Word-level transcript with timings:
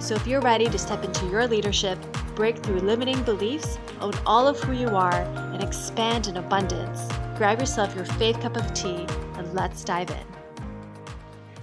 So 0.00 0.14
if 0.14 0.28
you're 0.28 0.40
ready 0.40 0.66
to 0.66 0.78
step 0.78 1.02
into 1.02 1.26
your 1.26 1.48
leadership, 1.48 1.98
break 2.36 2.58
through 2.58 2.78
limiting 2.78 3.20
beliefs, 3.24 3.80
own 4.00 4.12
all 4.24 4.46
of 4.46 4.60
who 4.60 4.72
you 4.72 4.86
are, 4.94 5.22
and 5.52 5.60
expand 5.60 6.28
in 6.28 6.36
abundance, 6.36 7.08
grab 7.36 7.58
yourself 7.58 7.96
your 7.96 8.04
faith 8.04 8.40
cup 8.40 8.56
of 8.56 8.72
tea 8.74 9.06
and 9.34 9.54
let's 9.54 9.82
dive 9.82 10.08
in. 10.10 10.24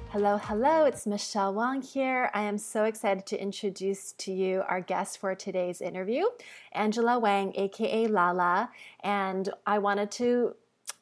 Hello, 0.09 0.37
hello, 0.37 0.83
it's 0.83 1.07
Michelle 1.07 1.53
Wong 1.53 1.81
here. 1.81 2.29
I 2.33 2.41
am 2.41 2.57
so 2.57 2.83
excited 2.83 3.25
to 3.27 3.41
introduce 3.41 4.11
to 4.13 4.33
you 4.33 4.63
our 4.67 4.81
guest 4.81 5.17
for 5.17 5.33
today's 5.33 5.79
interview, 5.79 6.25
Angela 6.73 7.17
Wang, 7.17 7.53
aka 7.55 8.07
Lala. 8.07 8.69
And 9.01 9.47
I 9.65 9.79
wanted 9.79 10.11
to 10.11 10.55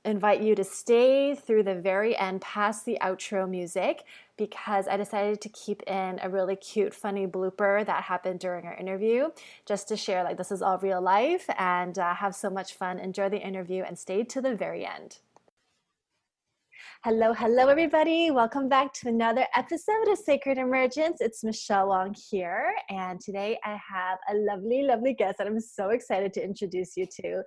invite 0.05 0.41
you 0.41 0.53
to 0.55 0.63
stay 0.63 1.33
through 1.33 1.63
the 1.63 1.75
very 1.75 2.15
end 2.17 2.41
past 2.41 2.85
the 2.85 2.97
outro 3.01 3.49
music 3.49 4.03
because 4.37 4.87
I 4.87 4.97
decided 4.97 5.41
to 5.41 5.49
keep 5.49 5.83
in 5.83 6.19
a 6.21 6.29
really 6.29 6.55
cute, 6.55 6.93
funny 6.93 7.27
blooper 7.27 7.85
that 7.85 8.03
happened 8.03 8.39
during 8.39 8.65
our 8.65 8.75
interview 8.75 9.29
just 9.65 9.87
to 9.89 9.97
share 9.97 10.23
like 10.23 10.37
this 10.37 10.51
is 10.51 10.61
all 10.61 10.77
real 10.79 11.01
life 11.01 11.49
and 11.57 11.97
uh, 11.97 12.15
have 12.15 12.35
so 12.35 12.49
much 12.49 12.73
fun. 12.73 12.99
Enjoy 12.99 13.29
the 13.29 13.37
interview 13.37 13.83
and 13.83 13.97
stay 13.97 14.23
to 14.23 14.41
the 14.41 14.55
very 14.55 14.85
end. 14.85 15.19
Hello, 17.05 17.33
hello, 17.33 17.67
everybody. 17.67 18.31
Welcome 18.31 18.69
back 18.69 18.93
to 18.93 19.09
another 19.09 19.45
episode 19.57 20.07
of 20.07 20.17
Sacred 20.17 20.57
Emergence. 20.57 21.19
It's 21.19 21.43
Michelle 21.43 21.89
Wong 21.89 22.15
here, 22.29 22.73
and 22.89 23.19
today 23.19 23.59
I 23.65 23.71
have 23.71 24.19
a 24.29 24.35
lovely, 24.35 24.83
lovely 24.83 25.13
guest 25.13 25.39
that 25.39 25.47
I'm 25.47 25.59
so 25.59 25.89
excited 25.89 26.31
to 26.31 26.41
introduce 26.41 26.95
you 26.95 27.05
to. 27.19 27.41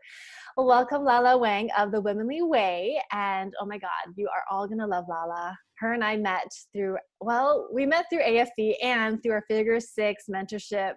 Welcome, 0.58 1.04
Lala 1.04 1.38
Wang 1.38 1.70
of 1.78 1.90
the 1.90 2.02
Womanly 2.02 2.42
Way. 2.42 3.00
And 3.12 3.54
oh 3.58 3.64
my 3.64 3.78
God, 3.78 4.12
you 4.14 4.28
are 4.28 4.44
all 4.50 4.66
going 4.66 4.80
to 4.80 4.86
love 4.86 5.06
Lala. 5.08 5.56
Her 5.78 5.94
and 5.94 6.04
I 6.04 6.18
met 6.18 6.50
through, 6.74 6.98
well, 7.22 7.70
we 7.72 7.86
met 7.86 8.04
through 8.12 8.24
AFB 8.24 8.74
and 8.82 9.22
through 9.22 9.32
our 9.32 9.44
Figure 9.48 9.80
Six 9.80 10.24
mentorship 10.30 10.96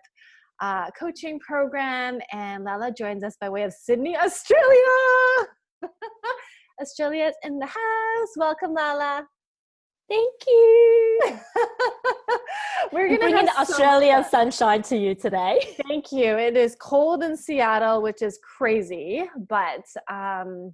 uh, 0.59 0.91
coaching 0.99 1.39
program. 1.39 2.19
And 2.33 2.65
Lala 2.65 2.91
joins 2.91 3.23
us 3.23 3.37
by 3.39 3.47
way 3.47 3.63
of 3.63 3.71
Sydney, 3.71 4.17
Australia. 4.17 5.47
Australia's 6.81 7.35
in 7.43 7.59
the 7.59 7.65
house. 7.65 8.29
Welcome, 8.37 8.73
Lala. 8.73 9.27
Thank 10.09 10.33
you. 10.47 11.19
We're 12.91 13.09
gonna 13.09 13.19
bring 13.19 13.45
the 13.45 13.59
Australian 13.59 14.23
sunshine 14.23 14.81
to 14.83 14.97
you 14.97 15.13
today. 15.13 15.75
Thank 15.87 16.11
you. 16.11 16.37
It 16.37 16.57
is 16.57 16.75
cold 16.79 17.23
in 17.23 17.37
Seattle, 17.37 18.01
which 18.01 18.21
is 18.21 18.39
crazy, 18.57 19.29
but 19.47 19.83
um, 20.09 20.73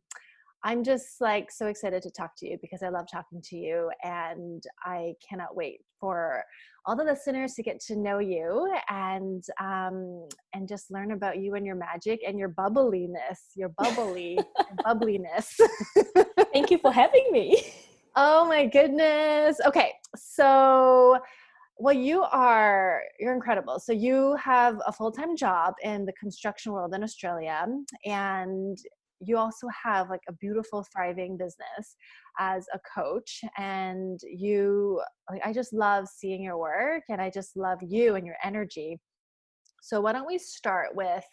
I'm 0.64 0.84
just 0.84 1.20
like 1.20 1.52
so 1.52 1.68
excited 1.68 2.02
to 2.04 2.12
talk 2.12 2.32
to 2.38 2.48
you 2.48 2.58
because 2.62 2.82
I 2.82 2.90
love 2.90 3.08
talking 3.12 3.42
to 3.42 3.58
you, 3.58 3.92
and 4.04 4.64
I 4.84 5.16
cannot 5.28 5.56
wait 5.56 5.82
for 6.00 6.44
all 6.86 6.96
the 6.96 7.04
listeners 7.04 7.54
to 7.54 7.64
get 7.64 7.80
to 7.80 7.96
know 7.96 8.20
you 8.20 8.72
and 8.90 9.44
um, 9.60 10.28
and 10.54 10.68
just 10.68 10.92
learn 10.92 11.12
about 11.12 11.40
you 11.40 11.56
and 11.56 11.66
your 11.66 11.76
magic 11.76 12.20
and 12.28 12.38
your 12.38 12.50
bubbliness, 12.50 13.40
your 13.56 13.70
bubbly 13.70 14.40
bubbliness. 14.86 15.56
Thank 16.54 16.70
you 16.72 16.78
for 16.78 16.92
having 16.92 17.28
me. 17.32 17.64
Oh 18.16 18.48
my 18.48 18.66
goodness. 18.66 19.58
Okay, 19.66 19.94
so 20.16 21.20
well 21.78 21.94
you 21.94 22.24
are 22.24 23.02
you're 23.20 23.34
incredible 23.34 23.80
so 23.80 23.92
you 23.92 24.36
have 24.38 24.80
a 24.88 24.94
full-time 24.94 25.36
job 25.36 25.74
in 25.84 26.06
the 26.06 26.14
construction 26.14 26.72
world 26.72 26.94
in 26.94 27.04
australia 27.04 27.66
and 28.06 28.78
you 29.22 29.38
also 29.38 29.68
have 29.84 30.10
like 30.10 30.22
a 30.28 30.34
beautiful 30.34 30.86
thriving 30.92 31.38
business 31.38 31.96
as 32.40 32.66
a 32.74 32.80
coach 32.94 33.42
and 33.58 34.20
you 34.24 35.02
like 35.30 35.42
i 35.46 35.54
just 35.54 35.74
love 35.74 36.08
seeing 36.08 36.44
your 36.44 36.58
work 36.58 37.04
and 37.10 37.22
i 37.22 37.30
just 37.30 37.56
love 37.56 37.80
you 37.82 38.16
and 38.16 38.26
your 38.26 38.36
energy. 38.44 39.00
So 39.82 40.02
why 40.02 40.14
don't 40.14 40.28
we 40.28 40.38
start 40.38 40.96
with 40.96 41.24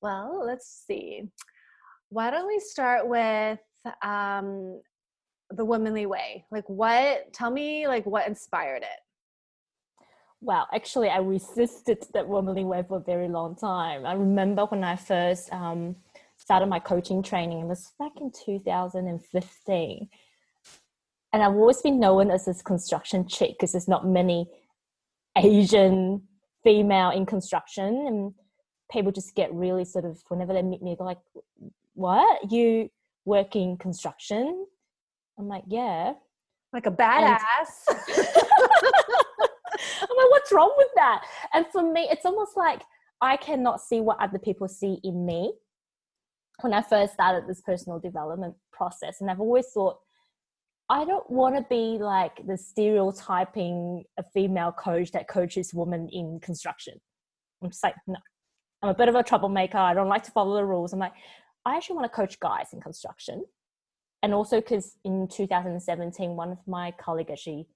well 0.00 0.42
let's 0.44 0.84
see. 0.86 1.22
Why 2.08 2.30
don't 2.30 2.46
we 2.46 2.58
start 2.58 3.08
with 3.08 3.60
um 4.02 4.80
the 5.50 5.64
womanly 5.64 6.06
way? 6.06 6.44
Like 6.50 6.68
what 6.68 7.32
tell 7.32 7.50
me 7.50 7.86
like 7.86 8.04
what 8.04 8.26
inspired 8.26 8.82
it. 8.82 9.00
Wow 10.40 10.66
actually 10.74 11.08
i 11.08 11.18
resisted 11.18 12.04
that 12.14 12.26
womanly 12.26 12.64
way 12.64 12.84
for 12.86 12.96
a 12.98 13.00
very 13.00 13.28
long 13.28 13.54
time. 13.54 14.04
I 14.04 14.12
remember 14.14 14.64
when 14.66 14.84
i 14.84 14.96
first 14.96 15.52
um 15.52 15.96
started 16.42 16.66
my 16.66 16.80
coaching 16.80 17.22
training. 17.22 17.60
It 17.60 17.66
was 17.66 17.92
back 18.00 18.10
in 18.20 18.32
2015. 18.32 20.08
And 21.32 21.42
I've 21.42 21.52
always 21.52 21.80
been 21.80 22.00
known 22.00 22.32
as 22.32 22.46
this 22.46 22.62
construction 22.62 23.28
chick 23.28 23.52
because 23.52 23.70
there's 23.72 23.86
not 23.86 24.04
many 24.06 24.48
Asian 25.36 26.22
female 26.64 27.10
in 27.10 27.26
construction. 27.26 28.06
And 28.08 28.34
people 28.90 29.12
just 29.12 29.36
get 29.36 29.54
really 29.54 29.84
sort 29.84 30.04
of, 30.04 30.20
whenever 30.28 30.52
they 30.52 30.62
meet 30.62 30.82
me, 30.82 30.96
they're 30.98 31.06
like, 31.06 31.20
what? 31.94 32.50
You 32.50 32.90
work 33.24 33.54
in 33.54 33.76
construction? 33.76 34.66
I'm 35.38 35.46
like, 35.46 35.62
yeah. 35.68 36.14
Like 36.72 36.86
a 36.86 36.90
badass. 36.90 37.38
I'm 37.88 37.96
like, 40.16 40.30
what's 40.30 40.52
wrong 40.52 40.74
with 40.76 40.90
that? 40.96 41.22
And 41.54 41.68
for 41.68 41.92
me, 41.92 42.08
it's 42.10 42.26
almost 42.26 42.56
like 42.56 42.82
I 43.20 43.36
cannot 43.36 43.80
see 43.80 44.00
what 44.00 44.20
other 44.20 44.40
people 44.40 44.66
see 44.66 44.98
in 45.04 45.24
me 45.24 45.52
when 46.62 46.74
I 46.74 46.82
first 46.82 47.14
started 47.14 47.46
this 47.46 47.60
personal 47.60 47.98
development 47.98 48.54
process. 48.72 49.20
And 49.20 49.30
I've 49.30 49.40
always 49.40 49.66
thought, 49.68 49.98
I 50.88 51.04
don't 51.04 51.28
want 51.30 51.56
to 51.56 51.64
be 51.68 51.98
like 51.98 52.46
the 52.46 52.56
stereotyping 52.56 54.04
a 54.18 54.22
female 54.34 54.72
coach 54.72 55.12
that 55.12 55.28
coaches 55.28 55.72
women 55.72 56.08
in 56.12 56.38
construction. 56.40 56.94
I'm 57.62 57.70
just 57.70 57.82
like, 57.82 57.94
no, 58.06 58.16
I'm 58.82 58.90
a 58.90 58.94
bit 58.94 59.08
of 59.08 59.14
a 59.14 59.22
troublemaker. 59.22 59.78
I 59.78 59.94
don't 59.94 60.08
like 60.08 60.24
to 60.24 60.30
follow 60.32 60.56
the 60.56 60.64
rules. 60.64 60.92
I'm 60.92 60.98
like, 60.98 61.12
I 61.64 61.76
actually 61.76 61.96
want 61.96 62.10
to 62.10 62.16
coach 62.16 62.38
guys 62.40 62.68
in 62.72 62.80
construction. 62.80 63.44
And 64.22 64.34
also 64.34 64.60
because 64.60 64.96
in 65.04 65.28
2017, 65.28 66.30
one 66.36 66.52
of 66.52 66.58
my 66.66 66.92
colleagues 67.00 67.30
actually 67.30 67.66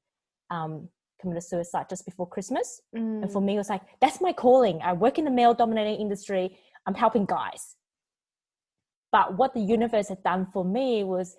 um, 0.50 0.88
committed 1.20 1.42
suicide 1.42 1.86
just 1.88 2.04
before 2.04 2.28
Christmas. 2.28 2.80
Mm. 2.94 3.22
And 3.22 3.32
for 3.32 3.40
me, 3.40 3.54
it 3.54 3.58
was 3.58 3.70
like, 3.70 3.82
that's 4.00 4.20
my 4.20 4.32
calling. 4.32 4.80
I 4.82 4.92
work 4.92 5.18
in 5.18 5.24
the 5.24 5.30
male 5.30 5.54
dominated 5.54 6.00
industry. 6.00 6.58
I'm 6.86 6.94
helping 6.94 7.24
guys. 7.24 7.76
But 9.16 9.38
what 9.38 9.54
the 9.54 9.60
universe 9.60 10.10
had 10.10 10.22
done 10.22 10.46
for 10.52 10.62
me 10.62 11.02
was 11.02 11.36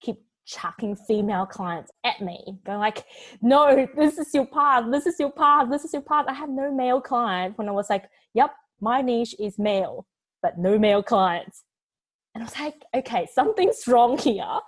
keep 0.00 0.16
chucking 0.46 0.96
female 0.96 1.44
clients 1.44 1.92
at 2.02 2.22
me, 2.22 2.58
going 2.64 2.78
like, 2.78 3.04
no, 3.42 3.86
this 3.94 4.16
is 4.16 4.32
your 4.32 4.46
path, 4.46 4.84
this 4.90 5.04
is 5.04 5.16
your 5.20 5.30
path, 5.30 5.68
this 5.70 5.84
is 5.84 5.92
your 5.92 6.00
path. 6.00 6.24
I 6.28 6.32
had 6.32 6.48
no 6.48 6.74
male 6.74 6.98
client 6.98 7.58
when 7.58 7.68
I 7.68 7.72
was 7.72 7.90
like, 7.90 8.04
yep, 8.32 8.54
my 8.80 9.02
niche 9.02 9.34
is 9.38 9.58
male, 9.58 10.06
but 10.40 10.56
no 10.56 10.78
male 10.78 11.02
clients. 11.02 11.64
And 12.34 12.42
I 12.42 12.46
was 12.46 12.58
like, 12.58 12.82
okay, 12.96 13.28
something's 13.34 13.86
wrong 13.86 14.16
here. 14.16 14.58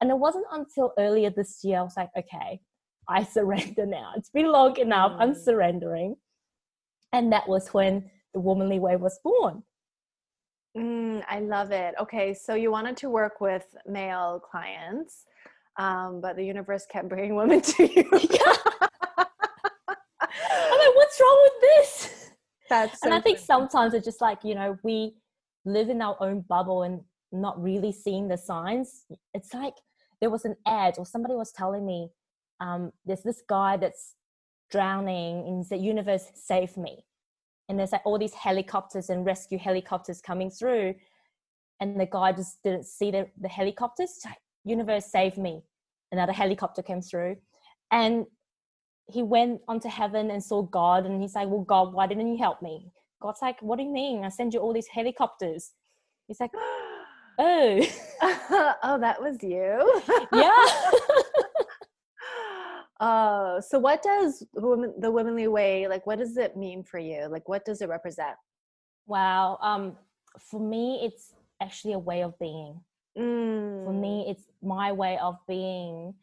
And 0.00 0.08
it 0.08 0.16
wasn't 0.16 0.46
until 0.52 0.92
earlier 1.00 1.30
this 1.30 1.64
year 1.64 1.80
I 1.80 1.82
was 1.82 1.96
like, 1.96 2.10
okay, 2.16 2.60
I 3.08 3.24
surrender 3.24 3.84
now. 3.84 4.12
It's 4.16 4.30
been 4.30 4.52
long 4.52 4.76
enough. 4.76 5.10
Mm. 5.10 5.22
I'm 5.22 5.34
surrendering. 5.34 6.14
And 7.12 7.32
that 7.32 7.48
was 7.48 7.74
when 7.74 8.08
the 8.32 8.38
womanly 8.38 8.78
way 8.78 8.94
was 8.94 9.18
born. 9.24 9.64
Mm, 10.76 11.22
I 11.28 11.40
love 11.40 11.70
it. 11.70 11.94
Okay, 12.00 12.34
so 12.34 12.54
you 12.54 12.70
wanted 12.70 12.96
to 12.98 13.08
work 13.08 13.40
with 13.40 13.64
male 13.86 14.40
clients, 14.50 15.24
um, 15.78 16.20
but 16.20 16.36
the 16.36 16.44
universe 16.44 16.84
kept 16.90 17.08
bringing 17.08 17.34
women 17.40 17.62
to 17.62 17.82
you. 17.84 18.04
I'm 18.12 18.18
like, 20.78 20.94
what's 20.94 21.20
wrong 21.20 21.40
with 21.44 21.60
this? 21.62 22.30
That's 22.68 23.00
so 23.00 23.06
and 23.06 23.14
I 23.14 23.20
think 23.20 23.38
funny. 23.38 23.46
sometimes 23.46 23.94
it's 23.94 24.04
just 24.04 24.20
like 24.20 24.38
you 24.42 24.54
know 24.54 24.76
we 24.82 25.14
live 25.64 25.88
in 25.88 26.02
our 26.02 26.16
own 26.20 26.40
bubble 26.48 26.82
and 26.82 27.00
not 27.32 27.62
really 27.62 27.92
seeing 27.92 28.28
the 28.28 28.36
signs. 28.36 29.04
It's 29.34 29.54
like 29.54 29.74
there 30.20 30.30
was 30.30 30.44
an 30.44 30.56
ad 30.66 30.96
or 30.98 31.06
somebody 31.06 31.34
was 31.34 31.52
telling 31.52 31.86
me 31.86 32.10
um, 32.60 32.92
there's 33.04 33.22
this 33.22 33.42
guy 33.48 33.76
that's 33.76 34.14
drowning 34.70 35.46
and 35.46 35.64
the 35.68 35.76
universe 35.76 36.30
save 36.34 36.76
me 36.76 37.04
and 37.68 37.78
there's 37.78 37.92
like 37.92 38.02
all 38.04 38.18
these 38.18 38.34
helicopters 38.34 39.10
and 39.10 39.26
rescue 39.26 39.58
helicopters 39.58 40.20
coming 40.20 40.50
through 40.50 40.94
and 41.80 42.00
the 42.00 42.06
guy 42.06 42.32
just 42.32 42.62
didn't 42.62 42.86
see 42.86 43.10
the, 43.10 43.28
the 43.40 43.48
helicopters 43.48 44.20
like, 44.24 44.38
universe 44.64 45.06
save 45.10 45.36
me 45.36 45.62
another 46.12 46.32
helicopter 46.32 46.82
came 46.82 47.02
through 47.02 47.36
and 47.90 48.26
he 49.08 49.22
went 49.22 49.60
onto 49.68 49.88
heaven 49.88 50.30
and 50.30 50.42
saw 50.42 50.62
God, 50.62 51.06
and 51.06 51.20
he's 51.20 51.34
like, 51.34 51.48
"Well, 51.48 51.60
God, 51.62 51.92
why 51.92 52.06
didn't 52.06 52.28
you 52.28 52.38
help 52.38 52.60
me?" 52.62 52.90
God's 53.20 53.40
like, 53.42 53.60
"What 53.62 53.76
do 53.76 53.84
you 53.84 53.92
mean? 53.92 54.24
I 54.24 54.28
send 54.28 54.52
you 54.52 54.60
all 54.60 54.72
these 54.72 54.88
helicopters." 54.88 55.72
He's 56.26 56.40
like, 56.40 56.50
"Oh, 57.38 57.86
oh, 58.22 58.98
that 59.00 59.20
was 59.20 59.36
you." 59.42 60.02
yeah. 60.32 60.66
Oh, 63.00 63.60
so 63.60 63.78
what 63.78 64.02
does 64.02 64.42
women, 64.54 64.94
the 64.98 65.10
womanly 65.10 65.48
way 65.48 65.86
like? 65.86 66.06
What 66.06 66.18
does 66.18 66.36
it 66.36 66.56
mean 66.56 66.82
for 66.82 66.98
you? 66.98 67.28
Like, 67.30 67.48
what 67.48 67.64
does 67.64 67.82
it 67.82 67.88
represent? 67.88 68.36
wow. 69.06 69.58
Um, 69.62 69.96
for 70.38 70.60
me, 70.60 71.00
it's 71.02 71.32
actually 71.62 71.94
a 71.94 71.98
way 71.98 72.22
of 72.22 72.38
being. 72.38 72.80
Mm. 73.16 73.84
For 73.84 73.92
me, 73.92 74.26
it's 74.28 74.44
my 74.62 74.92
way 74.92 75.18
of 75.18 75.36
being 75.48 76.14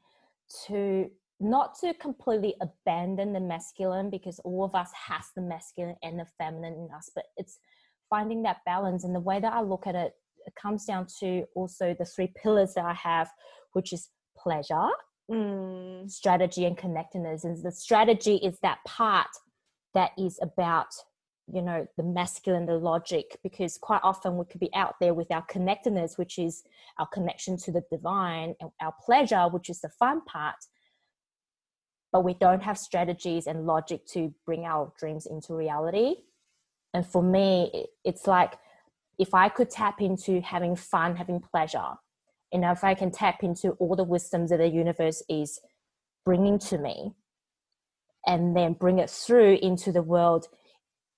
to 0.68 1.10
not 1.40 1.78
to 1.80 1.94
completely 1.96 2.56
abandon 2.62 3.34
the 3.34 3.40
masculine 3.40 4.10
because 4.10 4.40
all 4.40 4.64
of 4.64 4.76
us 4.76 4.92
has 4.94 5.26
the 5.36 5.42
masculine 5.42 5.96
and 6.04 6.20
the 6.20 6.28
feminine 6.38 6.74
in 6.74 6.90
us, 6.96 7.10
but 7.14 7.26
it's 7.38 7.58
finding 8.10 8.44
that 8.44 8.58
balance. 8.66 9.04
And 9.04 9.16
the 9.16 9.20
way 9.20 9.40
that 9.40 9.52
I 9.52 9.62
look 9.62 9.88
at 9.88 9.96
it, 9.96 10.14
it 10.46 10.54
comes 10.56 10.86
down 10.86 11.08
to 11.20 11.46
also 11.56 11.96
the 11.98 12.06
three 12.06 12.32
pillars 12.42 12.76
that 12.76 12.86
I 12.86 12.94
have, 12.94 13.30
which 13.74 13.92
is 13.92 14.10
pleasure, 14.38 14.88
Mm. 15.32 16.12
strategy 16.12 16.66
and 16.66 16.78
connectedness. 16.78 17.46
And 17.46 17.62
the 17.64 17.72
strategy 17.72 18.36
is 18.36 18.60
that 18.60 18.80
part 18.86 19.30
that 19.94 20.12
is 20.18 20.38
about 20.42 20.88
you 21.52 21.62
know 21.62 21.86
the 21.98 22.04
masculine 22.04 22.66
the 22.66 22.78
logic 22.78 23.38
because 23.44 23.78
quite 23.78 24.00
often 24.02 24.38
we 24.38 24.46
could 24.46 24.62
be 24.62 24.74
out 24.74 24.96
there 25.02 25.14
with 25.14 25.30
our 25.30 25.42
connectedness 25.44 26.18
which 26.18 26.38
is 26.40 26.64
our 27.00 27.08
connection 27.08 27.58
to 27.58 27.70
the 27.70 27.84
divine 27.92 28.56
and 28.62 28.72
our 28.82 28.94
pleasure 29.06 29.48
which 29.50 29.70
is 29.70 29.82
the 29.82 29.90
fun 29.90 30.22
part. 30.26 30.56
But 32.12 32.24
we 32.24 32.34
don't 32.34 32.64
have 32.64 32.78
strategies 32.78 33.48
and 33.48 33.66
logic 33.66 34.06
to 34.08 34.34
bring 34.46 34.66
our 34.66 34.94
dreams 35.00 35.26
into 35.26 35.54
reality. 35.54 36.16
And 36.94 37.06
for 37.06 37.24
me 37.24 37.88
it's 38.04 38.28
like 38.28 38.58
if 39.20 39.34
i 39.34 39.48
could 39.48 39.70
tap 39.70 40.02
into 40.02 40.42
having 40.42 40.76
fun 40.76 41.16
having 41.16 41.40
pleasure 41.40 41.92
and 42.54 42.64
if 42.64 42.84
I 42.84 42.94
can 42.94 43.12
tap 43.12 43.44
into 43.44 43.72
all 43.72 43.96
the 43.96 44.04
wisdom 44.04 44.48
that 44.48 44.58
the 44.58 44.68
universe 44.68 45.24
is 45.28 45.60
bringing 46.24 46.60
to 46.60 46.78
me 46.78 47.14
and 48.28 48.56
then 48.56 48.74
bring 48.74 49.00
it 49.00 49.10
through 49.10 49.58
into 49.62 49.92
the 49.92 50.04
world, 50.04 50.48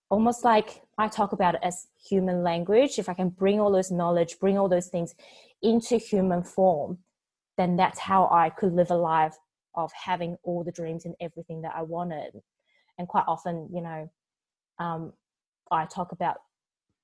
almost 0.10 0.46
like 0.46 0.82
I 0.98 1.10
talk 1.10 1.34
about 1.34 1.56
it 1.56 1.62
as 1.62 1.88
human 2.10 2.42
language. 2.42 2.98
If 2.98 3.10
I 3.10 3.14
can 3.14 3.30
bring 3.30 3.60
all 3.60 3.72
those 3.72 3.92
knowledge, 3.92 4.40
bring 4.40 4.58
all 4.58 4.70
those 4.70 4.88
things 4.88 5.14
into 5.62 5.98
human 5.98 6.42
form, 6.42 7.00
then 7.58 7.76
that's 7.76 8.00
how 8.00 8.30
I 8.32 8.50
could 8.50 8.74
live 8.74 8.90
a 8.90 8.96
life 8.96 9.36
of 9.76 9.92
having 9.92 10.38
all 10.44 10.64
the 10.64 10.72
dreams 10.72 11.04
and 11.04 11.16
everything 11.20 11.62
that 11.64 11.74
I 11.76 11.82
wanted. 11.82 12.42
And 12.98 13.10
quite 13.10 13.26
often, 13.28 13.70
you 13.74 13.82
know, 13.82 14.10
um, 14.80 15.12
I 15.70 15.86
talk 15.86 16.14
about 16.14 16.38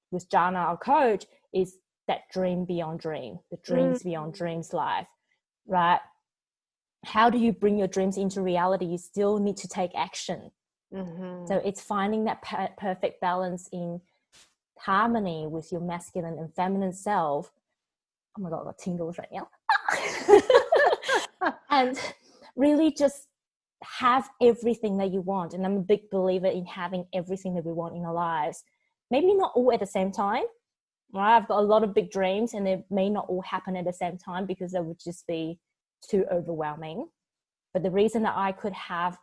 with 0.09 0.29
Jana, 0.29 0.59
our 0.59 0.77
coach, 0.77 1.25
is 1.53 1.77
that 2.07 2.21
dream 2.31 2.65
beyond 2.65 2.99
dream, 2.99 3.39
the 3.49 3.57
dreams 3.57 4.03
beyond 4.03 4.33
dreams 4.33 4.73
life, 4.73 5.07
right? 5.67 5.99
How 7.05 7.29
do 7.29 7.37
you 7.37 7.51
bring 7.51 7.77
your 7.77 7.87
dreams 7.87 8.17
into 8.17 8.41
reality? 8.41 8.85
You 8.85 8.97
still 8.97 9.39
need 9.39 9.57
to 9.57 9.67
take 9.67 9.91
action. 9.95 10.51
Mhm. 10.93 11.47
So 11.47 11.55
it's 11.57 11.81
finding 11.81 12.25
that 12.25 12.41
per- 12.41 12.73
perfect 12.77 13.21
balance 13.21 13.69
in 13.71 14.01
harmony 14.77 15.47
with 15.47 15.71
your 15.71 15.81
masculine 15.81 16.37
and 16.37 16.53
feminine 16.53 16.93
self. 16.93 17.51
Oh 18.37 18.41
my 18.41 18.49
God, 18.49 18.61
I 18.61 18.65
got 18.65 18.77
tingles 18.77 19.17
right 19.17 19.31
now. 19.31 19.49
and 21.69 21.99
really 22.55 22.91
just 22.91 23.27
have 23.83 24.29
everything 24.41 24.97
that 24.97 25.11
you 25.11 25.21
want. 25.21 25.53
And 25.53 25.65
I'm 25.65 25.77
a 25.77 25.81
big 25.81 26.09
believer 26.09 26.47
in 26.47 26.65
having 26.65 27.05
everything 27.13 27.55
that 27.55 27.65
we 27.65 27.71
want 27.71 27.95
in 27.95 28.05
our 28.05 28.13
lives. 28.13 28.63
Maybe 29.09 29.33
not 29.33 29.51
all 29.55 29.73
at 29.73 29.79
the 29.79 29.87
same 29.87 30.11
time, 30.11 30.43
right? 31.13 31.37
I've 31.37 31.47
got 31.47 31.59
a 31.59 31.65
lot 31.65 31.83
of 31.83 31.93
big 31.93 32.11
dreams 32.11 32.53
and 32.53 32.65
they 32.65 32.83
may 32.89 33.09
not 33.09 33.25
all 33.27 33.41
happen 33.41 33.75
at 33.75 33.85
the 33.85 33.93
same 33.93 34.17
time 34.17 34.45
because 34.45 34.71
that 34.71 34.83
would 34.83 34.99
just 35.03 35.25
be 35.27 35.59
too 36.09 36.25
overwhelming. 36.31 37.07
But 37.73 37.83
the 37.83 37.91
reason 37.91 38.23
that 38.23 38.35
I 38.35 38.51
could 38.51 38.73
have 38.73 39.17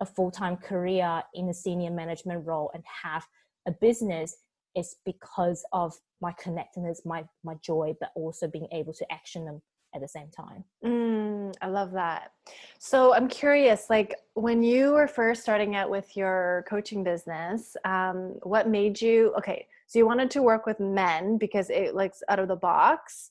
a 0.00 0.06
full 0.06 0.30
time 0.30 0.56
career 0.56 1.22
in 1.34 1.48
a 1.48 1.54
senior 1.54 1.90
management 1.90 2.46
role 2.46 2.70
and 2.74 2.82
have 3.02 3.24
a 3.66 3.72
business 3.72 4.36
is 4.74 4.96
because 5.04 5.64
of 5.72 5.94
my 6.20 6.32
connectedness, 6.40 7.02
my, 7.04 7.24
my 7.44 7.54
joy, 7.62 7.94
but 8.00 8.10
also 8.14 8.48
being 8.48 8.68
able 8.72 8.92
to 8.94 9.12
action 9.12 9.44
them 9.44 9.60
at 9.94 10.00
the 10.00 10.08
same 10.08 10.28
time. 10.28 10.64
Mm, 10.84 11.54
I 11.60 11.66
love 11.68 11.92
that. 11.92 12.32
So 12.78 13.14
I'm 13.14 13.28
curious, 13.28 13.90
like 13.90 14.16
when 14.34 14.62
you 14.62 14.92
were 14.92 15.06
first 15.06 15.42
starting 15.42 15.76
out 15.76 15.90
with 15.90 16.16
your 16.16 16.64
coaching 16.68 17.04
business, 17.04 17.76
um, 17.84 18.34
what 18.42 18.68
made 18.68 19.00
you 19.00 19.32
okay? 19.38 19.66
So 19.86 19.98
you 19.98 20.06
wanted 20.06 20.30
to 20.32 20.42
work 20.42 20.66
with 20.66 20.80
men 20.80 21.36
because 21.38 21.68
it 21.68 21.94
like 21.94 22.14
out 22.28 22.38
of 22.38 22.48
the 22.48 22.56
box, 22.56 23.30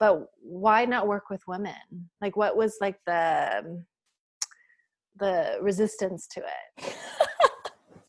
but 0.00 0.30
why 0.40 0.84
not 0.84 1.06
work 1.06 1.30
with 1.30 1.46
women? 1.46 1.74
Like 2.20 2.36
what 2.36 2.56
was 2.56 2.76
like 2.80 2.98
the 3.06 3.84
the 5.18 5.58
resistance 5.60 6.26
to 6.28 6.40
it? 6.40 6.94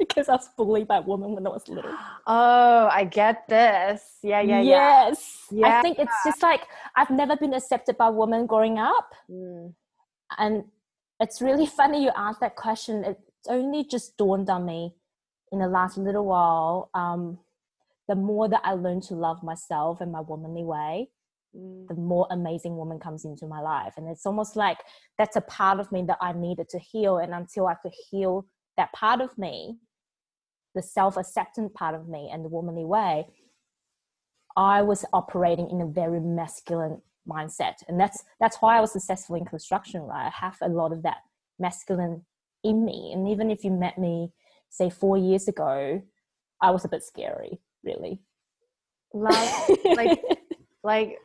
because 0.08 0.30
I 0.30 0.34
was 0.34 0.50
bullied 0.58 0.88
by 0.88 1.00
women 1.00 1.32
when 1.34 1.46
I 1.46 1.50
was 1.50 1.68
little. 1.68 1.96
Oh, 2.28 2.88
I 2.92 3.04
get 3.06 3.48
this. 3.48 4.02
Yeah, 4.24 4.42
yeah, 4.42 4.62
yeah. 4.62 5.08
yes. 5.10 5.46
Yeah. 5.52 5.80
I 5.80 5.82
think 5.82 6.00
it's 6.00 6.14
just 6.26 6.42
like 6.42 6.62
I've 6.96 7.10
never 7.10 7.36
been 7.36 7.54
accepted 7.54 7.98
by 7.98 8.10
women 8.10 8.46
growing 8.46 8.80
up. 8.80 9.10
Mm, 9.30 9.74
And 10.38 10.64
it's 11.20 11.42
really 11.42 11.66
funny 11.80 12.04
you 12.04 12.12
asked 12.16 12.42
that 12.42 12.56
question. 12.56 13.04
It's 13.04 13.48
only 13.48 13.84
just 13.86 14.18
dawned 14.18 14.50
on 14.50 14.66
me 14.66 14.94
in 15.52 15.60
the 15.60 15.68
last 15.68 15.98
little 15.98 16.26
while. 16.26 16.90
Um, 16.94 17.40
the 18.08 18.16
more 18.16 18.50
that 18.50 18.62
I 18.64 18.74
learn 18.74 19.02
to 19.02 19.16
love 19.16 19.44
myself 19.44 20.02
in 20.02 20.12
my 20.12 20.20
womanly 20.20 20.64
way, 20.64 21.10
mm, 21.56 21.88
the 21.88 21.96
more 21.96 22.28
amazing 22.32 22.76
woman 22.76 23.00
comes 23.00 23.24
into 23.24 23.46
my 23.48 23.62
life. 23.62 23.94
And 23.98 24.10
it's 24.10 24.26
almost 24.26 24.56
like 24.56 24.80
that's 25.18 25.38
a 25.38 25.42
part 25.42 25.80
of 25.80 25.92
me 25.92 26.04
that 26.08 26.18
I 26.20 26.34
needed 26.34 26.68
to 26.70 26.80
heal. 26.80 27.18
And 27.18 27.34
until 27.34 27.68
I 27.68 27.76
could 27.76 27.94
heal 28.10 28.46
that 28.78 28.92
part 28.94 29.22
of 29.22 29.38
me, 29.38 29.78
the 30.76 30.82
self 30.82 31.18
acceptance 31.18 31.72
part 31.74 31.96
of 31.96 32.08
me 32.08 32.30
and 32.32 32.44
the 32.44 32.50
womanly 32.50 32.86
way, 32.86 33.28
I 34.56 34.82
was 34.82 35.06
operating 35.14 35.70
in 35.70 35.82
a 35.82 35.86
very 35.86 36.20
masculine 36.20 37.02
mindset. 37.28 37.76
And 37.88 38.00
that's 38.00 38.24
that's 38.40 38.58
why 38.58 38.78
I 38.78 38.82
was 38.82 38.92
successful 38.92 39.36
in 39.36 39.46
construction, 39.46 40.02
right? 40.02 40.28
I 40.28 40.30
have 40.30 40.58
a 40.62 40.70
lot 40.70 40.92
of 40.92 41.04
that 41.04 41.18
masculine 41.60 42.26
in 42.64 42.86
me. 42.86 43.12
And 43.14 43.28
even 43.28 43.50
if 43.50 43.64
you 43.64 43.72
met 43.72 43.98
me, 43.98 44.32
say 44.70 44.90
four 44.90 45.18
years 45.18 45.48
ago, 45.48 46.02
I 46.62 46.72
was 46.72 46.86
a 46.86 46.90
bit 46.90 47.04
scary, 47.04 47.60
really. 47.84 48.22
Love, 49.14 49.70
like, 49.86 50.22
like, 50.84 51.18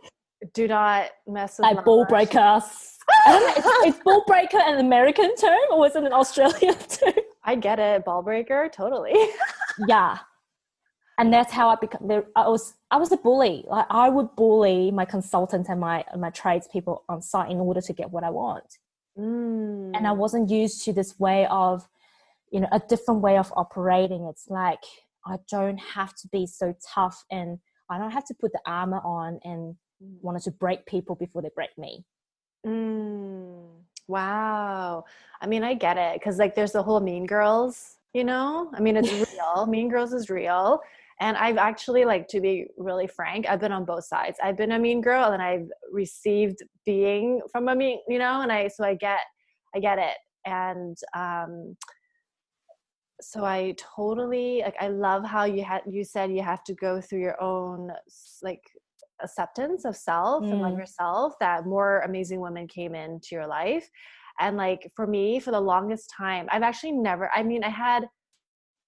do 0.52 0.68
not 0.68 1.06
mess 1.26 1.58
with 1.58 1.64
like 1.64 1.84
ball 1.84 2.04
breakers. 2.06 2.34
I 3.26 3.32
don't 3.32 3.64
know, 3.64 3.88
is, 3.88 3.94
is 3.94 4.00
ball 4.04 4.24
breaker 4.26 4.58
an 4.60 4.78
American 4.78 5.34
term 5.36 5.58
or 5.72 5.86
is 5.86 5.96
it 5.96 6.04
an 6.04 6.12
Australian 6.12 6.74
term? 6.88 7.14
I 7.48 7.54
get 7.54 7.78
it, 7.78 8.04
ball 8.04 8.22
breaker, 8.22 8.68
totally. 8.70 9.14
yeah. 9.88 10.18
And 11.18 11.32
that's 11.32 11.50
how 11.50 11.70
I 11.70 11.76
become. 11.76 12.06
there- 12.06 12.28
I 12.36 12.46
was 12.46 12.74
I 12.90 12.98
was 12.98 13.10
a 13.10 13.16
bully. 13.16 13.64
Like 13.66 13.86
I 13.88 14.10
would 14.10 14.36
bully 14.36 14.90
my 14.90 15.06
consultants 15.06 15.70
and 15.70 15.80
my 15.80 16.04
my 16.16 16.28
tradespeople 16.28 17.04
on 17.08 17.22
site 17.22 17.50
in 17.50 17.58
order 17.58 17.80
to 17.80 17.92
get 17.94 18.10
what 18.10 18.22
I 18.22 18.30
want. 18.30 18.70
Mm. 19.18 19.96
And 19.96 20.06
I 20.06 20.12
wasn't 20.12 20.50
used 20.50 20.84
to 20.84 20.92
this 20.92 21.18
way 21.18 21.46
of, 21.46 21.88
you 22.52 22.60
know, 22.60 22.68
a 22.70 22.80
different 22.80 23.22
way 23.22 23.38
of 23.38 23.50
operating. 23.56 24.26
It's 24.30 24.48
like 24.48 24.84
I 25.26 25.36
don't 25.50 25.78
have 25.78 26.14
to 26.16 26.28
be 26.28 26.46
so 26.46 26.74
tough 26.94 27.24
and 27.30 27.58
I 27.90 27.96
don't 27.98 28.12
have 28.18 28.26
to 28.26 28.34
put 28.34 28.52
the 28.52 28.60
armor 28.66 29.00
on 29.00 29.40
and 29.42 29.74
wanted 30.20 30.42
to 30.42 30.50
break 30.50 30.84
people 30.84 31.16
before 31.16 31.40
they 31.40 31.50
break 31.54 31.76
me. 31.78 32.04
Mm. 32.66 33.84
Wow. 34.08 35.04
I 35.40 35.46
mean, 35.46 35.62
I 35.62 35.74
get 35.74 35.98
it 35.98 36.18
because 36.18 36.38
like 36.38 36.54
there's 36.54 36.72
the 36.72 36.82
whole 36.82 37.00
Mean 37.00 37.26
Girls, 37.26 37.96
you 38.14 38.24
know. 38.24 38.70
I 38.74 38.80
mean, 38.80 38.96
it's 38.96 39.12
real. 39.32 39.66
mean 39.66 39.88
Girls 39.88 40.12
is 40.12 40.30
real. 40.30 40.80
And 41.20 41.36
I've 41.36 41.56
actually, 41.56 42.04
like, 42.04 42.28
to 42.28 42.40
be 42.40 42.66
really 42.76 43.08
frank, 43.08 43.46
I've 43.48 43.58
been 43.60 43.72
on 43.72 43.84
both 43.84 44.04
sides. 44.04 44.38
I've 44.42 44.56
been 44.56 44.72
a 44.72 44.78
mean 44.78 45.00
girl, 45.00 45.32
and 45.32 45.42
I've 45.42 45.68
received 45.90 46.62
being 46.86 47.40
from 47.50 47.68
a 47.68 47.74
mean, 47.74 47.98
you 48.08 48.20
know. 48.20 48.40
And 48.40 48.52
I, 48.52 48.68
so 48.68 48.84
I 48.84 48.94
get, 48.94 49.18
I 49.74 49.80
get 49.80 49.98
it. 49.98 50.16
And 50.46 50.96
um, 51.16 51.76
so 53.20 53.44
I 53.44 53.74
totally 53.96 54.62
like. 54.64 54.76
I 54.80 54.88
love 54.88 55.24
how 55.24 55.44
you 55.44 55.64
had 55.64 55.82
you 55.90 56.04
said 56.04 56.30
you 56.30 56.42
have 56.42 56.62
to 56.64 56.74
go 56.74 57.00
through 57.00 57.20
your 57.20 57.40
own 57.42 57.90
like 58.42 58.62
acceptance 59.22 59.84
of 59.84 59.96
self 59.96 60.44
and 60.44 60.60
love 60.60 60.74
Mm. 60.74 60.78
yourself. 60.78 61.34
That 61.40 61.66
more 61.66 62.00
amazing 62.00 62.40
women 62.40 62.66
came 62.68 62.94
into 62.94 63.28
your 63.32 63.46
life, 63.46 63.88
and 64.40 64.56
like 64.56 64.90
for 64.96 65.06
me, 65.06 65.40
for 65.40 65.50
the 65.50 65.60
longest 65.60 66.12
time, 66.16 66.46
I've 66.50 66.62
actually 66.62 66.92
never. 66.92 67.30
I 67.34 67.42
mean, 67.42 67.64
I 67.64 67.70
had 67.70 68.08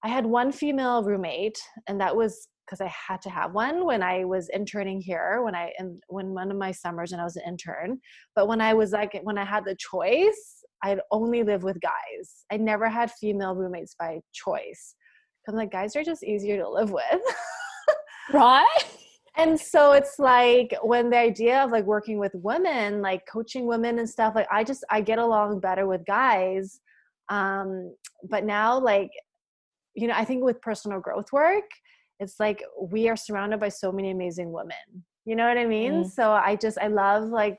I 0.03 0.09
had 0.09 0.25
one 0.27 0.51
female 0.53 1.03
roommate, 1.03 1.61
and 1.87 2.01
that 2.01 2.15
was 2.17 2.49
because 2.67 2.81
I 2.81 2.87
had 3.09 3.21
to 3.23 3.31
have 3.31 3.53
one 3.53 3.85
when 3.85 4.03
I 4.03 4.25
was 4.25 4.49
interning 4.51 5.01
here. 5.01 5.43
When 5.43 5.55
I 5.55 5.73
and 5.79 6.01
when 6.09 6.35
one 6.35 6.51
of 6.51 6.57
my 6.57 6.73
summers 6.73 7.11
when 7.11 7.21
I 7.21 7.25
was 7.25 7.37
an 7.37 7.43
intern, 7.47 8.01
but 8.37 8.49
when 8.49 8.61
I 8.61 8.75
was 8.75 8.93
like 8.93 9.19
when 9.25 9.39
I 9.39 9.45
had 9.45 9.65
the 9.65 9.77
choice, 9.77 10.65
I'd 10.83 11.01
only 11.11 11.43
live 11.43 11.63
with 11.65 11.81
guys. 11.81 12.45
I 12.53 12.57
never 12.57 12.89
had 12.89 13.11
female 13.13 13.55
roommates 13.55 13.95
by 13.99 14.21
choice. 14.33 14.95
I'm 15.49 15.57
like, 15.57 15.73
guys 15.73 15.97
are 15.97 16.05
just 16.05 16.23
easier 16.23 16.59
to 16.59 16.69
live 16.69 16.93
with. 16.93 17.21
right? 18.33 18.85
And 19.41 19.59
so 19.59 19.93
it's 19.93 20.19
like 20.19 20.77
when 20.83 21.09
the 21.09 21.17
idea 21.17 21.65
of 21.65 21.71
like 21.71 21.85
working 21.85 22.19
with 22.19 22.33
women, 22.35 23.01
like 23.01 23.23
coaching 23.27 23.67
women 23.67 23.99
and 23.99 24.09
stuff, 24.09 24.35
like 24.35 24.49
I 24.51 24.63
just 24.65 24.85
I 24.91 25.01
get 25.01 25.19
along 25.19 25.61
better 25.61 25.87
with 25.87 26.05
guys. 26.05 26.81
Um, 27.31 27.95
but 28.29 28.45
now 28.45 28.79
like, 28.79 29.11
you 29.95 30.09
know, 30.09 30.15
I 30.15 30.27
think 30.27 30.45
with 30.45 30.61
personal 30.61 31.01
growth 31.01 31.33
work, 31.33 31.65
it's 32.19 32.39
like 32.39 32.63
we 32.81 33.09
are 33.09 33.17
surrounded 33.17 33.61
by 33.61 33.71
so 33.71 33.91
many 33.91 34.11
amazing 34.11 34.53
women. 34.53 34.77
You 35.25 35.37
know 35.37 35.49
what 35.49 35.57
I 35.57 35.67
mean? 35.67 36.05
Mm. 36.05 36.11
So 36.11 36.33
I 36.33 36.57
just 36.57 36.77
I 36.79 36.89
love 36.89 37.29
like 37.29 37.59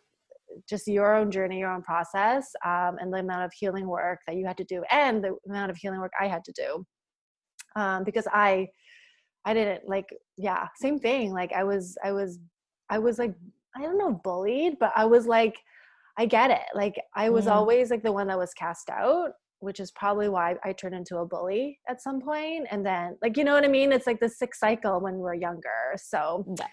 just 0.70 0.88
your 0.88 1.16
own 1.16 1.32
journey, 1.32 1.60
your 1.60 1.72
own 1.72 1.82
process, 1.82 2.52
um, 2.64 2.98
and 3.00 3.12
the 3.12 3.20
amount 3.20 3.46
of 3.46 3.52
healing 3.54 3.88
work 3.88 4.20
that 4.28 4.36
you 4.36 4.46
had 4.46 4.58
to 4.58 4.66
do, 4.66 4.84
and 4.92 5.24
the 5.24 5.36
amount 5.50 5.72
of 5.72 5.78
healing 5.78 6.00
work 6.00 6.12
I 6.20 6.28
had 6.28 6.44
to 6.44 6.52
do, 6.52 6.86
um, 7.76 8.04
because 8.04 8.28
I, 8.32 8.68
I 9.46 9.54
didn't 9.54 9.88
like, 9.88 10.08
yeah, 10.38 10.68
same 10.76 11.00
thing. 11.00 11.32
Like 11.34 11.52
I 11.54 11.64
was, 11.64 11.98
I 12.04 12.12
was, 12.12 12.40
I 12.90 13.00
was 13.00 13.18
like, 13.20 13.34
I 13.76 13.82
don't 13.82 13.98
know, 13.98 14.20
bullied, 14.24 14.78
but 14.80 14.92
I 14.96 15.06
was 15.06 15.26
like, 15.26 15.56
I 16.18 16.26
get 16.26 16.52
it. 16.52 16.68
Like 16.76 17.02
I 17.16 17.30
was 17.30 17.46
mm. 17.46 17.52
always 17.52 17.90
like 17.90 18.04
the 18.04 18.12
one 18.12 18.28
that 18.28 18.38
was 18.38 18.54
cast 18.54 18.90
out, 18.90 19.32
which 19.60 19.80
is 19.80 19.92
probably 19.92 20.30
why 20.30 20.56
I 20.64 20.74
turned 20.74 20.96
into 20.96 21.18
a 21.18 21.26
bully 21.26 21.80
at 21.88 22.02
some 22.02 22.22
point. 22.22 22.68
And 22.70 22.86
then, 22.86 23.18
like, 23.22 23.38
you 23.38 23.44
know 23.44 23.54
what 23.54 23.64
I 23.64 23.70
mean? 23.70 23.92
It's 23.92 24.08
like 24.08 24.20
the 24.20 24.30
sick 24.30 24.54
cycle 24.54 25.00
when 25.00 25.16
we're 25.16 25.36
younger. 25.36 25.96
So, 25.98 26.46
yeah. 26.58 26.66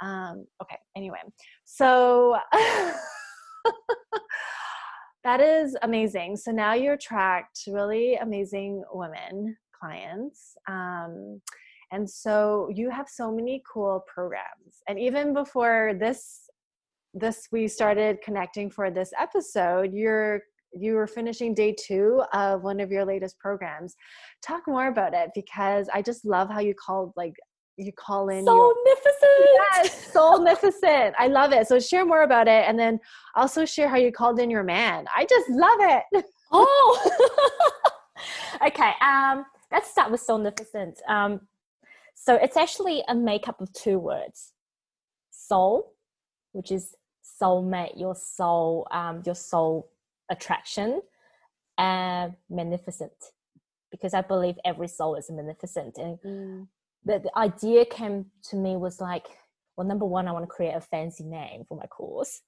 um, 0.00 0.46
okay. 0.62 0.78
Anyway, 0.96 1.20
so. 1.64 2.38
that 5.24 5.40
is 5.40 5.76
amazing. 5.82 6.36
So 6.36 6.50
now 6.50 6.74
you 6.74 6.92
attract 6.92 7.60
really 7.66 8.14
amazing 8.14 8.82
women 8.92 9.56
clients. 9.78 10.54
Um, 10.68 11.40
and 11.92 12.08
so 12.08 12.68
you 12.74 12.90
have 12.90 13.08
so 13.08 13.32
many 13.32 13.62
cool 13.70 14.04
programs. 14.12 14.82
And 14.88 14.98
even 14.98 15.34
before 15.34 15.94
this 15.98 16.42
this 17.14 17.48
we 17.50 17.66
started 17.66 18.20
connecting 18.22 18.70
for 18.70 18.90
this 18.90 19.10
episode, 19.18 19.92
you're 19.92 20.42
you 20.74 20.94
were 20.94 21.06
finishing 21.06 21.54
day 21.54 21.74
two 21.74 22.22
of 22.32 22.62
one 22.62 22.80
of 22.80 22.90
your 22.90 23.04
latest 23.04 23.38
programs. 23.38 23.94
Talk 24.42 24.62
more 24.66 24.88
about 24.88 25.14
it 25.14 25.30
because 25.34 25.88
I 25.92 26.02
just 26.02 26.24
love 26.26 26.50
how 26.50 26.60
you 26.60 26.74
called 26.74 27.12
like 27.16 27.34
you 27.78 27.92
call 27.92 28.28
in 28.28 28.44
soulnificent. 28.44 29.48
Yes, 29.72 30.12
soulnificent. 30.12 31.14
I 31.18 31.28
love 31.28 31.52
it. 31.52 31.66
So 31.68 31.78
share 31.78 32.04
more 32.04 32.22
about 32.22 32.48
it, 32.48 32.64
and 32.68 32.78
then 32.78 32.98
also 33.34 33.64
share 33.64 33.88
how 33.88 33.96
you 33.96 34.12
called 34.12 34.40
in 34.40 34.50
your 34.50 34.64
man. 34.64 35.06
I 35.16 35.24
just 35.24 35.48
love 35.48 35.78
it. 35.80 36.24
Oh, 36.52 37.10
okay. 38.66 38.92
Um, 39.00 39.44
let's 39.70 39.90
start 39.90 40.10
with 40.10 40.20
soulnificent. 40.20 40.98
Um, 41.08 41.40
so 42.20 42.34
it's 42.34 42.56
actually 42.56 43.02
a 43.08 43.14
makeup 43.14 43.60
of 43.60 43.72
two 43.72 43.98
words: 43.98 44.52
soul, 45.30 45.94
which 46.52 46.70
is 46.70 46.94
soulmate, 47.40 47.98
your 47.98 48.14
soul, 48.14 48.86
um, 48.90 49.22
your 49.24 49.34
soul 49.34 49.90
attraction, 50.30 51.00
and 51.76 52.34
magnificent, 52.50 53.12
because 53.90 54.14
I 54.14 54.22
believe 54.22 54.56
every 54.64 54.88
soul 54.88 55.14
is 55.16 55.30
magnificent, 55.30 55.98
and 55.98 56.18
mm 56.20 56.66
the, 57.04 57.18
the 57.18 57.38
idea 57.38 57.84
came 57.84 58.26
to 58.44 58.56
me 58.56 58.76
was 58.76 59.00
like, 59.00 59.26
well, 59.76 59.86
number 59.86 60.04
one, 60.04 60.28
I 60.28 60.32
want 60.32 60.44
to 60.44 60.48
create 60.48 60.74
a 60.74 60.80
fancy 60.80 61.24
name 61.24 61.64
for 61.68 61.76
my 61.76 61.86
course. 61.86 62.42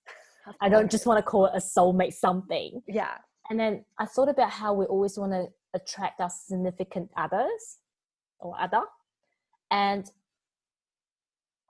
I 0.60 0.68
don't 0.68 0.90
just 0.90 1.06
want 1.06 1.18
to 1.18 1.22
call 1.22 1.46
it 1.46 1.52
a 1.54 1.58
soulmate 1.60 2.14
something. 2.14 2.82
Yeah. 2.88 3.14
And 3.48 3.58
then 3.58 3.84
I 3.98 4.06
thought 4.06 4.28
about 4.28 4.50
how 4.50 4.72
we 4.72 4.84
always 4.86 5.18
want 5.18 5.32
to 5.32 5.46
attract 5.74 6.20
our 6.20 6.30
significant 6.30 7.10
others 7.16 7.78
or 8.38 8.58
other 8.58 8.82
and 9.70 10.10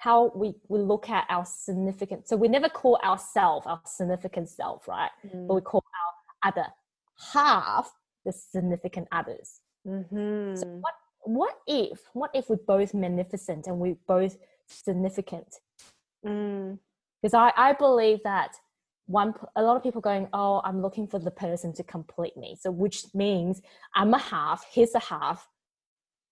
how 0.00 0.32
we, 0.34 0.54
we 0.68 0.78
look 0.78 1.10
at 1.10 1.26
our 1.28 1.44
significant 1.44 2.26
so 2.26 2.34
we 2.34 2.48
never 2.48 2.68
call 2.68 2.98
ourselves 3.04 3.66
our 3.66 3.80
significant 3.84 4.48
self 4.48 4.88
right 4.88 5.10
mm. 5.26 5.46
but 5.46 5.54
we 5.54 5.60
call 5.60 5.84
our 6.42 6.50
other 6.50 6.66
half 7.32 7.92
the 8.24 8.32
significant 8.32 9.06
others 9.12 9.60
mm-hmm. 9.86 10.56
so 10.56 10.66
what 10.66 10.94
what 11.24 11.58
if 11.66 12.00
what 12.14 12.30
if 12.34 12.48
we're 12.48 12.56
both 12.66 12.94
magnificent 12.94 13.66
and 13.66 13.78
we're 13.78 13.96
both 14.06 14.38
significant 14.66 15.56
mm. 16.24 16.78
because 17.20 17.34
I, 17.34 17.52
I 17.56 17.72
believe 17.74 18.20
that 18.24 18.56
one 19.04 19.34
a 19.56 19.62
lot 19.62 19.76
of 19.76 19.82
people 19.82 20.00
going 20.00 20.28
oh 20.32 20.62
i'm 20.64 20.80
looking 20.80 21.06
for 21.06 21.18
the 21.18 21.30
person 21.30 21.74
to 21.74 21.82
complete 21.82 22.36
me 22.36 22.56
so 22.58 22.70
which 22.70 23.04
means 23.12 23.60
i'm 23.94 24.14
a 24.14 24.18
half 24.18 24.64
he's 24.70 24.94
a 24.94 25.00
half 25.00 25.46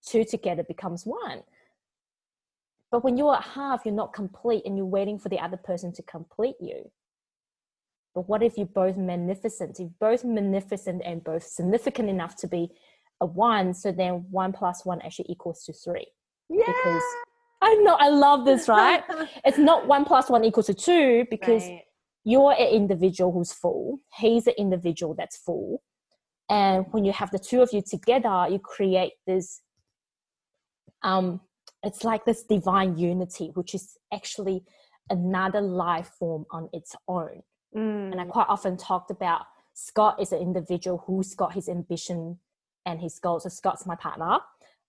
two 0.07 0.25
together 0.25 0.63
becomes 0.63 1.05
one 1.05 1.43
but 2.91 3.05
when 3.05 3.17
you're 3.17 3.35
at 3.35 3.43
half 3.43 3.83
you're 3.85 3.95
not 3.95 4.13
complete 4.13 4.63
and 4.65 4.77
you're 4.77 4.87
waiting 4.87 5.19
for 5.19 5.29
the 5.29 5.39
other 5.39 5.57
person 5.57 5.93
to 5.93 6.03
complete 6.03 6.57
you 6.61 6.91
but 8.15 8.29
what 8.29 8.43
if 8.43 8.57
you're 8.57 8.67
both 8.67 8.97
magnificent 8.97 9.79
you're 9.79 9.91
both 10.01 10.25
magnificent 10.25 11.03
and 11.05 11.25
both 11.25 11.43
significant 11.43 12.09
enough 12.09 12.37
to 12.37 12.47
be 12.47 12.71
a 13.21 13.27
one, 13.27 13.75
so 13.75 13.93
then 13.93 14.25
one 14.31 14.53
plus 14.53 14.85
one 14.85 15.01
actually 15.03 15.27
equals 15.29 15.65
to 15.65 15.73
three. 15.73 16.07
Yeah. 16.49 16.65
Because 16.67 17.03
I 17.61 17.75
know 17.77 17.97
I 17.99 18.09
love 18.09 18.45
this, 18.45 18.69
right? 18.69 19.03
it's 19.45 19.59
not 19.59 19.87
one 19.87 20.05
plus 20.05 20.31
one 20.31 20.45
equals 20.45 20.67
to 20.67 20.75
two 20.75 21.27
because 21.31 21.63
right. 21.65 21.83
you're 22.25 22.53
an 22.53 22.69
individual 22.69 23.33
who's 23.33 23.53
full, 23.53 23.99
he's 24.17 24.47
an 24.47 24.55
individual 24.59 25.15
that's 25.15 25.37
full. 25.37 25.83
And 26.51 26.87
when 26.93 27.05
you 27.05 27.13
have 27.13 27.31
the 27.31 27.39
two 27.39 27.61
of 27.61 27.71
you 27.73 27.83
together, 27.83 28.47
you 28.51 28.59
create 28.59 29.13
this 29.27 29.61
um 31.03 31.41
it's 31.83 32.05
like 32.05 32.25
this 32.25 32.43
divine 32.43 32.99
unity, 32.99 33.51
which 33.55 33.75
is 33.75 33.97
actually 34.13 34.65
another 35.11 35.61
life 35.61 36.11
form 36.19 36.45
on 36.51 36.69
its 36.73 36.95
own. 37.07 37.43
Mm. 37.75 38.13
And 38.13 38.21
I 38.21 38.25
quite 38.25 38.47
often 38.49 38.77
talked 38.77 39.11
about 39.11 39.43
Scott 39.75 40.21
is 40.21 40.33
an 40.33 40.41
individual 40.41 41.05
who's 41.07 41.35
got 41.35 41.53
his 41.53 41.69
ambition 41.69 42.39
and 42.85 43.01
his 43.01 43.19
goals. 43.19 43.45
So 43.45 43.49
Scott's 43.49 43.87
my 43.87 43.95
partner. 43.95 44.39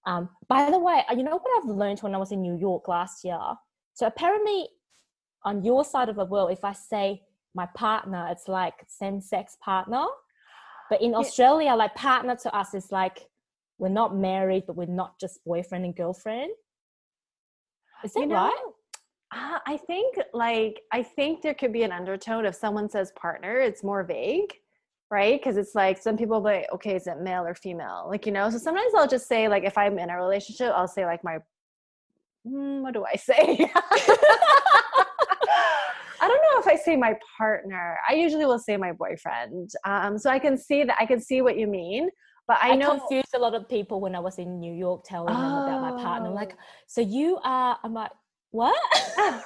Um, 0.05 0.29
by 0.47 0.71
the 0.71 0.79
way, 0.79 1.03
you 1.11 1.23
know 1.23 1.37
what 1.37 1.63
I've 1.63 1.69
learned 1.69 1.99
when 1.99 2.15
I 2.15 2.17
was 2.17 2.31
in 2.31 2.41
New 2.41 2.57
York 2.57 2.87
last 2.87 3.23
year? 3.23 3.39
So 3.93 4.07
apparently, 4.07 4.67
on 5.43 5.63
your 5.63 5.85
side 5.85 6.09
of 6.09 6.15
the 6.15 6.25
world, 6.25 6.51
if 6.51 6.63
I 6.63 6.73
say 6.73 7.21
my 7.53 7.67
partner, 7.75 8.27
it's 8.31 8.47
like 8.47 8.73
same 8.87 9.21
sex 9.21 9.57
partner. 9.63 10.05
But 10.89 11.01
in 11.01 11.13
Australia, 11.13 11.75
like 11.75 11.93
partner 11.95 12.35
to 12.37 12.55
us 12.55 12.73
is 12.73 12.91
like 12.91 13.27
we're 13.77 13.89
not 13.89 14.15
married, 14.15 14.63
but 14.65 14.75
we're 14.75 14.85
not 14.85 15.19
just 15.19 15.43
boyfriend 15.45 15.85
and 15.85 15.95
girlfriend. 15.95 16.51
Is 18.03 18.13
that 18.13 18.19
you 18.21 18.27
know, 18.27 18.35
right? 18.35 18.63
Uh, 19.31 19.59
I 19.65 19.77
think 19.77 20.17
like 20.33 20.81
I 20.91 21.03
think 21.03 21.41
there 21.41 21.53
could 21.53 21.73
be 21.73 21.83
an 21.83 21.91
undertone 21.91 22.45
if 22.45 22.55
someone 22.55 22.89
says 22.89 23.11
partner, 23.15 23.59
it's 23.59 23.83
more 23.83 24.03
vague 24.03 24.53
right? 25.11 25.39
Because 25.39 25.57
it's 25.57 25.75
like 25.75 26.01
some 26.01 26.17
people 26.17 26.39
be 26.39 26.45
like, 26.45 26.67
okay, 26.73 26.95
is 26.95 27.07
it 27.07 27.19
male 27.21 27.43
or 27.45 27.55
female? 27.55 28.05
Like, 28.07 28.25
you 28.25 28.31
know, 28.31 28.49
so 28.49 28.57
sometimes 28.57 28.93
I'll 28.95 29.07
just 29.07 29.27
say, 29.27 29.47
like, 29.47 29.63
if 29.63 29.77
I'm 29.77 29.97
in 29.97 30.09
a 30.09 30.17
relationship, 30.17 30.71
I'll 30.75 30.87
say, 30.87 31.05
like, 31.05 31.23
my, 31.23 31.39
mm, 32.47 32.81
what 32.81 32.93
do 32.93 33.05
I 33.05 33.15
say? 33.15 33.33
I 36.21 36.27
don't 36.27 36.41
know 36.41 36.59
if 36.59 36.67
I 36.67 36.75
say 36.75 36.95
my 36.95 37.15
partner. 37.37 37.97
I 38.07 38.13
usually 38.13 38.45
will 38.45 38.59
say 38.59 38.77
my 38.77 38.91
boyfriend. 38.91 39.71
Um, 39.85 40.17
so 40.17 40.29
I 40.29 40.37
can 40.37 40.57
see 40.57 40.83
that 40.83 40.97
I 40.99 41.05
can 41.05 41.19
see 41.19 41.41
what 41.41 41.57
you 41.57 41.65
mean. 41.65 42.09
But 42.49 42.57
I, 42.63 42.71
I 42.71 42.75
know 42.75 42.97
confused 42.97 43.35
a 43.35 43.37
lot 43.37 43.53
of 43.53 43.69
people 43.69 44.01
when 44.01 44.15
I 44.15 44.19
was 44.19 44.39
in 44.39 44.59
New 44.59 44.73
York 44.73 45.03
telling 45.05 45.35
oh. 45.35 45.39
them 45.39 45.51
about 45.51 45.81
my 45.81 46.03
partner. 46.03 46.29
I'm 46.29 46.33
like, 46.33 46.53
oh. 46.57 46.63
so 46.87 46.99
you 46.99 47.37
are 47.43 47.77
I'm 47.83 47.93
like, 47.93 48.09
what? 48.49 48.75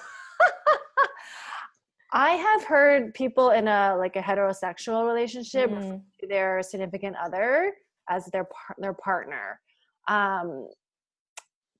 I 2.13 2.29
have 2.29 2.63
heard 2.63 3.13
people 3.13 3.49
in 3.49 3.67
a 3.67 3.97
like 3.97 4.15
a 4.15 4.21
heterosexual 4.21 5.05
relationship 5.05 5.69
mm. 5.69 6.01
their 6.29 6.63
significant 6.63 7.17
other 7.21 7.73
as 8.09 8.27
their 8.27 8.45
par- 8.45 8.77
their 8.77 8.93
partner. 8.93 9.59
Um, 10.07 10.69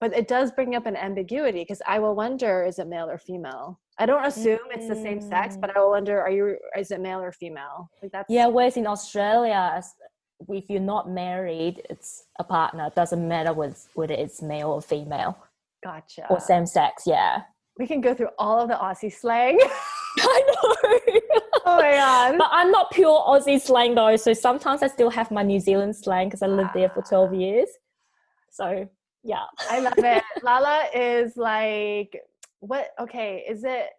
but 0.02 0.14
it 0.14 0.28
does 0.28 0.52
bring 0.52 0.76
up 0.76 0.86
an 0.88 0.98
ambiguity 0.98 1.62
because 1.62 1.82
I 1.88 2.00
will 2.00 2.16
wonder 2.16 2.66
is 2.66 2.80
it 2.80 2.88
male 2.88 3.10
or 3.10 3.18
female? 3.18 3.80
I 3.98 4.06
don't 4.06 4.26
assume 4.26 4.60
mm. 4.60 4.76
it's 4.76 4.90
the 4.90 4.96
same 4.96 5.22
sex, 5.22 5.56
but 5.56 5.74
I 5.74 5.80
will 5.80 5.92
wonder 5.92 6.20
are 6.20 6.32
you 6.32 6.58
is 6.78 6.92
it 6.92 7.00
male 7.00 7.22
or 7.22 7.32
female? 7.32 7.90
Like 8.02 8.12
that's 8.12 8.30
Yeah, 8.30 8.48
whereas 8.48 8.76
in 8.76 8.88
Australia 8.88 9.82
if 10.50 10.70
you're 10.70 10.80
not 10.80 11.10
married, 11.10 11.82
it's 11.90 12.26
a 12.40 12.44
partner. 12.44 12.88
It 12.88 12.96
doesn't 12.96 13.28
matter 13.28 13.54
with, 13.54 13.88
whether 13.94 14.14
it's 14.14 14.42
male 14.42 14.70
or 14.70 14.82
female. 14.82 15.38
Gotcha. 15.84 16.28
Or 16.30 16.40
same 16.40 16.66
sex, 16.66 17.04
yeah. 17.06 17.44
We 17.78 17.88
can 17.88 18.02
go 18.02 18.14
through 18.14 18.30
all 18.38 18.60
of 18.60 18.70
the 18.70 18.76
Aussie 18.76 19.12
slang. 19.12 19.60
I 20.20 20.44
know. 20.48 21.22
oh 21.66 21.78
my 21.78 21.92
god! 21.92 22.38
But 22.38 22.50
I'm 22.52 22.70
not 22.72 22.92
pure 22.92 23.20
Aussie 23.20 23.60
slang 23.60 23.96
though, 23.96 24.16
so 24.16 24.34
sometimes 24.34 24.84
I 24.84 24.88
still 24.88 25.10
have 25.10 25.32
my 25.32 25.42
New 25.42 25.60
Zealand 25.60 25.96
slang 25.96 26.28
because 26.28 26.44
I 26.44 26.48
lived 26.48 26.70
there 26.76 26.90
for 26.90 27.02
12 27.02 27.30
ah. 27.32 27.36
years. 27.36 27.70
So 28.52 28.88
yeah, 29.24 29.46
I 29.72 29.80
love 29.80 29.94
it. 29.98 30.24
Lala 30.44 30.86
is 30.94 31.36
like 31.36 32.16
what? 32.60 32.90
Okay, 33.00 33.44
is 33.50 33.64
it 33.64 33.90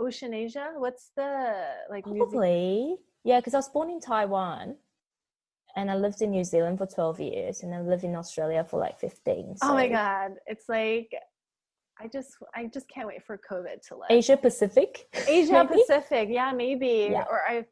Oceanasia? 0.00 0.78
What's 0.78 1.10
the 1.14 1.52
like? 1.90 2.04
Probably. 2.04 2.96
Yeah, 3.24 3.40
because 3.40 3.54
I 3.54 3.58
was 3.58 3.68
born 3.68 3.90
in 3.90 4.00
Taiwan 4.00 4.76
and 5.76 5.90
I 5.90 5.94
lived 5.94 6.22
in 6.22 6.30
New 6.30 6.42
Zealand 6.42 6.78
for 6.78 6.86
12 6.86 7.20
years 7.20 7.62
and 7.62 7.74
I 7.74 7.80
lived 7.82 8.02
in 8.02 8.16
Australia 8.16 8.64
for 8.64 8.80
like 8.80 8.98
15. 8.98 9.58
So. 9.58 9.68
Oh 9.68 9.74
my 9.74 9.88
God. 9.88 10.32
It's 10.46 10.68
like, 10.68 11.12
I 12.00 12.08
just, 12.08 12.30
I 12.54 12.66
just 12.66 12.88
can't 12.88 13.06
wait 13.06 13.22
for 13.22 13.38
COVID 13.38 13.86
to 13.88 13.96
lift. 13.96 14.10
Asia 14.10 14.36
Pacific. 14.38 15.06
Asia 15.28 15.68
Pacific. 15.70 16.30
Yeah, 16.30 16.52
maybe. 16.52 17.08
Yeah. 17.10 17.24
Or 17.30 17.42
I, 17.46 17.66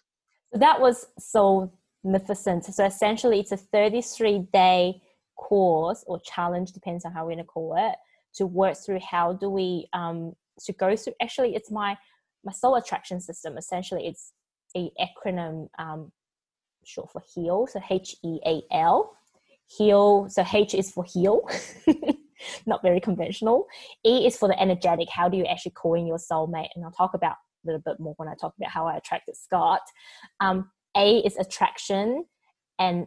So 0.53 0.59
that 0.59 0.81
was 0.81 1.07
so 1.19 1.73
magnificent. 2.05 2.65
So 2.65 2.85
essentially, 2.85 3.41
it's 3.41 3.53
a 3.53 3.57
33 3.57 4.47
day 4.53 5.01
course 5.37 6.05
or 6.07 6.21
challenge, 6.21 6.73
depends 6.73 7.05
on 7.05 7.13
how 7.13 7.25
we're 7.25 7.33
going 7.33 7.39
to 7.39 7.45
call 7.45 7.77
it, 7.79 7.97
to 8.35 8.47
work 8.47 8.77
through 8.77 9.01
how 9.01 9.33
do 9.33 9.49
we 9.49 9.89
um, 9.93 10.35
to 10.65 10.73
go 10.73 10.97
through. 10.97 11.15
Actually, 11.23 11.55
it's 11.55 11.71
my 11.71 11.97
my 12.45 12.53
soul 12.53 12.77
attraction 12.77 13.21
system. 13.21 13.59
Essentially, 13.59 14.07
it's 14.07 14.33
a 14.77 14.91
acronym 15.01 15.69
um, 15.79 16.13
short 16.85 17.11
for 17.11 17.23
HEAL. 17.35 17.69
So 17.69 17.81
H 17.89 18.17
E 18.25 18.39
A 18.47 18.63
L. 18.73 19.17
HEAL. 19.77 20.29
So 20.31 20.45
H 20.53 20.75
is 20.75 20.91
for 20.91 21.05
heal. 21.05 21.49
Not 22.67 22.83
very 22.83 23.01
conventional. 23.01 23.67
E 24.05 24.27
is 24.27 24.37
for 24.37 24.49
the 24.49 24.61
energetic. 24.61 25.09
How 25.11 25.29
do 25.29 25.37
you 25.37 25.45
actually 25.45 25.73
call 25.73 25.95
in 25.95 26.07
your 26.07 26.17
soulmate? 26.17 26.69
And 26.75 26.85
I'll 26.85 26.91
talk 26.91 27.15
about 27.15 27.37
little 27.65 27.81
bit 27.81 28.01
more 28.01 28.15
when 28.17 28.29
I 28.29 28.35
talk 28.35 28.55
about 28.59 28.71
how 28.71 28.87
I 28.87 28.97
attracted 28.97 29.37
Scott. 29.37 29.83
Um, 30.41 30.71
a 30.97 31.19
is 31.19 31.37
attraction, 31.37 32.25
and 32.79 33.07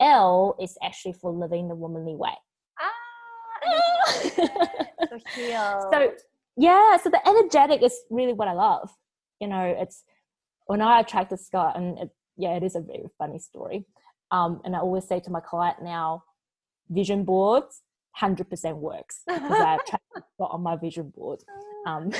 L 0.00 0.56
is 0.60 0.76
actually 0.82 1.14
for 1.14 1.30
living 1.30 1.68
the 1.68 1.74
womanly 1.74 2.14
way. 2.14 2.34
Ah, 2.80 2.88
so. 5.36 5.88
So 5.92 6.12
yeah, 6.56 6.96
so 6.98 7.08
the 7.08 7.26
energetic 7.26 7.82
is 7.82 7.98
really 8.10 8.32
what 8.32 8.48
I 8.48 8.52
love. 8.52 8.90
You 9.40 9.48
know, 9.48 9.74
it's 9.78 10.04
when 10.66 10.82
I 10.82 11.00
attracted 11.00 11.40
Scott, 11.40 11.76
and 11.76 11.98
it, 11.98 12.10
yeah, 12.36 12.56
it 12.56 12.62
is 12.62 12.76
a 12.76 12.80
very 12.80 13.06
funny 13.18 13.38
story. 13.38 13.86
Um, 14.30 14.60
and 14.64 14.74
I 14.74 14.80
always 14.80 15.06
say 15.06 15.20
to 15.20 15.30
my 15.30 15.40
client 15.40 15.82
now, 15.82 16.24
vision 16.88 17.24
boards, 17.24 17.82
hundred 18.12 18.50
percent 18.50 18.76
works 18.76 19.20
because 19.26 19.60
I 19.60 19.74
attracted 19.82 20.24
Scott 20.34 20.50
on 20.52 20.62
my 20.62 20.76
vision 20.76 21.12
board. 21.14 21.40
Um, 21.84 22.12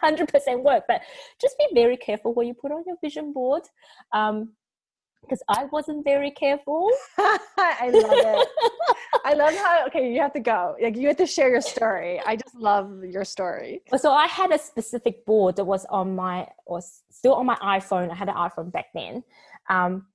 hundred 0.00 0.32
percent 0.32 0.62
work, 0.62 0.84
but 0.88 1.02
just 1.40 1.56
be 1.58 1.68
very 1.74 1.96
careful 1.96 2.34
what 2.34 2.46
you 2.46 2.54
put 2.54 2.72
on 2.72 2.84
your 2.86 2.96
vision 3.02 3.32
board. 3.32 3.62
Um, 4.12 4.50
because 5.22 5.42
I 5.48 5.64
wasn't 5.66 6.04
very 6.04 6.30
careful. 6.30 6.90
I 7.18 7.90
love 7.92 8.12
it. 8.12 8.48
I 9.24 9.34
love 9.34 9.54
how 9.54 9.86
okay, 9.88 10.12
you 10.12 10.20
have 10.20 10.32
to 10.34 10.40
go. 10.40 10.76
Like 10.80 10.96
you 10.96 11.08
have 11.08 11.16
to 11.16 11.26
share 11.26 11.50
your 11.50 11.60
story. 11.60 12.20
I 12.24 12.36
just 12.36 12.54
love 12.54 13.04
your 13.04 13.24
story. 13.24 13.82
So 13.98 14.12
I 14.12 14.26
had 14.26 14.52
a 14.52 14.58
specific 14.58 15.26
board 15.26 15.56
that 15.56 15.64
was 15.64 15.84
on 15.86 16.14
my 16.14 16.46
or 16.66 16.80
still 17.10 17.34
on 17.34 17.46
my 17.46 17.56
iPhone. 17.56 18.10
I 18.10 18.14
had 18.14 18.28
an 18.28 18.36
iPhone 18.36 18.72
back 18.72 18.86
then. 18.94 19.24
Um, 19.68 20.06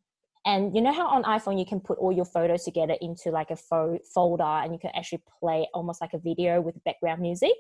and 0.46 0.76
you 0.76 0.82
know 0.82 0.92
how 0.92 1.08
on 1.08 1.24
iPhone 1.24 1.58
you 1.58 1.66
can 1.66 1.80
put 1.80 1.98
all 1.98 2.12
your 2.12 2.26
photos 2.26 2.64
together 2.64 2.96
into 3.00 3.32
like 3.32 3.52
a 3.52 3.56
fo- 3.56 4.00
folder 4.14 4.44
and 4.44 4.74
you 4.74 4.80
can 4.80 4.92
actually 4.94 5.22
play 5.40 5.68
almost 5.74 6.02
like 6.02 6.14
a 6.14 6.18
video 6.18 6.60
with 6.60 6.84
background 6.84 7.22
music. 7.22 7.56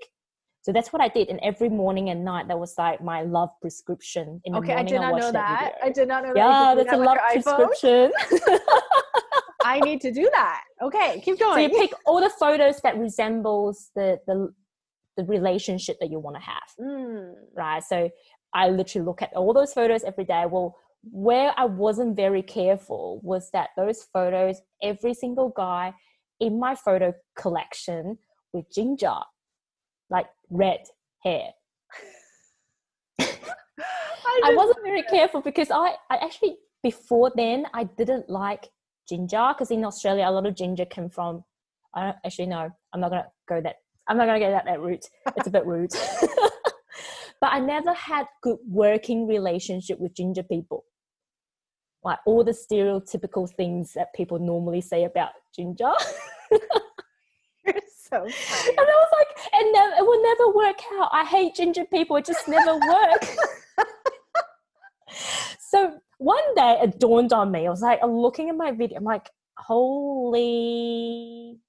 So 0.63 0.71
that's 0.71 0.93
what 0.93 1.01
I 1.01 1.09
did. 1.09 1.27
And 1.27 1.41
every 1.43 1.67
morning 1.67 2.09
and 2.09 2.23
night, 2.23 2.47
that 2.47 2.57
was 2.57 2.73
like 2.77 3.03
my 3.03 3.21
love 3.23 3.49
prescription. 3.61 4.41
In 4.45 4.53
the 4.53 4.59
okay, 4.59 4.75
morning, 4.75 4.85
I 4.85 4.89
did 4.89 5.01
not 5.01 5.13
I 5.13 5.19
know 5.19 5.31
that. 5.33 5.33
that 5.33 5.73
I 5.83 5.89
did 5.89 6.07
not 6.07 6.23
know 6.23 6.33
yeah, 6.35 6.47
that. 6.47 6.77
Yeah, 6.77 6.83
that's 6.83 6.93
a 6.93 6.97
love 6.97 7.17
prescription. 7.33 8.11
I 9.65 9.81
need 9.81 9.99
to 10.01 10.11
do 10.11 10.29
that. 10.33 10.63
Okay, 10.81 11.21
keep 11.23 11.37
going. 11.37 11.69
So 11.69 11.73
you 11.73 11.81
pick 11.81 11.91
all 12.05 12.21
the 12.21 12.29
photos 12.29 12.79
that 12.81 12.97
resembles 12.97 13.91
the 13.93 14.19
the, 14.25 14.53
the 15.17 15.25
relationship 15.25 15.97
that 15.99 16.09
you 16.09 16.19
want 16.19 16.37
to 16.37 16.41
have. 16.41 16.69
Mm. 16.79 17.33
Right. 17.53 17.83
So 17.83 18.09
I 18.53 18.69
literally 18.69 19.05
look 19.05 19.21
at 19.21 19.33
all 19.33 19.53
those 19.53 19.73
photos 19.73 20.05
every 20.05 20.23
day. 20.23 20.45
Well, 20.49 20.77
where 21.11 21.53
I 21.57 21.65
wasn't 21.65 22.15
very 22.15 22.41
careful 22.41 23.19
was 23.21 23.49
that 23.51 23.71
those 23.75 24.03
photos, 24.13 24.61
every 24.81 25.13
single 25.13 25.49
guy 25.49 25.93
in 26.39 26.57
my 26.57 26.73
photo 26.75 27.13
collection 27.35 28.17
with 28.53 28.71
ginger 28.73 29.17
like 30.13 30.27
red 30.49 30.83
hair. 31.23 31.49
I, 33.19 33.25
I 34.45 34.55
wasn't 34.55 34.83
very 34.83 35.03
careful 35.03 35.41
because 35.41 35.69
I, 35.71 35.95
I 36.09 36.17
actually 36.21 36.55
before 36.81 37.31
then 37.35 37.65
I 37.73 37.83
didn't 37.83 38.29
like 38.29 38.69
ginger 39.09 39.49
because 39.53 39.71
in 39.71 39.83
Australia 39.83 40.25
a 40.27 40.31
lot 40.31 40.45
of 40.45 40.55
ginger 40.55 40.85
came 40.85 41.09
from 41.09 41.43
I 41.93 42.03
don't 42.03 42.15
actually 42.25 42.47
know 42.47 42.69
I'm 42.93 43.01
not 43.01 43.09
gonna 43.09 43.27
go 43.49 43.59
that 43.59 43.75
I'm 44.07 44.17
not 44.17 44.27
gonna 44.27 44.39
get 44.39 44.51
that 44.51 44.65
that 44.65 44.79
route. 44.79 45.05
It's 45.35 45.47
a 45.47 45.51
bit 45.51 45.65
rude. 45.65 45.91
But 47.43 47.51
I 47.51 47.59
never 47.59 47.93
had 47.93 48.25
good 48.41 48.59
working 48.65 49.27
relationship 49.27 49.99
with 49.99 50.15
ginger 50.15 50.43
people. 50.43 50.85
Like 52.01 52.19
all 52.25 52.41
the 52.41 52.53
stereotypical 52.53 53.53
things 53.53 53.91
that 53.95 54.13
people 54.13 54.39
normally 54.39 54.79
say 54.79 55.03
about 55.03 55.31
ginger 55.53 55.91
so 58.09 58.29
funny. 58.29 58.69
And 58.69 58.79
I 58.79 58.83
was 58.83 59.09
like, 59.11 59.27
and 59.53 59.75
it 59.97 60.05
will 60.05 60.21
never 60.23 60.51
work 60.55 60.79
out. 60.99 61.09
I 61.11 61.25
hate 61.25 61.55
ginger 61.55 61.85
people. 61.85 62.15
It 62.17 62.25
just 62.25 62.47
never 62.47 62.75
work. 62.75 63.25
so 65.59 65.99
one 66.17 66.55
day 66.55 66.79
it 66.83 66.99
dawned 66.99 67.33
on 67.33 67.51
me. 67.51 67.67
I 67.67 67.69
was 67.69 67.81
like, 67.81 67.99
I'm 68.01 68.17
looking 68.17 68.49
at 68.49 68.55
my 68.55 68.71
video. 68.71 68.97
I'm 68.97 69.03
like, 69.03 69.29
holy, 69.57 71.59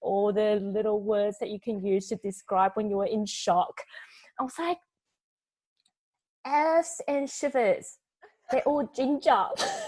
all 0.00 0.32
the 0.32 0.60
little 0.62 1.02
words 1.02 1.38
that 1.40 1.50
you 1.50 1.60
can 1.60 1.84
use 1.84 2.08
to 2.08 2.16
describe 2.16 2.72
when 2.74 2.90
you 2.90 2.96
were 2.96 3.06
in 3.06 3.26
shock. 3.26 3.82
I 4.38 4.42
was 4.42 4.54
like, 4.58 4.78
F's 6.44 7.00
and 7.08 7.28
shivers. 7.28 7.98
They're 8.50 8.62
all 8.62 8.88
ginger. 8.94 9.46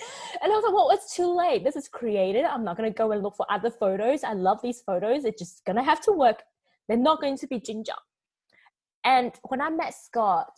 And 0.42 0.50
I 0.50 0.56
was 0.56 0.64
like, 0.64 0.74
well, 0.74 0.90
it's 0.90 1.14
too 1.14 1.36
late. 1.36 1.64
This 1.64 1.76
is 1.76 1.88
created. 1.88 2.44
I'm 2.44 2.64
not 2.64 2.76
going 2.76 2.90
to 2.90 2.96
go 2.96 3.12
and 3.12 3.22
look 3.22 3.36
for 3.36 3.44
other 3.50 3.70
photos. 3.70 4.24
I 4.24 4.32
love 4.32 4.62
these 4.62 4.80
photos. 4.80 5.24
It's 5.24 5.38
just 5.38 5.64
going 5.66 5.76
to 5.76 5.82
have 5.82 6.00
to 6.02 6.12
work. 6.12 6.42
They're 6.88 6.96
not 6.96 7.20
going 7.20 7.36
to 7.38 7.46
be 7.46 7.60
ginger. 7.60 7.92
And 9.04 9.32
when 9.42 9.60
I 9.60 9.70
met 9.70 9.94
Scott, 9.94 10.50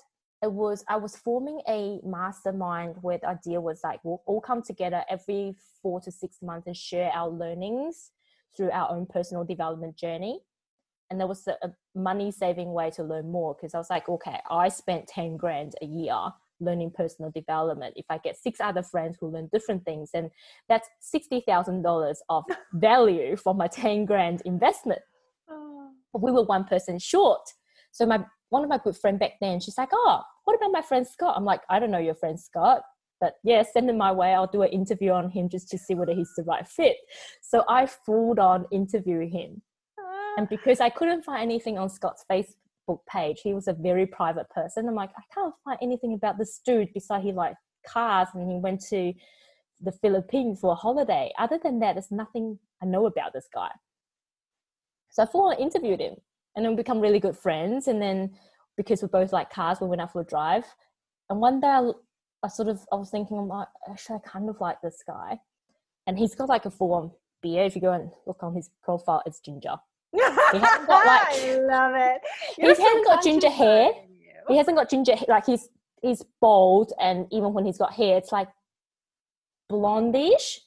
it 0.43 0.53
was 0.53 0.85
I 0.89 0.97
was 0.97 1.17
forming 1.17 1.61
a 1.69 2.01
mastermind 2.05 2.97
where 3.01 3.19
the 3.19 3.29
idea 3.29 3.61
was 3.61 3.81
like 3.85 4.01
we'll 4.03 4.23
all 4.27 4.41
come 4.41 4.61
together 4.61 5.05
every 5.09 5.55
four 5.81 6.01
to 6.01 6.11
six 6.11 6.43
months 6.43 6.67
and 6.67 6.77
share 6.77 7.13
our 7.15 7.29
learnings 7.29 8.11
through 8.57 8.71
our 8.73 8.91
own 8.91 9.07
personal 9.07 9.45
development 9.45 9.97
journey. 9.97 10.41
And 11.11 11.21
there 11.21 11.27
was 11.27 11.47
a, 11.47 11.57
money 11.95 12.33
saving 12.33 12.73
way 12.73 12.91
to 12.91 13.03
learn 13.03 13.31
more 13.31 13.55
because 13.55 13.75
I 13.75 13.79
was 13.79 13.91
like, 13.91 14.09
okay, 14.09 14.39
I 14.51 14.69
spent 14.69 15.07
10 15.07 15.37
grand 15.37 15.75
a 15.83 15.85
year 15.85 16.17
learning 16.63 16.93
personal 16.95 17.31
development. 17.31 17.95
If 17.97 18.07
I 18.09 18.19
get 18.19 18.37
six 18.37 18.61
other 18.61 18.83
friends 18.83 19.17
who 19.21 19.29
learn 19.29 19.49
different 19.53 19.85
things, 19.85 20.11
and 20.15 20.31
that's 20.69 20.89
$60,000 21.15 22.15
of 22.29 22.45
value 22.75 23.37
for 23.37 23.55
my 23.55 23.67
10 23.67 24.05
grand 24.05 24.43
investment. 24.45 25.01
Oh. 25.51 25.91
But 26.13 26.23
we 26.23 26.31
were 26.31 26.45
one 26.45 26.65
person 26.65 26.99
short. 26.99 27.43
So 27.91 28.07
my 28.07 28.25
one 28.49 28.63
of 28.63 28.69
my 28.69 28.79
good 28.85 28.97
friend 28.97 29.19
back 29.19 29.33
then, 29.41 29.61
she's 29.61 29.79
like, 29.79 29.89
oh, 29.93 30.21
what 30.45 30.55
about 30.55 30.73
my 30.73 30.83
friend 30.83 31.07
Scott? 31.07 31.35
I'm 31.37 31.45
like, 31.45 31.63
I 31.71 31.79
don't 31.79 31.91
know 31.91 31.99
your 31.99 32.15
friend 32.15 32.39
Scott. 32.39 32.83
But 33.19 33.35
yeah, 33.45 33.63
send 33.63 33.89
him 33.89 33.97
my 33.97 34.13
way. 34.13 34.35
I'll 34.35 34.47
do 34.47 34.63
an 34.63 34.71
interview 34.71 35.13
on 35.13 35.31
him 35.31 35.49
just 35.49 35.69
to 35.71 35.79
see 35.79 35.95
whether 35.95 36.13
he's 36.13 36.33
the 36.37 36.43
right 36.43 36.67
fit. 36.67 36.97
So 37.41 37.65
I 37.69 37.87
fooled 37.87 38.39
on 38.39 38.67
interview 38.71 39.21
him. 39.21 39.63
Ah. 39.99 40.35
And 40.39 40.49
because 40.49 40.81
I 40.81 40.91
couldn't 40.91 41.25
find 41.25 41.43
anything 41.43 41.79
on 41.79 41.89
Scott's 41.89 42.25
face 42.29 42.55
Facebook 42.89 42.99
page. 43.09 43.41
He 43.43 43.55
was 43.55 43.69
a 43.69 43.73
very 43.73 44.07
private 44.07 44.49
person. 44.51 44.89
I'm 44.89 44.95
like, 44.95 45.11
I 45.17 45.23
can't 45.35 45.55
find 45.65 45.79
anything 45.83 46.15
about 46.15 46.39
this 46.39 46.61
dude 46.65 46.93
besides 46.95 47.25
he 47.25 47.33
liked 47.33 47.57
cars 47.87 48.29
and 48.35 48.51
he 48.51 48.59
went 48.59 48.81
to 48.89 49.13
the 49.81 49.93
Philippines 49.93 50.61
for 50.61 50.73
a 50.73 50.77
holiday. 50.77 51.33
Other 51.39 51.59
than 51.63 51.81
that, 51.81 51.95
there's 51.95 52.11
nothing 52.11 52.59
I 52.83 52.87
know 52.87 53.07
about 53.07 53.33
this 53.33 53.49
guy. 53.53 53.71
So 55.11 55.23
I 55.23 55.27
full 55.27 55.55
interviewed 55.59 56.01
him 56.01 56.17
and 56.57 56.65
then 56.65 56.73
we 56.73 56.77
become 56.77 57.01
really 57.01 57.21
good 57.21 57.37
friends. 57.37 57.89
And 57.89 58.01
then 58.01 58.33
because 58.77 59.03
we 59.03 59.09
both 59.09 59.33
like 59.33 59.51
cars, 59.51 59.81
we 59.81 59.89
went 59.89 60.01
out 60.01 60.13
for 60.13 60.21
a 60.21 60.25
drive. 60.25 60.65
And 61.29 61.41
one 61.41 61.61
day 61.61 61.69
I, 61.69 61.91
I 62.43 62.49
sort 62.49 62.69
of 62.69 62.81
I 62.93 62.97
was 62.97 63.11
thinking, 63.11 63.39
I'm 63.39 63.49
like, 63.49 63.69
actually 63.91 64.21
I 64.25 64.29
kind 64.29 64.49
of 64.49 64.61
like 64.61 64.81
this 64.83 65.03
guy. 65.07 65.39
And 66.07 66.19
he's 66.19 66.35
got 66.35 66.49
like 66.49 66.65
a 66.65 66.71
full 66.71 66.95
on 66.95 67.11
beard. 67.43 67.67
If 67.67 67.75
you 67.75 67.81
go 67.83 67.93
and 67.93 68.11
look 68.27 68.43
on 68.43 68.55
his 68.55 68.71
profile, 68.83 69.23
it's 69.27 69.41
ginger. 69.41 69.77
He 70.53 70.59
hasn't 70.59 70.87
got 70.87 71.07
like 71.07 71.23
I 71.33 71.59
love 71.61 71.95
it. 71.97 72.21
You're 72.59 72.75
he 72.75 72.83
hasn't 72.83 73.07
got 73.07 73.23
ginger 73.23 73.51
hair. 73.51 73.93
He 74.49 74.57
hasn't 74.57 74.77
got 74.77 74.91
ginger 74.91 75.15
like 75.29 75.47
he's 75.47 75.69
he's 76.03 76.23
bald 76.41 76.93
and 77.01 77.27
even 77.31 77.53
when 77.53 77.65
he's 77.65 77.79
got 77.79 77.93
hair 77.93 78.19
it's 78.19 78.33
like 78.33 78.49
blondish, 79.71 80.59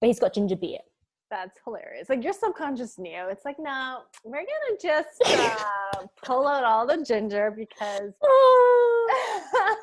but 0.00 0.06
he's 0.06 0.20
got 0.20 0.34
ginger 0.34 0.56
beard. 0.56 0.82
That's 1.30 1.58
hilarious. 1.64 2.08
Like 2.08 2.22
your 2.22 2.32
subconscious 2.32 2.96
knew. 2.98 3.26
It's 3.28 3.44
like, 3.44 3.56
no, 3.58 4.02
we're 4.22 4.36
gonna 4.36 4.78
just 4.80 5.20
uh, 5.26 6.06
pull 6.22 6.46
out 6.46 6.62
all 6.62 6.86
the 6.86 7.02
ginger 7.02 7.50
because 7.50 8.12
I 8.22 9.76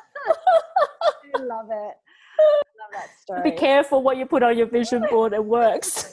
love 1.40 1.66
it. 1.70 1.94
I 2.38 2.72
love 2.80 2.92
that 2.92 3.08
story. 3.20 3.50
Be 3.50 3.56
careful 3.56 4.02
what 4.02 4.16
you 4.16 4.24
put 4.24 4.42
on 4.42 4.56
your 4.56 4.66
vision 4.66 5.04
board. 5.10 5.34
It 5.34 5.44
works. 5.44 6.11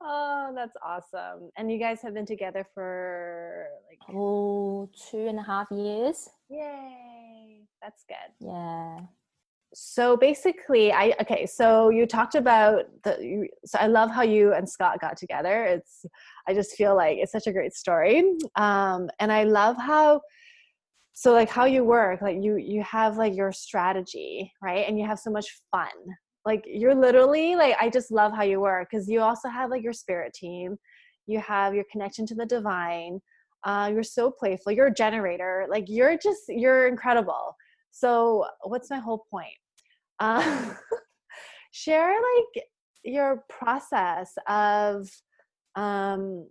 Oh, 0.00 0.52
that's 0.54 0.76
awesome. 0.84 1.50
And 1.56 1.70
you 1.70 1.78
guys 1.78 2.00
have 2.02 2.14
been 2.14 2.26
together 2.26 2.66
for 2.74 3.66
like 3.88 4.16
oh, 4.16 4.88
two 5.10 5.26
and 5.26 5.38
a 5.38 5.42
half 5.42 5.70
years. 5.70 6.28
Yay. 6.48 7.62
That's 7.82 8.04
good. 8.08 8.46
Yeah 8.46 9.00
so 9.72 10.16
basically 10.16 10.92
i 10.92 11.14
okay 11.20 11.46
so 11.46 11.90
you 11.90 12.04
talked 12.04 12.34
about 12.34 12.86
the 13.04 13.46
so 13.64 13.78
i 13.78 13.86
love 13.86 14.10
how 14.10 14.22
you 14.22 14.52
and 14.52 14.68
scott 14.68 15.00
got 15.00 15.16
together 15.16 15.64
it's 15.64 16.04
i 16.48 16.54
just 16.54 16.72
feel 16.72 16.96
like 16.96 17.18
it's 17.18 17.30
such 17.30 17.46
a 17.46 17.52
great 17.52 17.72
story 17.72 18.34
um 18.56 19.08
and 19.20 19.30
i 19.30 19.44
love 19.44 19.76
how 19.76 20.20
so 21.12 21.32
like 21.32 21.48
how 21.48 21.66
you 21.66 21.84
work 21.84 22.20
like 22.20 22.36
you 22.40 22.56
you 22.56 22.82
have 22.82 23.16
like 23.16 23.34
your 23.34 23.52
strategy 23.52 24.52
right 24.60 24.88
and 24.88 24.98
you 24.98 25.06
have 25.06 25.20
so 25.20 25.30
much 25.30 25.60
fun 25.70 25.86
like 26.44 26.64
you're 26.66 26.94
literally 26.94 27.54
like 27.54 27.76
i 27.80 27.88
just 27.88 28.10
love 28.10 28.32
how 28.32 28.42
you 28.42 28.60
work 28.60 28.88
because 28.90 29.08
you 29.08 29.20
also 29.20 29.48
have 29.48 29.70
like 29.70 29.82
your 29.82 29.92
spirit 29.92 30.32
team 30.32 30.76
you 31.26 31.38
have 31.38 31.74
your 31.74 31.84
connection 31.90 32.26
to 32.26 32.34
the 32.34 32.46
divine 32.46 33.20
uh, 33.64 33.90
you're 33.92 34.02
so 34.02 34.30
playful 34.30 34.72
you're 34.72 34.86
a 34.86 34.94
generator 34.94 35.66
like 35.68 35.84
you're 35.86 36.16
just 36.16 36.42
you're 36.48 36.88
incredible 36.88 37.54
so, 37.90 38.46
what's 38.62 38.90
my 38.90 38.98
whole 38.98 39.26
point? 39.30 39.54
Uh, 40.18 40.74
share 41.72 42.12
like 42.12 42.64
your 43.04 43.44
process 43.48 44.32
of, 44.48 45.08
um, 45.76 46.48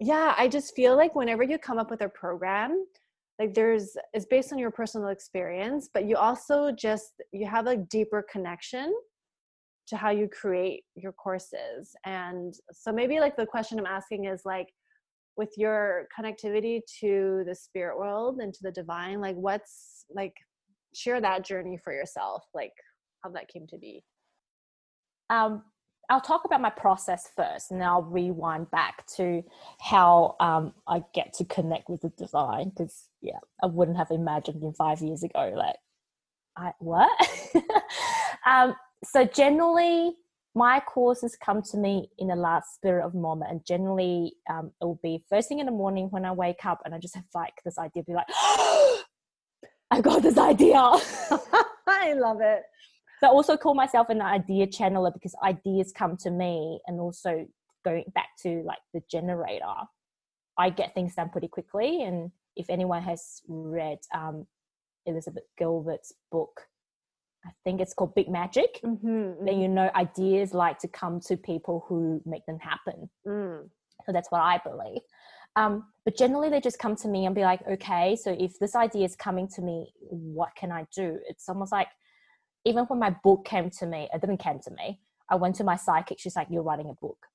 yeah, 0.00 0.34
I 0.36 0.48
just 0.48 0.74
feel 0.74 0.96
like 0.96 1.14
whenever 1.14 1.42
you 1.42 1.58
come 1.58 1.78
up 1.78 1.90
with 1.90 2.00
a 2.00 2.08
program, 2.08 2.86
like 3.38 3.54
there's 3.54 3.96
it's 4.12 4.26
based 4.26 4.52
on 4.52 4.58
your 4.58 4.70
personal 4.70 5.08
experience, 5.08 5.88
but 5.92 6.06
you 6.08 6.16
also 6.16 6.70
just 6.72 7.12
you 7.32 7.46
have 7.46 7.66
a 7.66 7.76
deeper 7.76 8.24
connection 8.30 8.94
to 9.88 9.96
how 9.96 10.10
you 10.10 10.28
create 10.28 10.84
your 10.94 11.12
courses. 11.12 11.94
And 12.06 12.54
so 12.72 12.92
maybe 12.92 13.20
like 13.20 13.36
the 13.36 13.44
question 13.44 13.78
I'm 13.78 13.86
asking 13.86 14.24
is 14.24 14.42
like, 14.46 14.68
with 15.36 15.52
your 15.56 16.06
connectivity 16.16 16.80
to 17.00 17.42
the 17.46 17.54
spirit 17.54 17.98
world 17.98 18.38
and 18.38 18.52
to 18.54 18.60
the 18.62 18.70
divine 18.70 19.20
like 19.20 19.36
what's 19.36 20.04
like 20.14 20.34
share 20.94 21.20
that 21.20 21.44
journey 21.44 21.76
for 21.82 21.92
yourself 21.92 22.44
like 22.54 22.72
how 23.22 23.30
that 23.30 23.48
came 23.48 23.66
to 23.66 23.78
be 23.78 24.02
um 25.30 25.62
I'll 26.10 26.20
talk 26.20 26.44
about 26.44 26.60
my 26.60 26.70
process 26.70 27.30
first 27.34 27.70
and 27.70 27.80
then 27.80 27.88
I'll 27.88 28.02
rewind 28.02 28.70
back 28.70 29.06
to 29.16 29.42
how 29.80 30.36
um, 30.40 30.74
I 30.86 31.02
get 31.14 31.32
to 31.34 31.44
connect 31.44 31.88
with 31.88 32.02
the 32.02 32.10
design. 32.10 32.70
because 32.70 33.08
yeah 33.20 33.38
I 33.62 33.66
wouldn't 33.66 33.96
have 33.96 34.10
imagined 34.10 34.62
in 34.62 34.72
five 34.74 35.00
years 35.00 35.22
ago 35.22 35.52
like 35.56 35.76
I 36.56 36.72
what 36.78 37.10
um, 38.46 38.74
so 39.04 39.24
generally 39.24 40.14
my 40.54 40.80
courses 40.80 41.36
come 41.36 41.62
to 41.62 41.76
me 41.76 42.08
in 42.18 42.28
the 42.28 42.36
last 42.36 42.74
spirit 42.74 43.04
of 43.04 43.14
moment 43.14 43.50
and 43.50 43.66
generally 43.66 44.34
um, 44.48 44.70
it 44.80 44.84
will 44.84 45.00
be 45.02 45.24
first 45.28 45.48
thing 45.48 45.58
in 45.58 45.66
the 45.66 45.72
morning 45.72 46.06
when 46.10 46.24
i 46.24 46.32
wake 46.32 46.64
up 46.64 46.80
and 46.84 46.94
i 46.94 46.98
just 46.98 47.14
have 47.14 47.24
like 47.34 47.54
this 47.64 47.78
idea 47.78 48.02
be 48.04 48.14
like 48.14 48.26
i 49.90 50.00
got 50.00 50.22
this 50.22 50.38
idea 50.38 50.76
i 51.88 52.14
love 52.14 52.40
it 52.40 52.62
i 53.24 53.28
also 53.28 53.56
call 53.56 53.74
myself 53.74 54.08
an 54.08 54.20
idea 54.20 54.66
channeler 54.66 55.12
because 55.12 55.34
ideas 55.42 55.92
come 55.92 56.16
to 56.16 56.30
me 56.30 56.80
and 56.86 57.00
also 57.00 57.46
going 57.84 58.04
back 58.14 58.28
to 58.40 58.62
like 58.64 58.78
the 58.92 59.02
generator 59.10 59.74
i 60.58 60.70
get 60.70 60.94
things 60.94 61.14
done 61.14 61.28
pretty 61.30 61.48
quickly 61.48 62.02
and 62.02 62.30
if 62.56 62.66
anyone 62.70 63.02
has 63.02 63.42
read 63.48 63.98
um, 64.14 64.46
elizabeth 65.06 65.44
gilbert's 65.58 66.12
book 66.30 66.62
I 67.46 67.50
think 67.62 67.80
it's 67.80 67.92
called 67.92 68.14
Big 68.14 68.28
Magic. 68.28 68.80
Mm-hmm, 68.82 69.06
mm-hmm. 69.06 69.44
Then 69.44 69.60
you 69.60 69.68
know 69.68 69.90
ideas 69.94 70.54
like 70.54 70.78
to 70.78 70.88
come 70.88 71.20
to 71.26 71.36
people 71.36 71.84
who 71.88 72.22
make 72.24 72.46
them 72.46 72.58
happen. 72.58 73.10
Mm. 73.26 73.68
So 74.06 74.12
that's 74.12 74.30
what 74.30 74.40
I 74.40 74.60
believe. 74.64 75.02
Um, 75.56 75.84
but 76.04 76.16
generally, 76.16 76.48
they 76.48 76.60
just 76.60 76.78
come 76.78 76.96
to 76.96 77.08
me 77.08 77.26
and 77.26 77.34
be 77.34 77.42
like, 77.42 77.60
okay, 77.68 78.16
so 78.16 78.36
if 78.38 78.58
this 78.58 78.74
idea 78.74 79.04
is 79.04 79.14
coming 79.14 79.48
to 79.54 79.62
me, 79.62 79.92
what 80.10 80.50
can 80.56 80.72
I 80.72 80.86
do? 80.94 81.18
It's 81.28 81.48
almost 81.48 81.70
like 81.70 81.88
even 82.64 82.84
when 82.84 82.98
my 82.98 83.10
book 83.10 83.44
came 83.44 83.70
to 83.70 83.86
me, 83.86 84.08
it 84.12 84.20
didn't 84.20 84.42
come 84.42 84.58
to 84.60 84.70
me. 84.70 85.00
I 85.28 85.36
went 85.36 85.56
to 85.56 85.64
my 85.64 85.76
psychic. 85.76 86.18
She's 86.18 86.36
like, 86.36 86.48
you're 86.50 86.62
writing 86.62 86.90
a 86.90 86.94
book. 86.94 87.26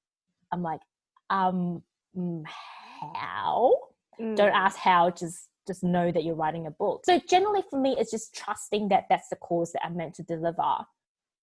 I'm 0.51 0.61
like, 0.63 0.81
um, 1.29 1.83
mm, 2.17 2.43
how? 2.45 3.75
Mm. 4.19 4.35
Don't 4.35 4.53
ask 4.53 4.77
how. 4.77 5.11
Just 5.11 5.47
just 5.67 5.83
know 5.83 6.11
that 6.11 6.23
you're 6.23 6.35
writing 6.35 6.65
a 6.65 6.71
book. 6.71 7.05
So 7.05 7.19
generally 7.29 7.61
for 7.69 7.79
me, 7.79 7.95
it's 7.99 8.09
just 8.09 8.33
trusting 8.33 8.89
that 8.89 9.05
that's 9.07 9.29
the 9.29 9.35
course 9.35 9.71
that 9.73 9.85
I'm 9.85 9.95
meant 9.95 10.15
to 10.15 10.23
deliver. 10.23 10.77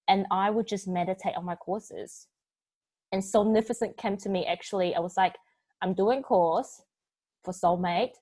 And 0.09 0.27
I 0.33 0.51
would 0.51 0.66
just 0.66 0.88
meditate 0.88 1.37
on 1.37 1.44
my 1.44 1.55
courses. 1.55 2.27
And 3.12 3.22
Soulnificent 3.22 3.96
came 3.96 4.16
to 4.18 4.29
me 4.29 4.44
actually. 4.44 4.96
I 4.96 4.99
was 4.99 5.16
like, 5.16 5.37
I'm 5.81 5.94
doing 5.94 6.22
course 6.22 6.83
for 7.44 7.53
soulmate. 7.53 8.14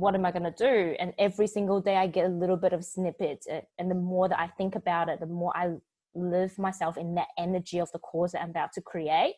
What 0.00 0.14
am 0.14 0.24
I 0.24 0.32
going 0.32 0.50
to 0.50 0.50
do? 0.50 0.96
And 0.98 1.12
every 1.18 1.46
single 1.46 1.80
day 1.80 1.96
I 1.96 2.06
get 2.06 2.24
a 2.24 2.28
little 2.28 2.56
bit 2.56 2.72
of 2.72 2.84
snippet. 2.84 3.44
Eh, 3.48 3.60
and 3.78 3.90
the 3.90 3.94
more 3.94 4.28
that 4.28 4.40
I 4.40 4.46
think 4.46 4.74
about 4.74 5.10
it, 5.10 5.20
the 5.20 5.26
more 5.26 5.54
I 5.54 5.74
live 6.14 6.58
myself 6.58 6.96
in 6.96 7.14
that 7.16 7.28
energy 7.38 7.78
of 7.78 7.92
the 7.92 7.98
cause 7.98 8.32
that 8.32 8.42
I'm 8.42 8.50
about 8.50 8.72
to 8.72 8.80
create, 8.80 9.34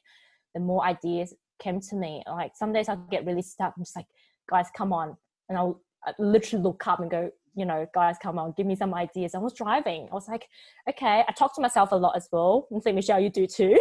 the 0.54 0.60
more 0.60 0.84
ideas 0.84 1.34
came 1.60 1.80
to 1.80 1.96
me. 1.96 2.22
Like 2.26 2.52
some 2.54 2.72
days 2.72 2.88
I'll 2.88 2.96
get 3.10 3.26
really 3.26 3.42
stuck. 3.42 3.74
I'm 3.76 3.82
just 3.82 3.96
like, 3.96 4.06
guys, 4.48 4.66
come 4.76 4.92
on 4.92 5.16
and 5.48 5.58
I'll 5.58 5.82
uh, 6.06 6.12
literally 6.18 6.62
look 6.62 6.86
up 6.86 7.00
and 7.00 7.10
go, 7.10 7.30
you 7.54 7.66
know, 7.66 7.86
guys, 7.92 8.16
come 8.22 8.38
on, 8.38 8.54
give 8.56 8.66
me 8.66 8.76
some 8.76 8.94
ideas. 8.94 9.34
I 9.34 9.38
was 9.38 9.54
driving. 9.54 10.08
I 10.10 10.14
was 10.14 10.28
like, 10.28 10.46
okay. 10.88 11.24
I 11.26 11.32
talk 11.32 11.54
to 11.56 11.60
myself 11.60 11.90
a 11.92 11.96
lot 11.96 12.16
as 12.16 12.28
well. 12.30 12.68
I 12.74 12.78
think 12.80 12.94
Michelle, 12.94 13.20
you 13.20 13.30
do 13.30 13.46
too. 13.46 13.78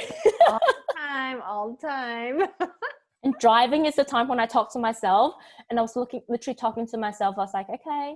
all 0.47 0.59
the 0.59 0.93
time, 0.97 1.41
all 1.45 1.77
the 1.79 1.87
time. 1.87 2.41
and 3.23 3.33
driving 3.39 3.85
is 3.85 3.95
the 3.95 4.03
time 4.03 4.27
when 4.27 4.39
I 4.39 4.45
talk 4.45 4.71
to 4.73 4.79
myself. 4.79 5.35
And 5.69 5.77
I 5.77 5.81
was 5.81 5.95
looking, 5.95 6.21
literally 6.27 6.55
talking 6.55 6.87
to 6.87 6.97
myself. 6.97 7.35
I 7.37 7.41
was 7.41 7.53
like, 7.53 7.69
okay, 7.69 8.15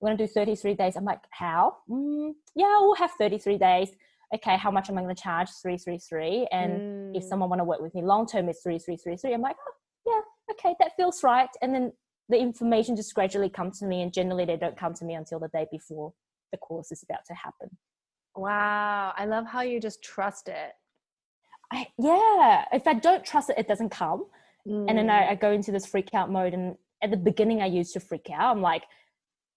we're 0.00 0.08
gonna 0.08 0.18
do 0.18 0.26
33 0.26 0.74
days. 0.74 0.96
I'm 0.96 1.04
like, 1.04 1.20
how? 1.30 1.76
Mm, 1.90 2.32
yeah, 2.54 2.78
we'll 2.80 2.94
have 2.94 3.10
33 3.18 3.58
days. 3.58 3.90
Okay, 4.34 4.56
how 4.56 4.70
much 4.70 4.88
am 4.88 4.98
I 4.98 5.02
gonna 5.02 5.14
charge? 5.14 5.48
333. 5.62 6.48
And 6.52 6.72
mm. 6.72 7.16
if 7.16 7.24
someone 7.24 7.50
wanna 7.50 7.64
work 7.64 7.80
with 7.80 7.94
me 7.94 8.02
long 8.02 8.26
term, 8.26 8.48
it's 8.48 8.62
3333. 8.62 9.34
I'm 9.34 9.40
like, 9.40 9.56
oh, 9.66 9.72
yeah, 10.06 10.54
okay, 10.54 10.74
that 10.80 10.92
feels 10.96 11.22
right. 11.22 11.50
And 11.60 11.74
then 11.74 11.92
the 12.28 12.38
information 12.38 12.96
just 12.96 13.14
gradually 13.14 13.48
comes 13.48 13.78
to 13.80 13.86
me 13.86 14.02
and 14.02 14.12
generally 14.12 14.44
they 14.44 14.56
don't 14.56 14.76
come 14.76 14.94
to 14.94 15.04
me 15.04 15.14
until 15.14 15.38
the 15.38 15.48
day 15.48 15.66
before 15.70 16.12
the 16.52 16.58
course 16.58 16.92
is 16.92 17.02
about 17.02 17.24
to 17.26 17.34
happen 17.34 17.68
wow 18.36 19.12
i 19.16 19.24
love 19.24 19.46
how 19.46 19.62
you 19.62 19.80
just 19.80 20.02
trust 20.02 20.48
it 20.48 20.72
I, 21.72 21.86
yeah 21.98 22.64
if 22.72 22.86
i 22.86 22.94
don't 22.94 23.24
trust 23.24 23.50
it 23.50 23.58
it 23.58 23.68
doesn't 23.68 23.90
come 23.90 24.26
mm. 24.68 24.86
and 24.88 24.98
then 24.98 25.10
I, 25.10 25.22
mm. 25.22 25.30
I 25.30 25.34
go 25.34 25.52
into 25.52 25.72
this 25.72 25.86
freak 25.86 26.14
out 26.14 26.30
mode 26.30 26.54
and 26.54 26.76
at 27.02 27.10
the 27.10 27.16
beginning 27.16 27.62
i 27.62 27.66
used 27.66 27.92
to 27.92 28.00
freak 28.00 28.28
out 28.32 28.54
i'm 28.54 28.62
like 28.62 28.84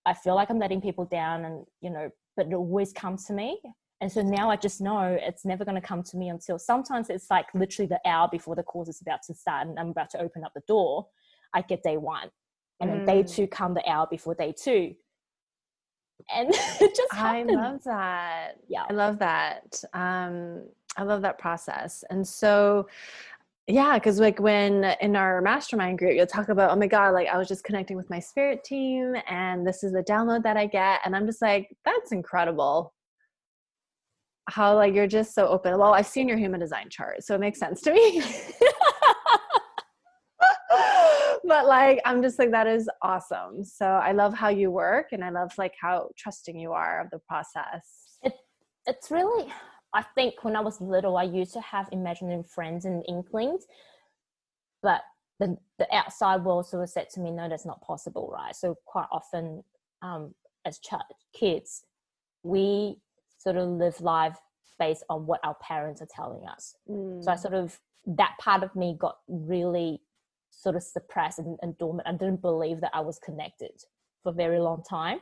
i 0.06 0.14
feel 0.14 0.36
like 0.36 0.50
i'm 0.50 0.60
letting 0.60 0.82
people 0.82 1.06
down 1.06 1.46
and 1.46 1.66
you 1.82 1.90
know 1.90 2.10
but 2.38 2.48
it 2.48 2.54
always 2.54 2.94
comes 2.94 3.26
to 3.26 3.34
me 3.34 3.60
and 4.02 4.12
so 4.12 4.24
now 4.24 4.50
I 4.50 4.56
just 4.56 4.82
know 4.82 5.16
it's 5.22 5.46
never 5.46 5.64
going 5.64 5.80
to 5.80 5.88
come 5.88 6.02
to 6.02 6.18
me 6.18 6.30
until 6.30 6.58
sometimes 6.58 7.12
it's 7.12 7.30
like 7.30 7.46
literally 7.54 7.88
the 7.88 8.00
hour 8.04 8.28
before 8.32 8.56
the 8.56 8.64
course 8.64 8.90
is 8.90 9.00
about 9.00 9.22
to 9.28 9.34
start 9.36 9.68
and 9.68 9.78
I'm 9.78 9.90
about 9.90 10.10
to 10.12 10.20
open 10.20 10.44
up 10.44 10.54
the 10.56 10.64
door. 10.68 11.06
I 11.54 11.62
get 11.62 11.84
day 11.84 11.98
one 11.98 12.32
and 12.80 12.90
then 12.90 13.06
day 13.06 13.24
mm. 13.24 13.32
two 13.32 13.48
come 13.48 13.74
the 13.76 13.88
hour 13.88 14.08
before 14.10 14.34
day 14.34 14.54
two 14.60 14.96
and 16.34 16.50
it 16.82 16.96
just 16.96 17.14
happened. 17.14 17.52
i 17.52 17.70
love 17.70 17.84
that 17.84 18.58
yeah 18.68 18.84
i 18.90 18.94
love 18.94 19.20
that 19.20 19.84
um 19.94 20.64
i 20.98 21.04
love 21.04 21.22
that 21.22 21.38
process 21.38 22.04
and 22.10 22.28
so 22.28 22.88
yeah 23.68 23.94
because 23.98 24.20
like 24.20 24.40
when 24.40 24.84
in 25.02 25.16
our 25.16 25.42
mastermind 25.42 26.00
group 26.00 26.16
you'll 26.16 26.26
talk 26.26 26.50
about 26.50 26.72
oh 26.72 26.76
my 26.76 26.88
god 26.88 27.12
like 27.12 27.28
i 27.28 27.38
was 27.38 27.48
just 27.48 27.64
connecting 27.64 27.96
with 27.96 28.10
my 28.10 28.20
spirit 28.20 28.64
team 28.64 29.16
and 29.30 29.66
this 29.66 29.84
is 29.84 29.92
the 29.92 30.04
download 30.04 30.42
that 30.44 30.58
i 30.58 30.66
get 30.66 31.00
and 31.06 31.16
i'm 31.16 31.26
just 31.26 31.42
like 31.42 31.70
that's 31.86 32.12
incredible. 32.12 32.94
How 34.50 34.76
like 34.76 34.94
you're 34.94 35.08
just 35.08 35.34
so 35.34 35.48
open. 35.48 35.78
Well 35.78 35.94
i've 35.94 36.08
seen 36.08 36.28
your 36.28 36.38
human 36.38 36.60
design 36.60 36.90
chart 36.90 37.24
so 37.24 37.36
it 37.36 37.40
makes 37.40 37.60
sense 37.60 37.82
to 37.82 37.94
me. 37.94 38.24
But 41.44 41.68
like 41.68 42.00
i'm 42.06 42.22
just 42.22 42.40
like 42.40 42.52
that 42.52 42.68
is 42.68 42.90
awesome. 43.02 43.66
So 43.66 43.86
i 43.86 44.14
love 44.14 44.34
how 44.34 44.50
you 44.50 44.72
work 44.72 45.08
and 45.12 45.24
i 45.24 45.30
love 45.30 45.52
like 45.58 45.74
how 45.80 46.10
trusting 46.18 46.58
you 46.58 46.72
are 46.72 47.02
of 47.02 47.10
the 47.10 47.20
process. 47.28 48.18
It, 48.24 48.34
it's 48.86 49.12
really 49.12 49.52
i 49.94 50.02
think 50.16 50.44
when 50.44 50.56
i 50.56 50.62
was 50.62 50.82
little 50.82 51.18
i 51.18 51.24
used 51.24 51.54
to 51.54 51.62
have 51.62 51.88
imaginary 51.92 52.44
friends 52.44 52.86
and 52.86 53.04
inklings 53.08 53.66
but 54.84 55.02
the, 55.40 55.58
the 55.80 55.96
outside 55.96 56.44
world 56.44 56.68
sort 56.68 56.84
of 56.84 56.90
said 56.90 57.10
to 57.10 57.20
me 57.20 57.32
no 57.32 57.50
that's 57.50 57.66
not 57.66 57.82
possible 57.82 58.32
right 58.34 58.56
so 58.56 58.76
quite 58.86 59.08
often 59.12 59.64
um, 60.02 60.34
as 60.66 60.80
ch- 60.80 60.94
kids 61.34 61.84
we 62.44 62.98
sort 63.38 63.56
of 63.56 63.68
live 63.70 64.00
life 64.02 64.38
based 64.80 65.04
on 65.10 65.28
what 65.28 65.40
our 65.44 65.56
parents 65.62 66.02
are 66.02 66.08
telling 66.14 66.48
us. 66.48 66.76
Mm. 66.90 67.24
So 67.24 67.32
I 67.32 67.36
sort 67.36 67.54
of 67.54 67.80
that 68.06 68.34
part 68.40 68.64
of 68.64 68.76
me 68.76 68.96
got 69.00 69.18
really 69.28 70.02
sort 70.50 70.76
of 70.76 70.84
suppressed 70.84 71.38
and, 71.40 71.58
and 71.62 71.78
dormant. 71.78 72.08
I 72.08 72.14
didn't 72.14 72.42
believe 72.42 72.82
that 72.82 72.92
I 72.94 73.02
was 73.02 73.20
connected 73.20 73.84
for 74.24 74.32
a 74.32 74.36
very 74.36 74.60
long 74.60 74.84
time. 74.90 75.20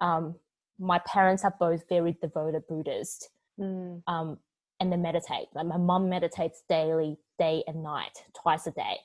Um, 0.00 0.36
my 0.78 1.00
parents 1.06 1.42
are 1.44 1.54
both 1.58 1.88
very 1.88 2.16
devoted 2.20 2.66
Buddhist, 2.68 3.30
Mm. 3.60 4.02
um, 4.06 4.38
and 4.80 4.90
then 4.90 5.02
meditate. 5.02 5.46
Like 5.54 5.66
my 5.66 5.76
mom 5.76 6.08
meditates 6.08 6.62
daily, 6.68 7.18
day 7.38 7.62
and 7.66 7.82
night, 7.82 8.24
twice 8.40 8.66
a 8.66 8.72
day. 8.72 8.96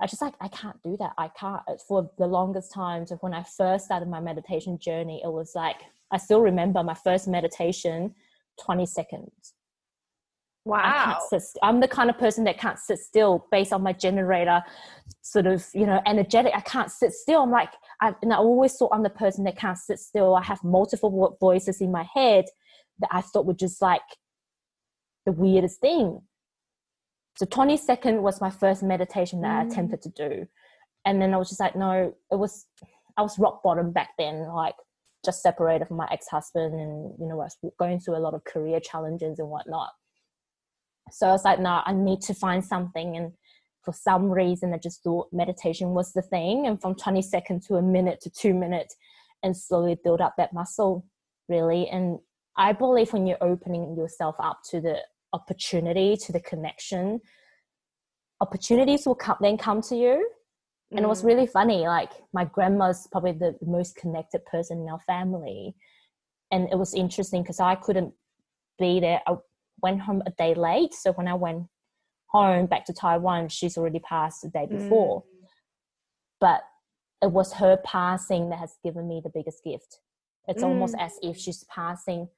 I 0.00 0.06
just 0.06 0.20
like 0.22 0.34
I 0.40 0.48
can't 0.48 0.82
do 0.82 0.96
that. 0.98 1.12
I 1.18 1.28
can't. 1.38 1.62
For 1.86 2.10
the 2.18 2.26
longest 2.26 2.72
times 2.72 3.12
of 3.12 3.20
when 3.22 3.32
I 3.32 3.44
first 3.44 3.84
started 3.84 4.08
my 4.08 4.20
meditation 4.20 4.78
journey, 4.78 5.20
it 5.24 5.30
was 5.30 5.52
like 5.54 5.76
I 6.10 6.16
still 6.18 6.40
remember 6.40 6.82
my 6.82 6.94
first 6.94 7.28
meditation, 7.28 8.14
twenty 8.60 8.86
seconds. 8.86 9.54
I 10.70 10.70
Wow. 10.70 11.18
st- 11.30 11.42
I'm 11.62 11.80
the 11.80 11.88
kind 11.88 12.10
of 12.10 12.18
person 12.18 12.44
that 12.44 12.58
can't 12.58 12.78
sit 12.78 12.98
still 12.98 13.46
based 13.50 13.72
on 13.72 13.82
my 13.82 13.92
generator, 13.92 14.62
sort 15.22 15.46
of 15.46 15.64
you 15.74 15.86
know 15.86 16.02
energetic. 16.06 16.52
I 16.54 16.60
can't 16.60 16.90
sit 16.90 17.12
still. 17.12 17.42
I'm 17.42 17.50
like, 17.50 17.72
I, 18.02 18.14
and 18.22 18.32
I 18.32 18.36
always 18.36 18.74
thought 18.74 18.90
I'm 18.92 19.02
the 19.04 19.10
person 19.10 19.44
that 19.44 19.56
can't 19.56 19.78
sit 19.78 19.98
still. 19.98 20.34
I 20.34 20.42
have 20.42 20.62
multiple 20.64 21.36
voices 21.40 21.80
in 21.80 21.92
my 21.92 22.06
head 22.14 22.46
that 23.00 23.10
I 23.12 23.20
thought 23.20 23.46
were 23.46 23.54
just 23.54 23.80
like 23.82 24.02
the 25.26 25.32
weirdest 25.32 25.80
thing. 25.80 26.22
So 27.36 27.46
20 27.46 27.76
second 27.76 28.22
was 28.22 28.40
my 28.40 28.50
first 28.50 28.82
meditation 28.82 29.40
that 29.42 29.60
I 29.60 29.64
Mm. 29.64 29.70
attempted 29.70 30.02
to 30.02 30.08
do, 30.10 30.46
and 31.04 31.20
then 31.22 31.34
I 31.34 31.36
was 31.36 31.48
just 31.48 31.60
like, 31.60 31.76
no, 31.76 32.14
it 32.30 32.36
was 32.36 32.66
I 33.16 33.22
was 33.22 33.38
rock 33.38 33.62
bottom 33.62 33.92
back 33.92 34.10
then, 34.18 34.48
like 34.48 34.76
just 35.24 35.42
separated 35.42 35.88
from 35.88 35.96
my 35.96 36.08
ex 36.10 36.28
husband, 36.28 36.74
and 36.74 37.14
you 37.18 37.26
know 37.26 37.40
I 37.40 37.44
was 37.44 37.56
going 37.78 38.00
through 38.00 38.16
a 38.16 38.24
lot 38.26 38.34
of 38.34 38.44
career 38.44 38.80
challenges 38.80 39.38
and 39.38 39.48
whatnot. 39.50 39.90
So 41.10 41.28
I 41.28 41.32
was 41.32 41.44
like, 41.44 41.58
no, 41.58 41.82
I 41.84 41.92
need 41.92 42.20
to 42.22 42.34
find 42.34 42.64
something. 42.64 43.16
And 43.16 43.32
for 43.82 43.92
some 43.92 44.30
reason, 44.30 44.74
I 44.74 44.78
just 44.78 45.02
thought 45.02 45.28
meditation 45.32 45.90
was 45.90 46.12
the 46.12 46.22
thing. 46.22 46.66
And 46.66 46.80
from 46.80 46.94
20 46.94 47.22
seconds 47.22 47.66
to 47.66 47.76
a 47.76 47.82
minute 47.82 48.20
to 48.22 48.30
two 48.30 48.54
minutes, 48.54 48.94
and 49.42 49.56
slowly 49.56 49.96
build 50.02 50.20
up 50.20 50.34
that 50.36 50.52
muscle, 50.52 51.06
really. 51.48 51.88
And 51.88 52.18
I 52.58 52.72
believe 52.72 53.12
when 53.12 53.26
you're 53.26 53.42
opening 53.42 53.96
yourself 53.96 54.34
up 54.40 54.60
to 54.70 54.80
the 54.80 54.98
opportunity, 55.32 56.16
to 56.16 56.32
the 56.32 56.40
connection, 56.40 57.20
opportunities 58.40 59.06
will 59.06 59.14
come, 59.14 59.36
then 59.40 59.56
come 59.56 59.80
to 59.82 59.96
you. 59.96 60.28
And 60.90 61.00
it 61.00 61.08
was 61.08 61.22
Mm. 61.22 61.26
really 61.26 61.46
funny. 61.46 61.86
Like 61.86 62.12
my 62.32 62.44
grandma's 62.44 63.06
probably 63.12 63.32
the 63.32 63.56
most 63.62 63.94
connected 63.94 64.44
person 64.46 64.80
in 64.80 64.88
our 64.88 65.00
family. 65.00 65.76
And 66.50 66.68
it 66.72 66.76
was 66.76 66.94
interesting 66.94 67.42
because 67.42 67.60
I 67.60 67.74
couldn't 67.76 68.14
be 68.78 68.98
there. 69.00 69.22
I 69.26 69.36
went 69.82 70.00
home 70.00 70.22
a 70.26 70.30
day 70.30 70.54
late. 70.54 70.94
So 70.94 71.12
when 71.12 71.28
I 71.28 71.34
went 71.34 71.68
home 72.26 72.66
back 72.66 72.86
to 72.86 72.92
Taiwan, 72.92 73.48
she's 73.50 73.76
already 73.76 74.00
passed 74.00 74.42
the 74.42 74.48
day 74.48 74.66
before. 74.66 75.24
But 76.40 76.62
it 77.22 77.30
was 77.32 77.52
her 77.54 77.76
passing 77.84 78.48
that 78.50 78.58
has 78.58 78.76
given 78.82 79.06
me 79.06 79.20
the 79.22 79.30
biggest 79.30 79.62
gift. 79.62 80.00
It's 80.46 80.62
almost 80.62 80.94
Mm. 80.94 81.06
as 81.06 81.18
if 81.22 81.36
she's 81.36 81.64
passing 81.64 82.28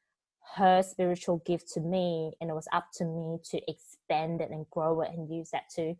her 0.56 0.82
spiritual 0.82 1.38
gift 1.46 1.68
to 1.74 1.80
me, 1.80 2.32
and 2.40 2.50
it 2.50 2.54
was 2.54 2.68
up 2.72 2.86
to 2.94 3.04
me 3.04 3.38
to 3.50 3.60
expand 3.70 4.40
it 4.40 4.50
and 4.50 4.68
grow 4.70 5.00
it 5.02 5.10
and 5.12 5.32
use 5.32 5.50
that 5.50 5.68
to, 5.76 5.94
to 5.94 5.96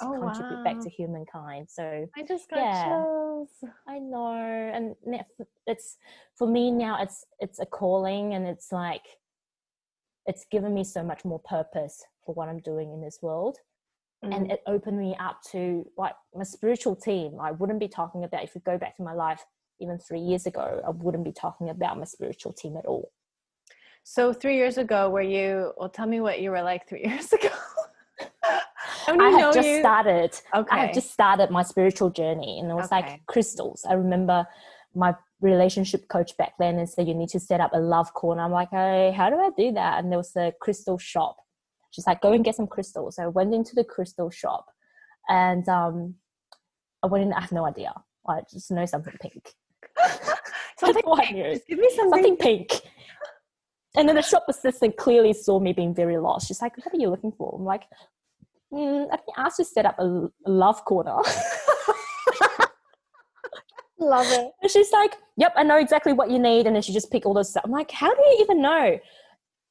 Oh, 0.00 0.18
contribute 0.20 0.62
back 0.64 0.80
to 0.80 0.90
humankind. 0.90 1.68
So 1.70 2.06
I 2.16 2.22
just 2.22 2.48
got 2.50 2.58
Yeah. 2.58 2.84
chills. 2.84 3.48
I 3.86 3.98
know, 3.98 4.32
and 4.36 4.94
it's 5.66 5.96
for 6.36 6.46
me 6.46 6.70
now. 6.70 7.02
It's 7.02 7.24
it's 7.40 7.58
a 7.58 7.66
calling, 7.66 8.34
and 8.34 8.46
it's 8.46 8.70
like 8.72 9.02
it's 10.26 10.44
given 10.50 10.74
me 10.74 10.84
so 10.84 11.02
much 11.02 11.24
more 11.24 11.40
purpose 11.40 12.04
for 12.24 12.34
what 12.34 12.48
I'm 12.48 12.60
doing 12.60 12.92
in 12.92 13.00
this 13.00 13.18
world, 13.22 13.58
Mm. 14.24 14.34
and 14.34 14.52
it 14.52 14.62
opened 14.66 14.98
me 14.98 15.16
up 15.20 15.42
to 15.52 15.88
like 15.96 16.14
my 16.34 16.42
spiritual 16.44 16.96
team. 16.96 17.38
I 17.40 17.52
wouldn't 17.52 17.78
be 17.80 17.88
talking 17.88 18.24
about 18.24 18.42
if 18.42 18.54
you 18.54 18.60
go 18.64 18.76
back 18.78 18.96
to 18.96 19.02
my 19.02 19.14
life 19.14 19.44
even 19.80 19.98
three 19.98 20.20
years 20.20 20.46
ago. 20.46 20.80
I 20.86 20.90
wouldn't 20.90 21.24
be 21.24 21.32
talking 21.32 21.70
about 21.70 21.98
my 21.98 22.04
spiritual 22.04 22.52
team 22.52 22.76
at 22.76 22.86
all. 22.86 23.12
So 24.04 24.32
three 24.32 24.56
years 24.56 24.78
ago, 24.78 25.10
were 25.10 25.22
you? 25.22 25.72
Well, 25.76 25.88
tell 25.88 26.06
me 26.06 26.20
what 26.20 26.40
you 26.40 26.50
were 26.50 26.62
like 26.62 26.88
three 26.88 27.02
years 27.04 27.32
ago. 27.32 27.50
I, 28.42 29.16
I 29.20 29.30
had 29.30 29.52
just 29.52 29.68
you. 29.68 29.78
started. 29.80 30.40
I 30.52 30.58
Okay. 30.60 30.76
had 30.80 30.94
just 30.94 31.10
started 31.12 31.50
my 31.50 31.62
spiritual 31.62 32.10
journey, 32.10 32.58
and 32.58 32.70
it 32.70 32.74
was 32.74 32.86
Okay. 32.92 32.96
like 33.02 33.26
crystals. 33.26 33.84
I 33.88 33.94
remember 33.94 34.46
my 34.94 35.14
relationship 35.40 36.08
coach 36.08 36.36
back 36.36 36.54
then 36.58 36.78
and 36.78 36.88
said 36.88 37.06
you 37.06 37.14
need 37.14 37.28
to 37.28 37.38
set 37.40 37.60
up 37.60 37.70
a 37.72 37.78
love 37.78 38.12
corner. 38.14 38.42
I'm 38.42 38.50
like, 38.50 38.70
hey, 38.70 39.12
how 39.16 39.30
do 39.30 39.36
I 39.36 39.50
do 39.56 39.72
that? 39.72 39.98
And 40.02 40.10
there 40.10 40.18
was 40.18 40.34
a 40.36 40.52
crystal 40.60 40.98
shop. 40.98 41.36
She's 41.90 42.06
like, 42.06 42.20
go 42.20 42.32
and 42.32 42.44
get 42.44 42.54
some 42.56 42.66
crystals. 42.66 43.16
So 43.16 43.22
I 43.24 43.28
went 43.28 43.54
into 43.54 43.74
the 43.74 43.84
crystal 43.84 44.30
shop, 44.30 44.66
and 45.28 45.68
um, 45.68 46.14
I 47.02 47.06
went 47.06 47.24
in. 47.24 47.32
I 47.32 47.40
have 47.40 47.52
no 47.52 47.66
idea. 47.66 47.92
I 48.28 48.40
just 48.50 48.70
know 48.70 48.84
something 48.84 49.14
pink. 49.20 49.54
something. 50.78 50.94
That's 50.94 51.06
all 51.06 51.16
pink. 51.16 51.36
Just 51.36 51.66
give 51.66 51.78
me 51.78 51.90
something. 51.94 52.22
Something 52.22 52.36
pink. 52.36 52.80
And 53.96 54.08
then 54.08 54.16
the 54.16 54.22
shop 54.22 54.44
assistant 54.48 54.96
clearly 54.96 55.32
saw 55.32 55.58
me 55.58 55.72
being 55.72 55.94
very 55.94 56.18
lost. 56.18 56.48
She's 56.48 56.62
like, 56.62 56.76
"What 56.76 56.94
are 56.94 56.98
you 56.98 57.10
looking 57.10 57.32
for?" 57.32 57.56
I'm 57.58 57.64
like, 57.64 57.84
mm, 58.72 59.06
"I've 59.12 59.24
been 59.26 59.34
asked 59.36 59.56
to 59.56 59.64
set 59.64 59.86
up 59.86 59.98
a, 59.98 60.28
a 60.46 60.50
love 60.50 60.84
corner." 60.84 61.16
Love 64.00 64.26
it. 64.28 64.52
And 64.62 64.70
she's 64.70 64.92
like, 64.92 65.16
Yep, 65.36 65.54
I 65.56 65.64
know 65.64 65.76
exactly 65.76 66.12
what 66.12 66.30
you 66.30 66.38
need. 66.38 66.66
And 66.66 66.74
then 66.74 66.82
she 66.82 66.92
just 66.92 67.10
picked 67.10 67.26
all 67.26 67.34
those 67.34 67.50
stuff. 67.50 67.64
I'm 67.64 67.72
like, 67.72 67.90
How 67.90 68.14
do 68.14 68.20
you 68.20 68.38
even 68.40 68.62
know? 68.62 68.98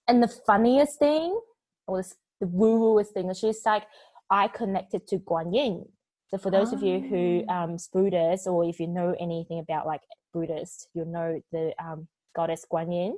And 0.08 0.22
the 0.22 0.28
funniest 0.28 1.00
thing, 1.00 1.40
or 1.88 1.98
this, 1.98 2.16
the 2.42 2.48
woo 2.48 2.94
wooest 2.94 3.14
thing, 3.14 3.30
is 3.30 3.40
she's 3.40 3.62
like, 3.66 3.84
I 4.30 4.48
connected 4.50 5.08
to 5.08 5.18
Guan 5.18 5.56
Yin. 5.56 5.86
So 6.30 6.38
for 6.38 6.52
those 6.52 6.74
of 6.74 6.84
you 6.84 7.00
who 7.00 7.44
Ah. 7.50 7.64
um 7.64 7.78
Buddhist 7.94 8.48
or 8.48 8.66
if 8.66 8.80
you 8.80 8.88
know 8.88 9.16
anything 9.20 9.60
about 9.60 9.86
like 9.88 10.02
Buddhist, 10.34 10.90
you'll 10.94 11.06
know 11.06 11.42
the 11.52 11.74
um 11.84 12.08
goddess 12.36 12.66
Guan 12.72 12.94
Yin. 12.94 13.18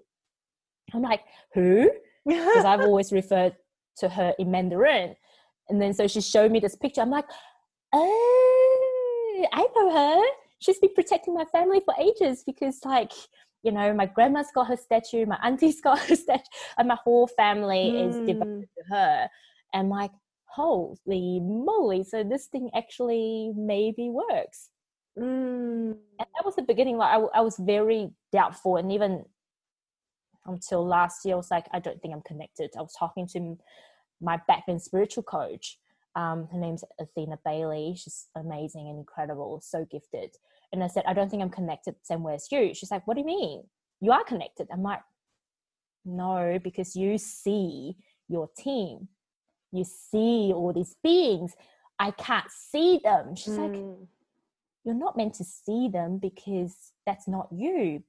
I'm 0.93 1.01
like, 1.01 1.23
who? 1.53 1.89
Because 2.25 2.65
I've 2.65 2.81
always 2.81 3.11
referred 3.11 3.55
to 3.97 4.09
her 4.09 4.33
in 4.37 4.51
Mandarin. 4.51 5.15
And 5.69 5.81
then 5.81 5.93
so 5.93 6.07
she 6.07 6.21
showed 6.21 6.51
me 6.51 6.59
this 6.59 6.75
picture. 6.75 7.01
I'm 7.01 7.09
like, 7.09 7.25
oh, 7.93 9.45
I 9.53 9.67
know 9.75 9.91
her. 9.91 10.23
She's 10.59 10.79
been 10.79 10.93
protecting 10.93 11.33
my 11.33 11.45
family 11.45 11.81
for 11.85 11.93
ages 11.99 12.43
because, 12.45 12.79
like, 12.85 13.11
you 13.63 13.71
know, 13.71 13.93
my 13.93 14.05
grandma's 14.05 14.51
got 14.53 14.67
her 14.67 14.75
statue, 14.77 15.25
my 15.25 15.39
auntie's 15.43 15.81
got 15.87 15.99
her 15.99 16.15
statue, 16.15 16.43
and 16.77 16.87
my 16.87 16.97
whole 17.03 17.27
family 17.27 17.87
is 17.89 18.17
Mm. 18.17 18.25
devoted 18.25 18.69
to 18.77 18.83
her. 18.93 19.29
And 19.73 19.89
like, 19.89 20.11
holy 20.53 21.39
moly! 21.41 22.03
So 22.03 22.23
this 22.23 22.47
thing 22.47 22.69
actually 22.75 23.51
maybe 23.55 24.09
works. 24.09 24.69
Mm. 25.17 25.91
And 25.91 25.97
that 26.19 26.45
was 26.45 26.55
the 26.55 26.61
beginning. 26.61 26.97
Like, 26.97 27.17
I, 27.17 27.39
I 27.39 27.41
was 27.41 27.57
very 27.57 28.11
doubtful, 28.31 28.77
and 28.77 28.91
even 28.91 29.25
until 30.45 30.85
last 30.85 31.25
year, 31.25 31.35
I 31.35 31.37
was 31.37 31.51
like, 31.51 31.65
I 31.73 31.79
don't 31.79 32.01
think 32.01 32.13
I'm 32.13 32.21
connected. 32.21 32.71
I 32.77 32.81
was 32.81 32.93
talking 32.97 33.27
to 33.33 33.57
my 34.21 34.39
back 34.47 34.63
then 34.67 34.79
spiritual 34.79 35.23
coach. 35.23 35.77
Um, 36.15 36.47
her 36.51 36.57
name's 36.57 36.83
Athena 36.99 37.39
Bailey. 37.45 37.95
She's 37.97 38.27
amazing 38.35 38.89
and 38.89 38.99
incredible, 38.99 39.61
so 39.63 39.85
gifted. 39.89 40.31
And 40.71 40.83
I 40.83 40.87
said, 40.87 41.03
I 41.07 41.13
don't 41.13 41.29
think 41.29 41.41
I'm 41.41 41.49
connected 41.49 41.95
the 41.95 42.05
same 42.05 42.23
way 42.23 42.35
as 42.35 42.51
you. 42.51 42.73
She's 42.73 42.91
like, 42.91 43.05
What 43.07 43.15
do 43.15 43.21
you 43.21 43.27
mean? 43.27 43.63
You 44.01 44.11
are 44.11 44.23
connected. 44.23 44.67
I'm 44.71 44.83
like, 44.83 45.01
No, 46.05 46.59
because 46.63 46.95
you 46.95 47.17
see 47.17 47.95
your 48.27 48.49
team, 48.57 49.07
you 49.71 49.83
see 49.83 50.51
all 50.53 50.73
these 50.73 50.95
beings. 51.03 51.55
I 51.99 52.11
can't 52.11 52.49
see 52.49 52.99
them. 53.03 53.35
She's 53.35 53.57
like, 53.57 53.73
Mm. 53.73 54.07
you're 54.83 54.95
not 54.95 55.17
meant 55.17 55.35
to 55.35 55.43
see 55.43 55.89
them 55.89 56.17
because 56.17 56.93
that's 57.05 57.27
not 57.27 57.47
you. 57.51 58.03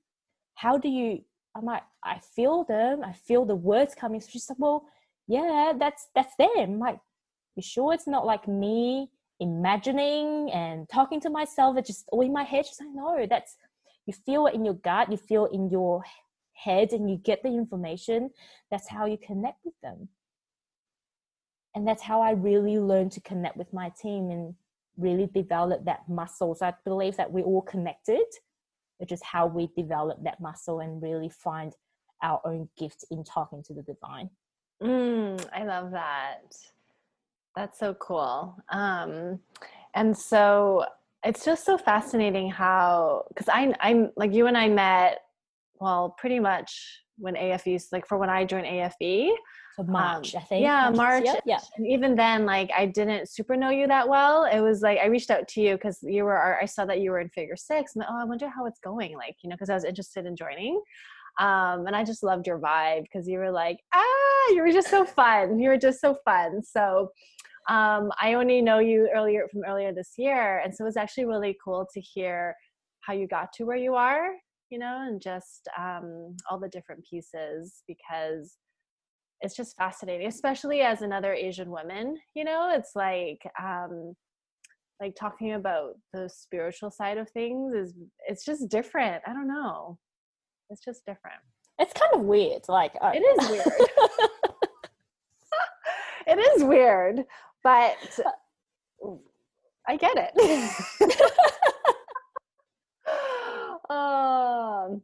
How 0.55 0.79
do 0.79 0.89
you? 0.89 1.25
I'm 1.55 1.65
like, 1.65 1.83
I 2.05 2.21
feel 2.37 2.65
them. 2.65 3.03
I 3.03 3.13
feel 3.13 3.45
the 3.45 3.57
words 3.57 3.95
coming. 3.95 4.21
So 4.21 4.29
she's 4.31 4.49
like, 4.49 4.59
well, 4.61 4.85
yeah, 5.27 5.73
that's 5.79 6.09
that's 6.15 6.35
them. 6.37 6.51
I'm 6.57 6.79
like, 6.79 7.01
you 7.57 7.63
sure 7.63 7.93
it's 7.93 8.07
not 8.07 8.25
like 8.25 8.47
me 8.47 9.11
imagining 9.41 10.51
and 10.53 10.89
talking 10.89 11.21
to 11.21 11.31
myself? 11.31 11.77
It's 11.77 11.89
just 11.89 12.05
all 12.13 12.21
in 12.23 12.33
my 12.33 12.45
head. 12.45 12.67
She's 12.67 12.81
like, 12.81 12.91
no, 12.95 13.27
that's 13.29 13.57
you 14.07 14.15
feel 14.15 14.47
it 14.47 14.55
in 14.55 14.65
your 14.65 14.75
gut. 14.75 15.11
You 15.11 15.17
feel 15.17 15.47
it 15.47 15.53
in 15.53 15.69
your 15.71 16.03
head, 16.53 16.93
and 16.93 17.11
you 17.11 17.17
get 17.17 17.43
the 17.43 17.49
information. 17.49 18.31
That's 18.71 18.89
how 18.89 19.07
you 19.07 19.19
connect 19.19 19.65
with 19.65 19.75
them. 19.83 20.09
And 21.75 21.87
that's 21.87 22.03
how 22.03 22.21
I 22.21 22.33
really 22.33 22.79
learned 22.79 23.13
to 23.13 23.21
connect 23.21 23.57
with 23.57 23.73
my 23.73 23.91
team 24.01 24.31
and 24.31 24.55
really 24.97 25.27
develop 25.27 25.85
that 25.85 26.09
muscle. 26.09 26.55
So 26.55 26.67
I 26.67 26.75
believe 26.85 27.17
that 27.17 27.31
we're 27.31 27.45
all 27.45 27.63
connected. 27.63 28.27
which 29.01 29.13
is 29.13 29.23
how 29.23 29.47
we 29.47 29.69
develop 29.77 30.23
that 30.23 30.41
muscle 30.41 30.81
and 30.81 31.03
really 31.03 31.31
find 31.31 31.73
our 32.23 32.39
own 32.45 32.69
gift 32.79 33.03
in 33.11 33.25
talking 33.25 33.63
to 33.63 33.73
the 33.73 33.83
divine. 33.83 34.29
Mm, 34.83 35.43
I 35.55 35.65
love 35.65 35.91
that. 35.93 36.55
That's 37.57 37.79
so 37.79 37.95
cool. 37.95 38.57
Um, 38.71 39.41
and 39.95 40.17
so 40.17 40.85
it's 41.25 41.47
just 41.47 41.65
so 41.65 41.79
fascinating 41.79 42.51
how, 42.51 43.25
because 43.29 43.49
I, 43.49 43.75
I'm 43.81 44.11
like 44.17 44.35
you 44.35 44.47
and 44.47 44.57
I 44.57 44.69
met, 44.69 45.21
well, 45.81 46.15
pretty 46.19 46.39
much 46.39 47.01
when 47.21 47.35
AFE 47.37 47.87
like 47.93 48.07
for 48.07 48.19
when 48.19 48.31
I 48.31 48.45
joined 48.45 48.67
AFE. 48.67 49.31
So 49.77 49.85
March, 49.85 50.35
Um, 50.35 50.41
I 50.43 50.45
think. 50.47 50.63
yeah, 50.63 50.91
March. 50.91 51.25
year? 51.25 51.41
Yeah. 51.47 51.61
And 51.77 51.87
even 51.87 52.17
then, 52.17 52.45
like 52.47 52.71
I 52.77 52.87
didn't 52.87 53.29
super 53.29 53.57
know 53.57 53.71
you 53.71 53.87
that 53.87 54.09
well. 54.09 54.45
It 54.45 54.61
was 54.61 54.83
like 54.83 54.99
I 54.99 55.07
reached 55.07 55.31
out 55.31 55.47
to 55.49 55.61
you 55.61 55.75
because 55.75 55.99
you 56.03 56.25
were. 56.25 56.37
our- 56.37 56.59
I 56.61 56.65
saw 56.65 56.85
that 56.87 57.01
you 57.01 57.11
were 57.13 57.21
in 57.21 57.29
Figure 57.29 57.57
Six, 57.57 57.95
and 57.95 58.05
oh, 58.09 58.21
I 58.21 58.25
wonder 58.25 58.49
how 58.49 58.67
it's 58.67 58.81
going. 58.81 59.15
Like 59.17 59.37
you 59.43 59.49
know, 59.49 59.55
because 59.55 59.71
I 59.71 59.75
was 59.75 59.85
interested 59.85 60.27
in 60.27 60.35
joining. 60.37 60.81
Um, 61.39 61.87
and 61.87 61.95
I 61.95 62.03
just 62.05 62.25
loved 62.25 62.47
your 62.49 62.59
vibe 62.59 63.03
because 63.05 63.29
you 63.29 63.39
were 63.39 63.53
like, 63.53 63.79
ah, 63.95 64.51
you 64.51 64.61
were 64.63 64.73
just 64.73 64.89
so 64.91 65.05
fun. 65.21 65.61
You 65.61 65.69
were 65.71 65.79
just 65.79 66.01
so 66.01 66.17
fun. 66.25 66.63
So 66.63 67.13
um, 67.69 68.11
I 68.21 68.35
only 68.35 68.61
know 68.61 68.81
you 68.81 69.09
earlier 69.15 69.47
from 69.49 69.63
earlier 69.65 69.93
this 69.93 70.15
year, 70.19 70.59
and 70.59 70.75
so 70.75 70.85
it 70.85 70.87
was 70.89 70.97
actually 70.97 71.27
really 71.27 71.57
cool 71.65 71.87
to 71.95 72.01
hear 72.01 72.57
how 73.01 73.13
you 73.13 73.29
got 73.29 73.53
to 73.55 73.65
where 73.65 73.77
you 73.77 73.95
are. 73.95 74.31
You 74.71 74.79
know, 74.79 75.05
and 75.07 75.21
just 75.21 75.69
um, 75.79 76.37
all 76.49 76.59
the 76.61 76.69
different 76.69 77.05
pieces 77.05 77.83
because 77.89 78.57
it's 79.43 79.57
just 79.57 79.75
fascinating 79.77 80.27
especially 80.27 80.83
as 80.83 81.01
another 81.01 81.33
asian 81.33 81.71
woman 81.71 82.15
you 82.35 82.45
know 82.45 82.71
it's 82.75 82.91
like 82.95 83.41
um 83.59 84.15
like 85.01 85.17
talking 85.17 85.55
about 85.55 85.95
the 86.13 86.29
spiritual 86.29 86.91
side 86.91 87.17
of 87.17 87.27
things 87.31 87.73
is 87.75 87.95
it's 88.29 88.45
just 88.45 88.69
different 88.69 89.23
i 89.27 89.33
don't 89.33 89.49
know. 89.49 89.99
It's 90.69 90.85
just 90.85 91.05
different. 91.07 91.41
It's 91.81 91.93
kind 91.95 92.13
of 92.15 92.21
weird. 92.21 92.63
Like 92.69 92.93
I- 93.01 93.15
it 93.17 93.21
is 93.21 93.49
weird. 93.49 93.67
It 96.27 96.39
is 96.39 96.63
weird 96.65 97.25
but 97.65 97.97
i 99.89 99.97
get 99.97 100.17
it 100.17 100.31
um 103.91 105.03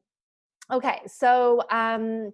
okay 0.72 1.00
so 1.06 1.60
um 1.70 2.32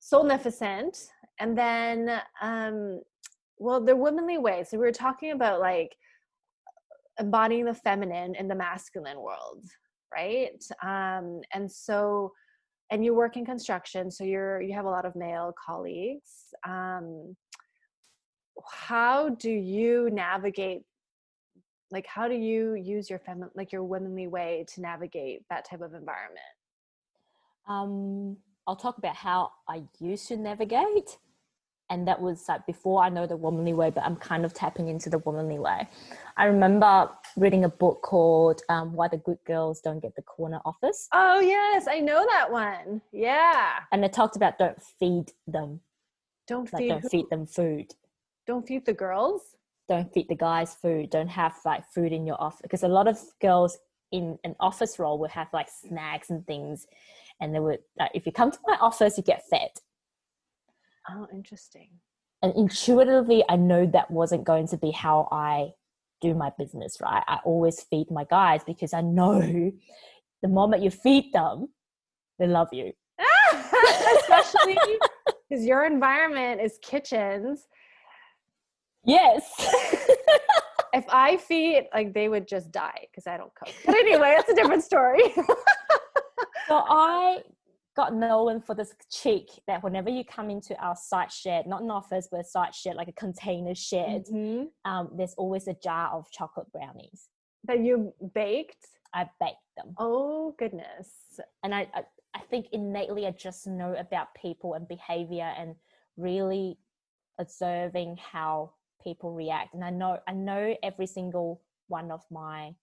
soulnificent 0.00 1.08
and 1.38 1.56
then 1.56 2.20
um 2.40 3.00
well 3.58 3.80
the 3.80 3.94
womanly 3.94 4.38
way 4.38 4.64
so 4.64 4.76
we 4.76 4.84
were 4.84 4.92
talking 4.92 5.32
about 5.32 5.60
like 5.60 5.94
embodying 7.20 7.64
the 7.64 7.74
feminine 7.74 8.34
in 8.34 8.48
the 8.48 8.54
masculine 8.54 9.20
world 9.20 9.64
right? 10.14 10.62
Um 10.82 11.40
and 11.52 11.70
so 11.70 12.32
and 12.90 13.04
you 13.04 13.14
work 13.14 13.36
in 13.36 13.44
construction 13.44 14.10
so 14.10 14.24
you're 14.24 14.60
you 14.60 14.74
have 14.74 14.84
a 14.84 14.90
lot 14.90 15.04
of 15.04 15.16
male 15.16 15.52
colleagues. 15.64 16.54
Um 16.66 17.36
how 18.70 19.30
do 19.30 19.50
you 19.50 20.10
navigate 20.12 20.82
like 21.92 22.06
how 22.06 22.26
do 22.26 22.34
you 22.34 22.74
use 22.74 23.08
your 23.10 23.20
feminine 23.20 23.50
like 23.54 23.70
your 23.70 23.84
womanly 23.84 24.26
way 24.26 24.64
to 24.74 24.80
navigate 24.80 25.42
that 25.50 25.64
type 25.64 25.80
of 25.82 25.94
environment 25.94 26.54
um, 27.68 28.36
I'll 28.66 28.76
talk 28.76 28.98
about 28.98 29.14
how 29.14 29.52
I 29.68 29.82
used 30.00 30.26
to 30.28 30.36
navigate. 30.36 31.18
And 31.90 32.08
that 32.08 32.20
was 32.20 32.48
like 32.48 32.64
before 32.66 33.02
I 33.02 33.08
know 33.08 33.26
the 33.26 33.36
womanly 33.36 33.72
way, 33.74 33.90
but 33.90 34.02
I'm 34.04 34.16
kind 34.16 34.44
of 34.44 34.54
tapping 34.54 34.88
into 34.88 35.10
the 35.10 35.18
womanly 35.18 35.58
way. 35.58 35.88
I 36.36 36.46
remember 36.46 37.10
reading 37.36 37.64
a 37.64 37.68
book 37.68 38.02
called 38.02 38.62
um, 38.68 38.94
Why 38.94 39.08
the 39.08 39.18
Good 39.18 39.38
Girls 39.46 39.80
Don't 39.80 40.00
Get 40.00 40.16
the 40.16 40.22
Corner 40.22 40.60
Office. 40.64 41.08
oh 41.12 41.40
yes 41.40 41.86
i 41.88 41.98
know 42.00 42.24
that 42.26 42.50
one 42.50 43.00
yeah 43.12 43.80
And 43.92 44.04
it 44.04 44.12
talked 44.12 44.36
about 44.36 44.58
don't 44.58 44.80
feed 44.82 45.32
them, 45.46 45.80
don't 46.48 46.72
like 46.72 46.80
feed 46.80 46.88
don't 46.88 47.02
who- 47.02 47.08
feed 47.10 47.30
them 47.30 47.46
food. 47.46 47.94
don't 48.46 48.66
feed 48.66 48.86
the 48.86 48.94
girls 48.94 49.42
Don't 49.92 50.12
feed 50.12 50.28
the 50.28 50.34
guys 50.36 50.74
food. 50.74 51.10
Don't 51.10 51.28
have 51.28 51.54
like 51.64 51.84
food 51.94 52.12
in 52.12 52.26
your 52.26 52.40
office. 52.40 52.62
Because 52.62 52.82
a 52.82 52.88
lot 52.88 53.08
of 53.08 53.18
girls 53.40 53.78
in 54.10 54.38
an 54.44 54.54
office 54.58 54.98
role 54.98 55.18
would 55.18 55.30
have 55.32 55.48
like 55.52 55.68
snacks 55.68 56.30
and 56.30 56.46
things. 56.46 56.86
And 57.40 57.54
they 57.54 57.60
would, 57.60 57.80
like, 57.98 58.12
if 58.14 58.24
you 58.26 58.32
come 58.32 58.50
to 58.50 58.58
my 58.66 58.76
office, 58.80 59.16
you 59.18 59.24
get 59.24 59.42
fed. 59.50 59.70
oh 61.10 61.26
interesting 61.32 61.88
and 62.42 62.52
intuitively 62.56 63.44
i 63.48 63.56
know 63.56 63.86
that 63.86 64.10
wasn't 64.10 64.44
going 64.44 64.66
to 64.66 64.76
be 64.76 64.90
how 64.90 65.28
i 65.32 65.70
do 66.20 66.34
my 66.34 66.50
business 66.58 66.98
right 67.00 67.24
i 67.28 67.38
always 67.44 67.82
feed 67.90 68.10
my 68.10 68.24
guys 68.24 68.62
because 68.64 68.92
i 68.92 69.00
know 69.00 69.40
the 70.42 70.48
moment 70.48 70.82
you 70.82 70.90
feed 70.90 71.32
them 71.32 71.68
they 72.38 72.46
love 72.46 72.68
you 72.72 72.92
especially 74.18 74.78
because 75.48 75.64
your 75.64 75.84
environment 75.84 76.60
is 76.60 76.78
kitchens 76.82 77.66
yes. 79.04 79.44
If 80.94 81.06
i 81.08 81.38
feed 81.38 81.88
like 81.94 82.12
they 82.12 82.28
would 82.28 82.46
just 82.46 82.70
die 82.70 83.06
because 83.10 83.26
i 83.26 83.38
don't 83.38 83.54
cook. 83.54 83.72
But 83.86 83.94
anyway 83.94 84.34
that's 84.36 84.50
a 84.50 84.54
different 84.54 84.84
story. 84.84 85.22
So 86.68 86.76
i 86.88 87.38
got 87.96 88.14
known 88.14 88.60
for 88.60 88.74
this 88.74 88.94
cheek 89.10 89.48
that 89.66 89.82
whenever 89.82 90.08
you 90.10 90.24
come 90.24 90.48
into 90.50 90.74
our 90.82 90.94
site 90.96 91.32
shed 91.32 91.66
not 91.66 91.82
an 91.82 91.90
office 91.90 92.28
but 92.30 92.40
a 92.40 92.44
site 92.44 92.74
shed 92.74 92.94
like 92.96 93.08
a 93.08 93.12
container 93.12 93.74
shed 93.74 94.24
Mhm. 94.32 94.68
um, 94.84 95.10
there's 95.16 95.34
always 95.34 95.66
a 95.68 95.74
jar 95.74 96.10
of 96.12 96.30
chocolate 96.30 96.70
brownies. 96.72 97.28
That 97.64 97.80
you 97.80 98.12
baked? 98.34 98.86
I 99.14 99.28
baked 99.40 99.56
them. 99.76 99.94
Oh 99.98 100.54
goodness. 100.58 101.08
And 101.62 101.74
I, 101.74 101.86
I 101.94 102.02
i 102.34 102.40
think 102.50 102.66
innately 102.72 103.26
i 103.26 103.30
just 103.30 103.66
know 103.66 103.94
about 103.94 104.28
people 104.34 104.74
and 104.74 104.86
behavior 104.88 105.50
and 105.58 105.74
really 106.16 106.78
observing 107.38 108.18
how 108.32 108.72
people 109.02 109.32
react. 109.32 109.74
And 109.74 109.84
i 109.84 109.90
know 109.90 110.18
i 110.26 110.32
know 110.32 110.76
every 110.82 111.06
single 111.06 111.60
one 111.88 112.10
of 112.10 112.22
my 112.30 112.74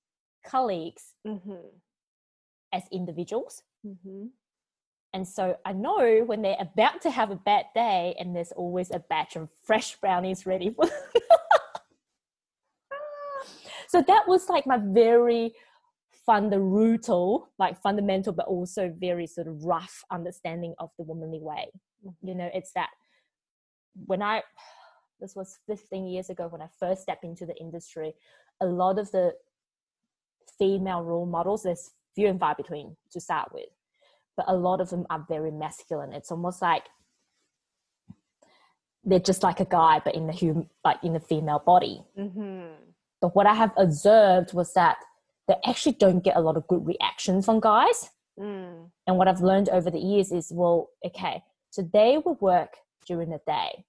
colleagues 0.46 1.14
mm-hmm. 1.26 1.68
as 2.74 2.84
individuals. 2.92 3.64
Mm-hmm. 3.86 4.26
and 5.14 5.26
so 5.26 5.56
i 5.66 5.72
know 5.72 6.24
when 6.26 6.42
they're 6.42 6.58
about 6.60 7.02
to 7.04 7.10
have 7.10 7.32
a 7.32 7.38
bad 7.38 7.66
day 7.74 8.14
and 8.20 8.36
there's 8.36 8.52
always 8.52 8.92
a 8.92 9.00
batch 9.00 9.38
of 9.38 9.48
fresh 9.64 9.96
brownies 9.96 10.46
ready 10.46 10.70
for 10.70 10.86
so 13.88 14.02
that 14.06 14.28
was 14.28 14.50
like 14.50 14.68
my 14.68 14.78
very 14.78 15.54
fundamental 16.26 17.50
like 17.58 17.82
fundamental 17.82 18.34
but 18.34 18.46
also 18.46 18.94
very 19.00 19.26
sort 19.26 19.48
of 19.48 19.64
rough 19.64 20.04
understanding 20.12 20.76
of 20.78 20.92
the 20.98 21.04
womanly 21.04 21.40
way. 21.40 21.72
You 22.22 22.36
know 22.36 22.50
it's 22.54 22.72
that 22.74 22.90
when 24.06 24.22
i 24.22 24.44
this 25.20 25.36
was 25.36 25.60
15 25.68 26.08
years 26.08 26.30
ago 26.30 26.48
when 26.48 26.62
i 26.62 26.68
first 26.80 27.02
stepped 27.02 27.24
into 27.24 27.46
the 27.46 27.56
industry. 27.58 28.14
A 28.62 28.66
lot 28.66 29.00
of 29.00 29.12
the 29.12 29.34
female 30.58 31.04
role 31.04 31.26
models 31.26 31.64
there's 31.64 31.92
few 32.16 32.28
and 32.28 32.40
far 32.40 32.56
between 32.56 32.96
to 33.12 33.20
start 33.20 33.54
with 33.54 33.70
but 34.36 34.46
a 34.48 34.56
lot 34.56 34.80
of 34.80 34.90
them 34.90 35.06
are 35.10 35.26
very 35.28 35.52
masculine. 35.52 36.14
It's 36.14 36.32
almost 36.32 36.62
like 36.62 36.84
they're 39.04 39.20
just 39.20 39.44
like 39.44 39.60
a 39.60 39.66
guy 39.66 40.02
but 40.04 40.16
in 40.16 40.28
the 40.28 40.34
hum 40.34 40.68
like 40.84 40.98
in 41.04 41.14
the 41.14 41.20
female 41.20 41.62
body. 41.66 42.04
Mm-hmm. 42.18 42.74
but 43.22 43.36
what 43.36 43.48
i 43.48 43.54
have 43.54 43.72
observed 43.78 44.54
was 44.54 44.74
that 44.74 44.98
they 45.50 45.56
actually 45.66 45.94
don't 45.94 46.24
get 46.24 46.38
a 46.38 46.42
lot 46.42 46.56
of 46.56 46.68
good 46.68 46.86
reactions 46.86 47.46
from 47.46 47.60
guys. 47.60 48.12
Mm. 48.40 48.90
and 49.06 49.18
what 49.18 49.28
I've 49.28 49.42
learned 49.42 49.68
over 49.68 49.92
the 49.92 50.00
years 50.00 50.32
is, 50.32 50.50
well, 50.56 50.92
okay, 51.06 51.44
so 51.72 51.82
they 51.82 52.22
would 52.24 52.40
work 52.40 52.78
during 53.06 53.32
the 53.32 53.42
day, 53.46 53.84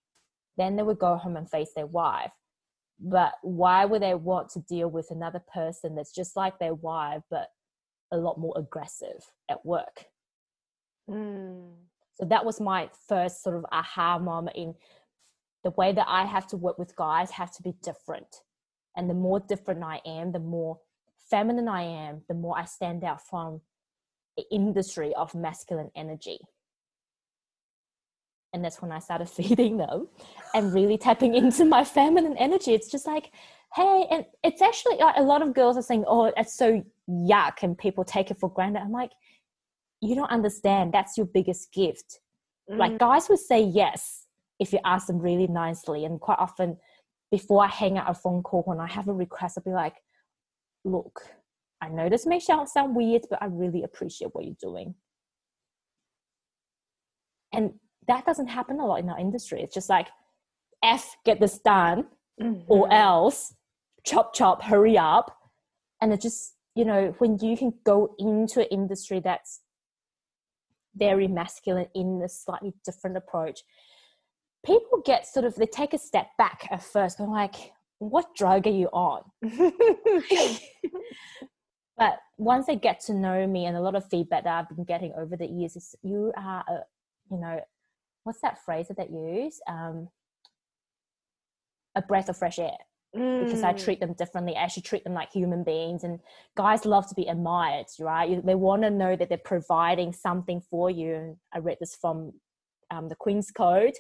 then 0.61 0.77
they 0.77 0.83
would 0.83 0.99
go 0.99 1.17
home 1.17 1.37
and 1.37 1.51
face 1.51 1.71
their 1.75 1.87
wife. 1.87 2.33
But 3.01 3.33
why 3.43 3.87
would 3.87 4.03
they 4.03 4.15
want 4.15 4.51
to 4.51 4.61
deal 4.61 4.89
with 4.89 5.11
another 5.11 5.43
person 5.53 5.95
that's 5.95 6.15
just 6.15 6.37
like 6.37 6.59
their 6.59 6.75
wife, 6.75 7.23
but 7.31 7.49
a 8.13 8.19
lot 8.19 8.39
more 8.39 8.55
aggressive 8.57 9.25
at 9.49 9.65
work? 9.65 10.05
Mm. 11.09 11.73
So 12.15 12.27
that 12.27 12.45
was 12.45 12.61
my 12.61 12.91
first 13.09 13.43
sort 13.43 13.57
of 13.57 13.65
aha 13.73 14.19
moment 14.19 14.57
in 14.57 14.75
the 15.65 15.71
way 15.71 15.93
that 15.93 16.07
I 16.09 16.25
have 16.25 16.47
to 16.49 16.57
work 16.57 16.79
with 16.79 16.95
guys 16.97 17.31
have 17.31 17.53
to 17.53 17.63
be 17.63 17.75
different. 17.83 18.43
And 18.97 19.09
the 19.09 19.15
more 19.15 19.41
different 19.41 19.83
I 19.83 20.01
am, 20.05 20.33
the 20.33 20.39
more 20.39 20.79
feminine 21.31 21.69
I 21.69 21.83
am, 21.83 22.23
the 22.29 22.35
more 22.35 22.59
I 22.59 22.67
stand 22.67 23.05
out 23.05 23.27
from 23.27 23.63
the 24.37 24.45
industry 24.51 25.15
of 25.15 25.35
masculine 25.35 25.91
energy. 25.95 26.39
And 28.53 28.65
that's 28.65 28.83
when 28.83 28.93
I 28.93 28.99
started 28.99 29.29
feeding 29.31 29.77
them 29.77 30.09
and 30.55 30.73
really 30.75 30.99
tapping 30.99 31.35
into 31.35 31.65
my 31.65 31.85
feminine 31.85 32.37
energy. 32.37 32.73
It's 32.75 32.91
just 32.91 33.07
like, 33.07 33.31
hey, 33.75 34.07
and 34.11 34.25
it's 34.43 34.63
actually 34.63 34.97
like 34.97 35.17
a 35.17 35.23
lot 35.23 35.43
of 35.43 35.55
girls 35.55 35.77
are 35.77 35.83
saying, 35.83 36.05
oh, 36.07 36.33
it's 36.37 36.55
so 36.57 36.85
yuck, 37.09 37.63
and 37.63 37.79
people 37.79 38.05
take 38.05 38.31
it 38.31 38.39
for 38.39 38.51
granted. 38.51 38.81
I'm 38.81 38.93
like, 38.93 39.13
you 40.01 40.15
don't 40.15 40.31
understand. 40.31 40.93
That's 40.93 41.17
your 41.17 41.27
biggest 41.27 41.73
gift. 41.73 42.21
Like 42.69 42.93
mm. 42.93 42.99
guys 42.99 43.29
would 43.29 43.41
say 43.41 43.63
yes 43.63 44.27
if 44.59 44.73
you 44.73 44.79
ask 44.85 45.07
them 45.07 45.19
really 45.19 45.47
nicely. 45.47 46.05
And 46.05 46.21
quite 46.21 46.39
often, 46.39 46.77
before 47.31 47.65
I 47.65 47.69
hang 47.69 47.99
out 47.99 48.11
a 48.11 48.15
phone 48.15 48.43
call, 48.43 48.63
when 48.63 48.81
I 48.81 48.87
have 48.87 49.09
a 49.09 49.13
request, 49.13 49.59
I'll 49.59 49.65
be 49.65 49.75
like, 49.75 49.97
look, 50.85 51.21
I 51.81 51.89
know 51.89 52.09
this 52.09 52.27
may 52.27 52.41
sound 52.41 52.69
weird, 52.95 53.23
but 53.31 53.43
I 53.43 53.47
really 53.47 53.83
appreciate 53.83 54.35
what 54.35 54.45
you're 54.45 54.55
doing. 54.61 54.95
And 57.53 57.75
that 58.09 58.25
doesn't 58.27 58.49
happen 58.49 58.81
a 58.81 58.87
lot 58.87 59.01
in 59.01 59.09
our 59.09 59.19
industry. 59.19 59.63
It's 59.63 59.75
just 59.75 59.89
like, 59.89 60.09
F, 60.83 61.17
get 61.25 61.41
this 61.41 61.59
done, 61.59 62.09
or 62.69 62.89
Mhm. 62.89 62.93
else, 62.93 63.55
chop, 64.05 64.33
chop, 64.35 64.63
hurry 64.63 64.97
up. 64.97 65.37
And 66.01 66.13
it 66.13 66.21
just, 66.21 66.55
you 66.75 66.85
know, 66.85 67.15
when 67.19 67.39
you 67.39 67.57
can 67.57 67.75
go 67.85 68.15
into 68.19 68.61
an 68.61 68.67
industry 68.71 69.21
that's 69.21 69.61
very 70.95 71.29
masculine 71.29 71.89
in 71.95 72.23
a 72.23 72.29
slightly 72.29 72.75
different 72.85 73.17
approach, 73.17 73.63
people 74.65 75.01
get 75.05 75.27
sort 75.27 75.45
of 75.45 75.55
they 75.55 75.67
take 75.67 75.93
a 75.95 75.99
step 75.99 76.29
back 76.39 76.67
at 76.71 76.83
first, 76.83 77.19
going 77.19 77.31
like, 77.31 77.73
"What 77.99 78.35
drug 78.35 78.67
are 78.67 78.71
you 78.71 78.89
on?" 78.89 79.23
but 81.97 82.19
once 82.39 82.67
they 82.67 82.77
get 82.77 83.01
to 83.01 83.15
know 83.15 83.47
me, 83.47 83.67
and 83.67 83.77
a 83.77 83.81
lot 83.81 83.95
of 83.95 84.09
feedback 84.09 84.45
that 84.45 84.59
I've 84.59 84.69
been 84.75 84.85
getting 84.85 85.13
over 85.15 85.37
the 85.37 85.47
years 85.47 85.77
is, 85.77 85.95
"You 86.03 86.33
are, 86.37 86.65
a, 86.69 86.85
you 87.31 87.39
know, 87.39 87.61
what's 88.25 88.41
that 88.41 88.65
phrase 88.65 88.89
that 88.89 88.97
they 88.97 89.09
use? 89.09 89.61
Um, 89.69 90.09
a 91.95 92.03
breath 92.03 92.29
of 92.29 92.37
fresh 92.37 92.59
air." 92.59 92.79
Mm. 93.17 93.45
because 93.45 93.65
I 93.65 93.73
mm. 93.73 93.85
treat 93.85 93.99
them 93.99 94.13
differently. 94.13 94.55
I 94.55 94.63
actually 94.63 94.85
treat 94.85 95.03
them 95.03 95.15
like 95.15 95.33
human 95.33 95.65
beings. 95.65 96.05
And 96.05 96.21
guys 96.57 96.85
love 96.85 97.09
to 97.09 97.15
be 97.17 97.27
admired, 97.27 97.87
right? 97.99 98.47
They 98.47 98.55
want 98.55 98.83
to 98.83 98.91
know 98.91 99.17
that 99.17 99.29
they're 99.29 99.39
providing 99.39 100.13
something 100.13 100.61
for 100.61 100.91
you. 100.91 101.15
And 101.17 101.37
I 101.53 101.59
read 101.59 101.79
this 101.81 101.97
from 102.01 102.35
um, 102.93 103.09
the 103.09 103.17
Queen's 103.17 103.51
Code. 103.51 103.95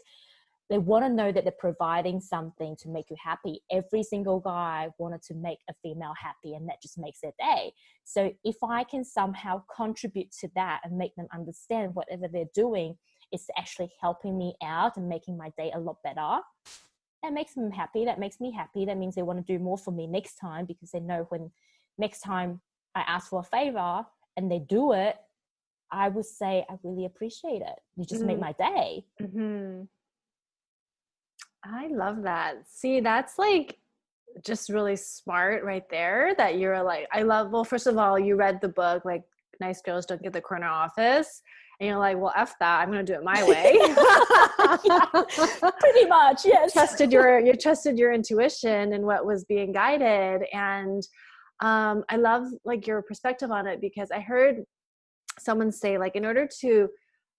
They 0.68 0.78
want 0.78 1.04
to 1.04 1.08
know 1.08 1.32
that 1.32 1.42
they're 1.42 1.52
providing 1.58 2.20
something 2.20 2.76
to 2.82 2.88
make 2.88 3.10
you 3.10 3.16
happy. 3.20 3.60
Every 3.72 4.04
single 4.04 4.38
guy 4.38 4.88
wanted 4.98 5.22
to 5.22 5.34
make 5.34 5.58
a 5.68 5.74
female 5.82 6.14
happy, 6.16 6.54
and 6.54 6.68
that 6.68 6.80
just 6.80 6.96
makes 6.96 7.18
their 7.20 7.32
day. 7.40 7.72
So 8.04 8.32
if 8.44 8.54
I 8.62 8.84
can 8.84 9.02
somehow 9.02 9.64
contribute 9.74 10.30
to 10.40 10.48
that 10.54 10.82
and 10.84 10.96
make 10.96 11.16
them 11.16 11.26
understand 11.34 11.96
whatever 11.96 12.28
they're 12.32 12.44
doing 12.54 12.94
is 13.32 13.46
actually 13.56 13.90
helping 14.00 14.36
me 14.36 14.54
out 14.62 14.96
and 14.96 15.08
making 15.08 15.36
my 15.36 15.50
day 15.56 15.70
a 15.74 15.80
lot 15.80 15.96
better, 16.02 16.38
that 17.22 17.32
makes 17.32 17.54
them 17.54 17.70
happy. 17.70 18.04
That 18.04 18.18
makes 18.18 18.40
me 18.40 18.52
happy. 18.52 18.84
That 18.84 18.96
means 18.96 19.14
they 19.14 19.22
want 19.22 19.44
to 19.44 19.52
do 19.52 19.62
more 19.62 19.78
for 19.78 19.90
me 19.90 20.06
next 20.06 20.36
time 20.36 20.64
because 20.64 20.90
they 20.90 21.00
know 21.00 21.26
when 21.28 21.50
next 22.00 22.20
time 22.20 22.60
i 22.94 23.02
ask 23.06 23.28
for 23.28 23.40
a 23.40 23.44
favor 23.44 24.04
and 24.36 24.50
they 24.50 24.58
do 24.58 24.92
it 24.92 25.16
i 25.92 26.08
would 26.08 26.24
say 26.24 26.64
i 26.68 26.74
really 26.82 27.04
appreciate 27.04 27.62
it. 27.62 27.78
You 27.96 28.04
just 28.04 28.22
mm-hmm. 28.22 28.26
make 28.26 28.40
my 28.40 28.52
day. 28.52 29.04
Mm-hmm. 29.22 29.82
i 31.64 31.88
love 31.88 32.22
that. 32.22 32.68
See 32.68 33.00
that's 33.00 33.38
like 33.38 33.76
just 34.44 34.70
really 34.70 34.96
smart 34.96 35.64
right 35.64 35.88
there 35.90 36.34
that 36.38 36.56
you're 36.56 36.84
like 36.84 37.08
i 37.12 37.22
love 37.22 37.50
well 37.50 37.64
first 37.64 37.88
of 37.88 37.98
all 37.98 38.16
you 38.16 38.36
read 38.36 38.60
the 38.60 38.68
book 38.68 39.04
like 39.04 39.24
nice 39.60 39.82
girls 39.82 40.06
don't 40.06 40.22
get 40.22 40.32
the 40.32 40.40
corner 40.40 40.68
office 40.68 41.42
and 41.80 41.88
you're 41.88 41.98
like, 41.98 42.18
well, 42.18 42.32
F 42.36 42.54
that, 42.60 42.80
I'm 42.80 42.90
going 42.92 43.04
to 43.04 43.10
do 43.10 43.18
it 43.18 43.24
my 43.24 43.42
way. 43.42 43.72
yeah, 44.84 45.06
pretty 45.80 46.06
much, 46.06 46.44
yes. 46.44 46.74
trusted 46.74 47.10
your, 47.10 47.40
you 47.40 47.54
trusted 47.54 47.98
your 47.98 48.12
intuition 48.12 48.92
and 48.92 49.02
what 49.02 49.24
was 49.24 49.44
being 49.44 49.72
guided. 49.72 50.42
And 50.52 51.02
um, 51.62 52.04
I 52.10 52.16
love 52.16 52.48
like 52.66 52.86
your 52.86 53.00
perspective 53.00 53.50
on 53.50 53.66
it 53.66 53.80
because 53.80 54.10
I 54.10 54.20
heard 54.20 54.62
someone 55.38 55.72
say 55.72 55.96
like, 55.96 56.16
in 56.16 56.26
order 56.26 56.46
to 56.60 56.88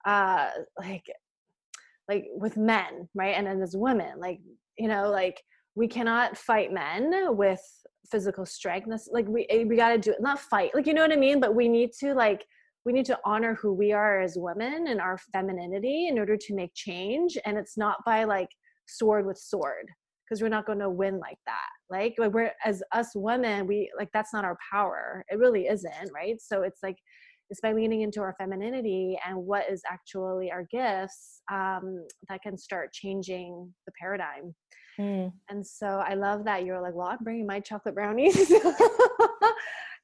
uh, 0.06 0.50
like, 0.80 1.06
like 2.10 2.26
with 2.34 2.58
men, 2.58 3.08
right. 3.14 3.36
And 3.38 3.46
then 3.46 3.62
as 3.62 3.78
women, 3.78 4.20
like, 4.20 4.40
you 4.76 4.88
know, 4.88 5.12
like 5.12 5.40
we 5.76 5.88
cannot 5.88 6.36
fight 6.36 6.74
men 6.74 7.38
with 7.38 7.62
physical 8.10 8.48
strength. 8.48 8.88
That's 8.90 9.08
Like 9.12 9.28
we, 9.28 9.46
we 9.70 9.76
got 9.76 9.90
to 9.90 10.00
do 10.00 10.12
it, 10.14 10.18
not 10.20 10.40
fight, 10.40 10.72
like, 10.74 10.88
you 10.88 10.96
know 10.96 11.04
what 11.04 11.14
I 11.14 11.18
mean? 11.18 11.40
But 11.40 11.54
we 11.54 11.68
need 11.68 11.92
to 12.00 12.16
like, 12.16 12.44
we 12.86 12.94
need 12.94 13.06
to 13.06 13.20
honor 13.26 13.56
who 13.56 13.74
we 13.74 13.92
are 13.92 14.22
as 14.22 14.38
women 14.38 14.88
and 14.88 15.00
our 15.00 15.18
femininity 15.32 16.08
in 16.08 16.18
order 16.18 16.36
to 16.36 16.56
make 16.56 16.72
change 16.74 17.38
and 17.46 17.58
it's 17.58 17.78
not 17.78 17.98
by 18.06 18.24
like 18.24 18.50
sword 18.88 19.26
with 19.26 19.38
sword 19.38 19.88
because 20.32 20.42
we're 20.42 20.50
not 20.50 20.66
going 20.66 20.80
to 20.80 20.90
win 20.90 21.20
like 21.20 21.38
that. 21.46 21.68
Like, 21.90 22.16
like 22.18 22.34
we're 22.34 22.52
as 22.66 22.82
us 22.94 23.10
women 23.16 23.68
we 23.68 23.92
like 23.98 24.10
that's 24.14 24.34
not 24.34 24.46
our 24.46 24.58
power. 24.72 25.24
It 25.30 25.38
really 25.38 25.68
isn't 25.68 26.12
right? 26.14 26.42
So 26.42 26.64
it's 26.64 26.80
like 26.82 26.96
it's 27.50 27.60
by 27.60 27.74
leaning 27.74 28.02
into 28.02 28.22
our 28.22 28.34
femininity 28.40 29.20
and 29.28 29.38
what 29.38 29.70
is 29.70 29.82
actually 29.92 30.50
our 30.52 30.66
gifts 30.72 31.42
um, 31.52 32.06
that 32.30 32.42
can 32.42 32.58
start 32.58 32.94
changing 32.94 33.72
the 33.86 33.92
paradigm. 34.00 34.56
Mm. 35.00 35.32
and 35.50 35.66
so 35.66 36.04
i 36.06 36.16
love 36.16 36.44
that 36.44 36.66
you're 36.66 36.82
like 36.82 36.94
well 36.94 37.08
i'm 37.08 37.24
bringing 37.24 37.48
my 37.48 37.62
chocolate 37.62 37.96
brownies. 37.96 38.52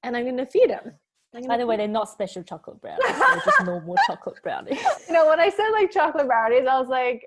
And 0.03 0.15
i'm 0.15 0.23
going 0.23 0.37
to 0.37 0.45
feed 0.45 0.69
them 0.69 0.93
by 1.47 1.57
the 1.57 1.65
way, 1.65 1.77
they're 1.77 1.87
not 1.87 2.09
special 2.09 2.43
chocolate 2.43 2.81
brownies. 2.81 3.05
They're 3.07 3.41
just 3.45 3.65
normal 3.65 3.95
chocolate 4.07 4.41
brownies. 4.41 4.79
You 5.07 5.13
know, 5.13 5.27
when 5.27 5.39
I 5.39 5.49
said 5.49 5.69
like 5.69 5.91
chocolate 5.91 6.27
brownies, 6.27 6.65
I 6.67 6.79
was 6.79 6.87
like, 6.87 7.25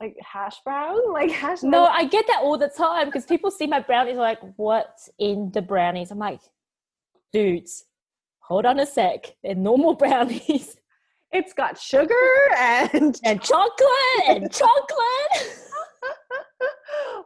like 0.00 0.16
hash 0.20 0.56
brown, 0.64 0.98
like 1.12 1.30
hash. 1.30 1.62
No, 1.62 1.86
I 1.86 2.04
get 2.06 2.26
that 2.28 2.40
all 2.42 2.58
the 2.58 2.68
time 2.68 3.06
because 3.06 3.26
people 3.26 3.50
see 3.50 3.66
my 3.66 3.80
brownies 3.80 4.16
like, 4.16 4.38
what's 4.56 5.10
in 5.18 5.50
the 5.52 5.62
brownies? 5.62 6.10
I'm 6.10 6.18
like, 6.18 6.40
dudes, 7.32 7.84
hold 8.40 8.66
on 8.66 8.80
a 8.80 8.86
sec. 8.86 9.34
They're 9.42 9.54
normal 9.54 9.94
brownies. 10.02 10.76
It's 11.32 11.52
got 11.52 11.78
sugar 11.78 12.14
and 12.56 13.18
and 13.24 13.42
chocolate 13.42 14.28
and 14.28 14.50
chocolate. 14.50 15.58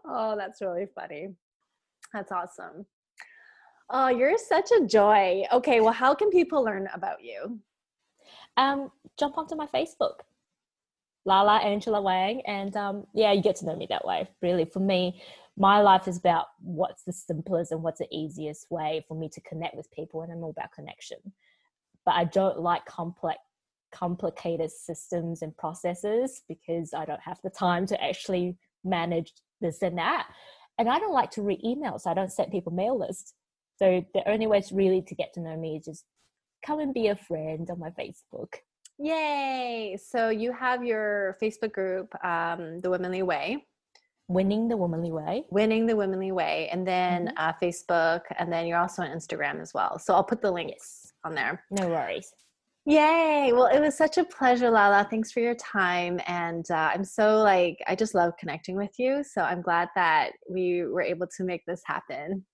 oh, 0.04 0.34
that's 0.36 0.60
really 0.60 0.86
funny. 0.94 1.34
That's 2.12 2.32
awesome. 2.32 2.86
Oh, 3.92 4.08
you're 4.08 4.38
such 4.38 4.70
a 4.70 4.86
joy. 4.86 5.42
Okay, 5.52 5.80
well, 5.80 5.92
how 5.92 6.14
can 6.14 6.30
people 6.30 6.62
learn 6.62 6.88
about 6.94 7.24
you? 7.24 7.58
Um, 8.56 8.92
jump 9.18 9.36
onto 9.36 9.56
my 9.56 9.66
Facebook, 9.66 10.20
Lala 11.24 11.56
Angela 11.56 12.00
Wang, 12.00 12.40
and 12.46 12.76
um, 12.76 13.04
yeah, 13.14 13.32
you 13.32 13.42
get 13.42 13.56
to 13.56 13.66
know 13.66 13.74
me 13.74 13.86
that 13.90 14.04
way. 14.04 14.28
Really, 14.42 14.64
for 14.64 14.78
me, 14.78 15.20
my 15.56 15.80
life 15.80 16.06
is 16.06 16.18
about 16.18 16.46
what's 16.60 17.02
the 17.02 17.12
simplest 17.12 17.72
and 17.72 17.82
what's 17.82 17.98
the 17.98 18.06
easiest 18.12 18.70
way 18.70 19.04
for 19.08 19.16
me 19.16 19.28
to 19.28 19.40
connect 19.40 19.76
with 19.76 19.90
people, 19.90 20.22
and 20.22 20.32
I'm 20.32 20.44
all 20.44 20.50
about 20.50 20.72
connection. 20.72 21.18
But 22.04 22.14
I 22.14 22.24
don't 22.24 22.60
like 22.60 22.84
complex 22.86 23.40
complicated 23.92 24.70
systems 24.70 25.42
and 25.42 25.56
processes 25.56 26.42
because 26.46 26.94
I 26.94 27.04
don't 27.04 27.20
have 27.20 27.40
the 27.42 27.50
time 27.50 27.86
to 27.86 28.00
actually 28.00 28.56
manage 28.84 29.32
this 29.60 29.82
and 29.82 29.98
that. 29.98 30.28
And 30.78 30.88
I 30.88 31.00
don't 31.00 31.12
like 31.12 31.32
to 31.32 31.42
read 31.42 31.60
emails. 31.64 32.06
I 32.06 32.14
don't 32.14 32.30
send 32.30 32.52
people 32.52 32.72
mail 32.72 32.96
lists. 32.96 33.34
So 33.80 34.04
the 34.12 34.28
only 34.28 34.46
way 34.46 34.60
to 34.60 34.74
really 34.74 35.00
to 35.02 35.14
get 35.14 35.32
to 35.34 35.40
know 35.40 35.56
me 35.56 35.76
is 35.78 35.86
just 35.86 36.04
come 36.66 36.80
and 36.80 36.92
be 36.92 37.08
a 37.08 37.16
friend 37.16 37.68
on 37.70 37.78
my 37.78 37.90
Facebook. 37.90 38.56
Yay! 38.98 39.96
So 40.02 40.28
you 40.28 40.52
have 40.52 40.84
your 40.84 41.38
Facebook 41.42 41.72
group, 41.72 42.12
um, 42.22 42.80
The 42.80 42.90
Womanly 42.90 43.22
Way. 43.22 43.64
Winning 44.28 44.68
the 44.68 44.76
Womanly 44.76 45.10
Way. 45.10 45.44
Winning 45.50 45.86
the 45.86 45.96
Womanly 45.96 46.30
Way. 46.30 46.68
And 46.70 46.86
then 46.86 47.28
mm-hmm. 47.28 47.36
uh, 47.38 47.52
Facebook, 47.62 48.20
and 48.38 48.52
then 48.52 48.66
you're 48.66 48.78
also 48.78 49.02
on 49.02 49.08
Instagram 49.08 49.62
as 49.62 49.72
well. 49.72 49.98
So 49.98 50.14
I'll 50.14 50.24
put 50.24 50.42
the 50.42 50.50
links 50.50 50.74
yes. 51.06 51.12
on 51.24 51.34
there. 51.34 51.64
No 51.70 51.88
worries. 51.88 52.30
Yay! 52.84 53.52
Well, 53.54 53.66
it 53.66 53.80
was 53.80 53.96
such 53.96 54.18
a 54.18 54.24
pleasure, 54.24 54.70
Lala. 54.70 55.06
Thanks 55.08 55.32
for 55.32 55.40
your 55.40 55.54
time, 55.54 56.18
and 56.26 56.64
uh, 56.70 56.90
I'm 56.94 57.04
so 57.04 57.38
like 57.42 57.78
I 57.86 57.94
just 57.94 58.14
love 58.14 58.32
connecting 58.38 58.74
with 58.74 58.98
you. 58.98 59.22
So 59.22 59.42
I'm 59.42 59.60
glad 59.60 59.88
that 59.96 60.30
we 60.50 60.84
were 60.84 61.02
able 61.02 61.26
to 61.36 61.44
make 61.44 61.62
this 61.66 61.82
happen. 61.84 62.44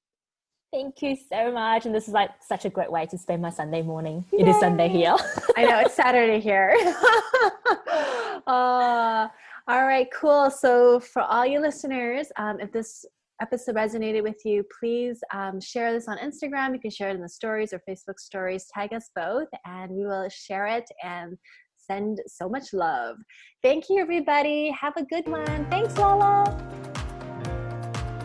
Thank 0.76 1.00
you 1.00 1.16
so 1.32 1.50
much. 1.50 1.86
And 1.86 1.94
this 1.94 2.06
is 2.06 2.12
like 2.12 2.32
such 2.46 2.66
a 2.66 2.68
great 2.68 2.92
way 2.92 3.06
to 3.06 3.16
spend 3.16 3.40
my 3.40 3.48
Sunday 3.48 3.80
morning. 3.80 4.26
Yay. 4.30 4.40
It 4.40 4.48
is 4.48 4.60
Sunday 4.60 4.88
here. 4.88 5.16
I 5.56 5.64
know 5.64 5.80
it's 5.80 5.94
Saturday 5.94 6.38
here. 6.38 6.76
uh, 8.46 9.26
all 9.66 9.86
right, 9.86 10.06
cool. 10.12 10.50
So, 10.50 11.00
for 11.00 11.22
all 11.22 11.46
you 11.46 11.60
listeners, 11.60 12.28
um, 12.36 12.60
if 12.60 12.72
this 12.72 13.06
episode 13.40 13.74
resonated 13.74 14.22
with 14.22 14.44
you, 14.44 14.66
please 14.78 15.18
um, 15.32 15.62
share 15.62 15.94
this 15.94 16.08
on 16.08 16.18
Instagram. 16.18 16.74
You 16.74 16.80
can 16.80 16.90
share 16.90 17.08
it 17.08 17.14
in 17.14 17.22
the 17.22 17.28
stories 17.30 17.72
or 17.72 17.80
Facebook 17.88 18.18
stories. 18.18 18.66
Tag 18.74 18.92
us 18.92 19.08
both, 19.16 19.48
and 19.64 19.90
we 19.90 20.04
will 20.04 20.28
share 20.28 20.66
it 20.66 20.84
and 21.02 21.38
send 21.78 22.20
so 22.26 22.50
much 22.50 22.74
love. 22.74 23.16
Thank 23.62 23.84
you, 23.88 23.98
everybody. 23.98 24.76
Have 24.78 24.92
a 24.98 25.04
good 25.04 25.26
one. 25.26 25.70
Thanks, 25.70 25.96
Lala. 25.96 26.94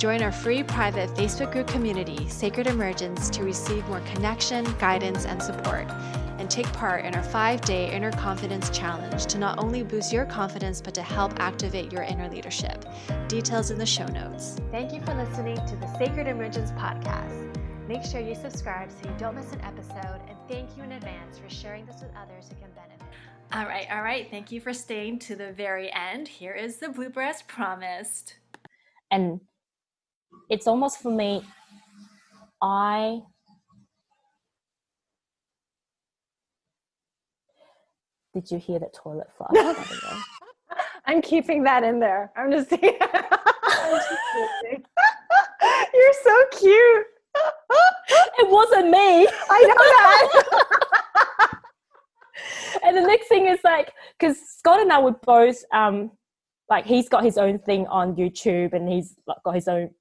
Join 0.02 0.24
our 0.24 0.32
free 0.32 0.64
private 0.64 1.12
Facebook 1.12 1.52
group 1.52 1.68
community, 1.68 2.28
Sacred 2.28 2.66
Emergence, 2.66 3.30
to 3.30 3.44
receive 3.44 3.88
more 3.88 4.00
connection, 4.16 4.66
guidance, 4.80 5.26
and 5.26 5.40
support. 5.40 5.88
And 6.40 6.50
take 6.50 6.66
part 6.74 7.06
in 7.06 7.14
our 7.14 7.22
five 7.22 7.62
day 7.62 7.94
Inner 7.94 8.12
Confidence 8.12 8.72
Challenge 8.72 9.24
to 9.28 9.38
not 9.38 9.60
only 9.60 9.84
boost 9.84 10.12
your 10.12 10.26
confidence, 10.26 10.82
but 10.82 10.96
to 10.96 11.04
help 11.04 11.40
activate 11.40 11.92
your 11.92 12.02
inner 12.02 12.28
leadership. 12.30 12.84
Details 13.28 13.70
in 13.70 13.78
the 13.78 13.86
show 13.86 14.08
notes. 14.08 14.58
Thank 14.72 14.92
you 14.92 15.02
for 15.02 15.14
listening 15.14 15.64
to 15.68 15.76
the 15.76 15.86
Sacred 16.00 16.26
Emergence 16.26 16.72
podcast. 16.72 17.56
Make 17.88 18.04
sure 18.04 18.22
you 18.22 18.34
subscribe 18.34 18.90
so 18.90 19.08
you 19.08 19.16
don't 19.20 19.36
miss 19.36 19.52
an 19.52 19.62
episode, 19.62 20.20
and 20.28 20.36
thank 20.50 20.76
you 20.76 20.82
in 20.82 20.94
advance 20.94 21.38
for 21.38 21.48
sharing 21.48 21.86
this 21.86 22.02
with 22.02 22.10
others 22.20 22.50
who 22.50 22.56
can 22.56 22.72
benefit. 22.74 23.06
All 23.54 23.66
right, 23.66 23.86
all 23.92 24.02
right. 24.02 24.28
Thank 24.32 24.52
you 24.52 24.62
for 24.62 24.74
staying 24.74 25.20
to 25.20 25.36
the 25.36 25.52
very 25.52 25.94
end. 25.94 26.28
Here 26.28 26.56
is 26.56 26.78
the 26.78 26.88
blooper 26.88 27.24
as 27.24 27.44
promised. 27.44 28.40
And 29.12 29.42
it's 30.52 30.68
almost 30.68 31.02
for 31.02 31.12
me 31.12 31.42
i 32.62 33.20
did 38.34 38.50
you 38.50 38.58
hear 38.58 38.80
that 38.80 38.94
toilet 38.94 39.28
flush? 39.38 39.52
I'm 41.06 41.22
keeping 41.22 41.64
that 41.64 41.84
in 41.84 42.00
there. 42.00 42.32
I'm 42.36 42.50
just, 42.52 42.72
I'm 42.76 42.80
just 42.80 42.84
you're 45.94 46.14
so 46.24 46.46
cute. 46.52 47.06
It 48.40 48.50
wasn't 48.50 48.90
me. 48.90 49.28
I 49.50 49.62
know 49.64 49.76
that. 49.78 50.44
And 52.84 52.98
the 52.98 53.02
next 53.02 53.28
thing 53.28 53.46
is 53.48 53.60
like, 53.64 53.94
because 54.18 54.38
Scott 54.58 54.80
and 54.80 54.92
I 54.92 54.98
would 54.98 55.22
both, 55.22 55.64
um, 55.74 56.10
like, 56.70 56.86
he's 56.86 57.08
got 57.10 57.24
his 57.24 57.38
own 57.38 57.60
thing 57.60 57.86
on 57.88 58.16
YouTube 58.16 58.74
and 58.74 58.90
he's 58.90 59.16
got 59.44 59.54
his 59.56 59.68
own 59.68 59.92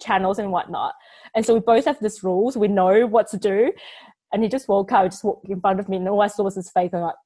channels 0.00 0.38
and 0.38 0.50
whatnot. 0.50 0.94
And 1.34 1.44
so 1.44 1.54
we 1.54 1.60
both 1.60 1.84
have 1.84 1.98
this 2.00 2.22
rules. 2.22 2.56
We 2.56 2.68
know 2.68 3.06
what 3.06 3.28
to 3.28 3.38
do. 3.38 3.72
And 4.32 4.42
he 4.42 4.48
just 4.48 4.68
walked 4.68 4.92
out, 4.92 5.10
just 5.10 5.24
walked 5.24 5.48
in 5.48 5.60
front 5.60 5.80
of 5.80 5.88
me, 5.88 5.96
and 5.96 6.08
all 6.08 6.20
I 6.20 6.26
saw 6.26 6.44
was 6.44 6.54
his 6.54 6.70
face. 6.70 6.90
And 6.92 7.00
I'm 7.00 7.06
like, 7.06 7.16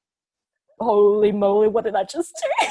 holy 0.79 1.31
moly, 1.31 1.67
what 1.67 1.83
did 1.83 1.95
I 1.95 2.03
just 2.03 2.33
do? 2.41 2.67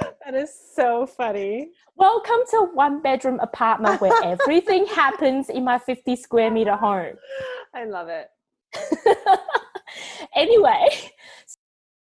that 0.24 0.34
is 0.34 0.52
so 0.74 1.06
funny. 1.06 1.70
Welcome 1.96 2.40
to 2.50 2.68
one 2.74 3.00
bedroom 3.02 3.40
apartment 3.40 4.00
where 4.00 4.12
everything 4.24 4.86
happens 4.86 5.48
in 5.48 5.64
my 5.64 5.78
50 5.78 6.16
square 6.16 6.50
meter 6.50 6.76
home. 6.76 7.14
I 7.74 7.84
love 7.84 8.08
it. 8.08 8.28
anyway, 10.34 10.88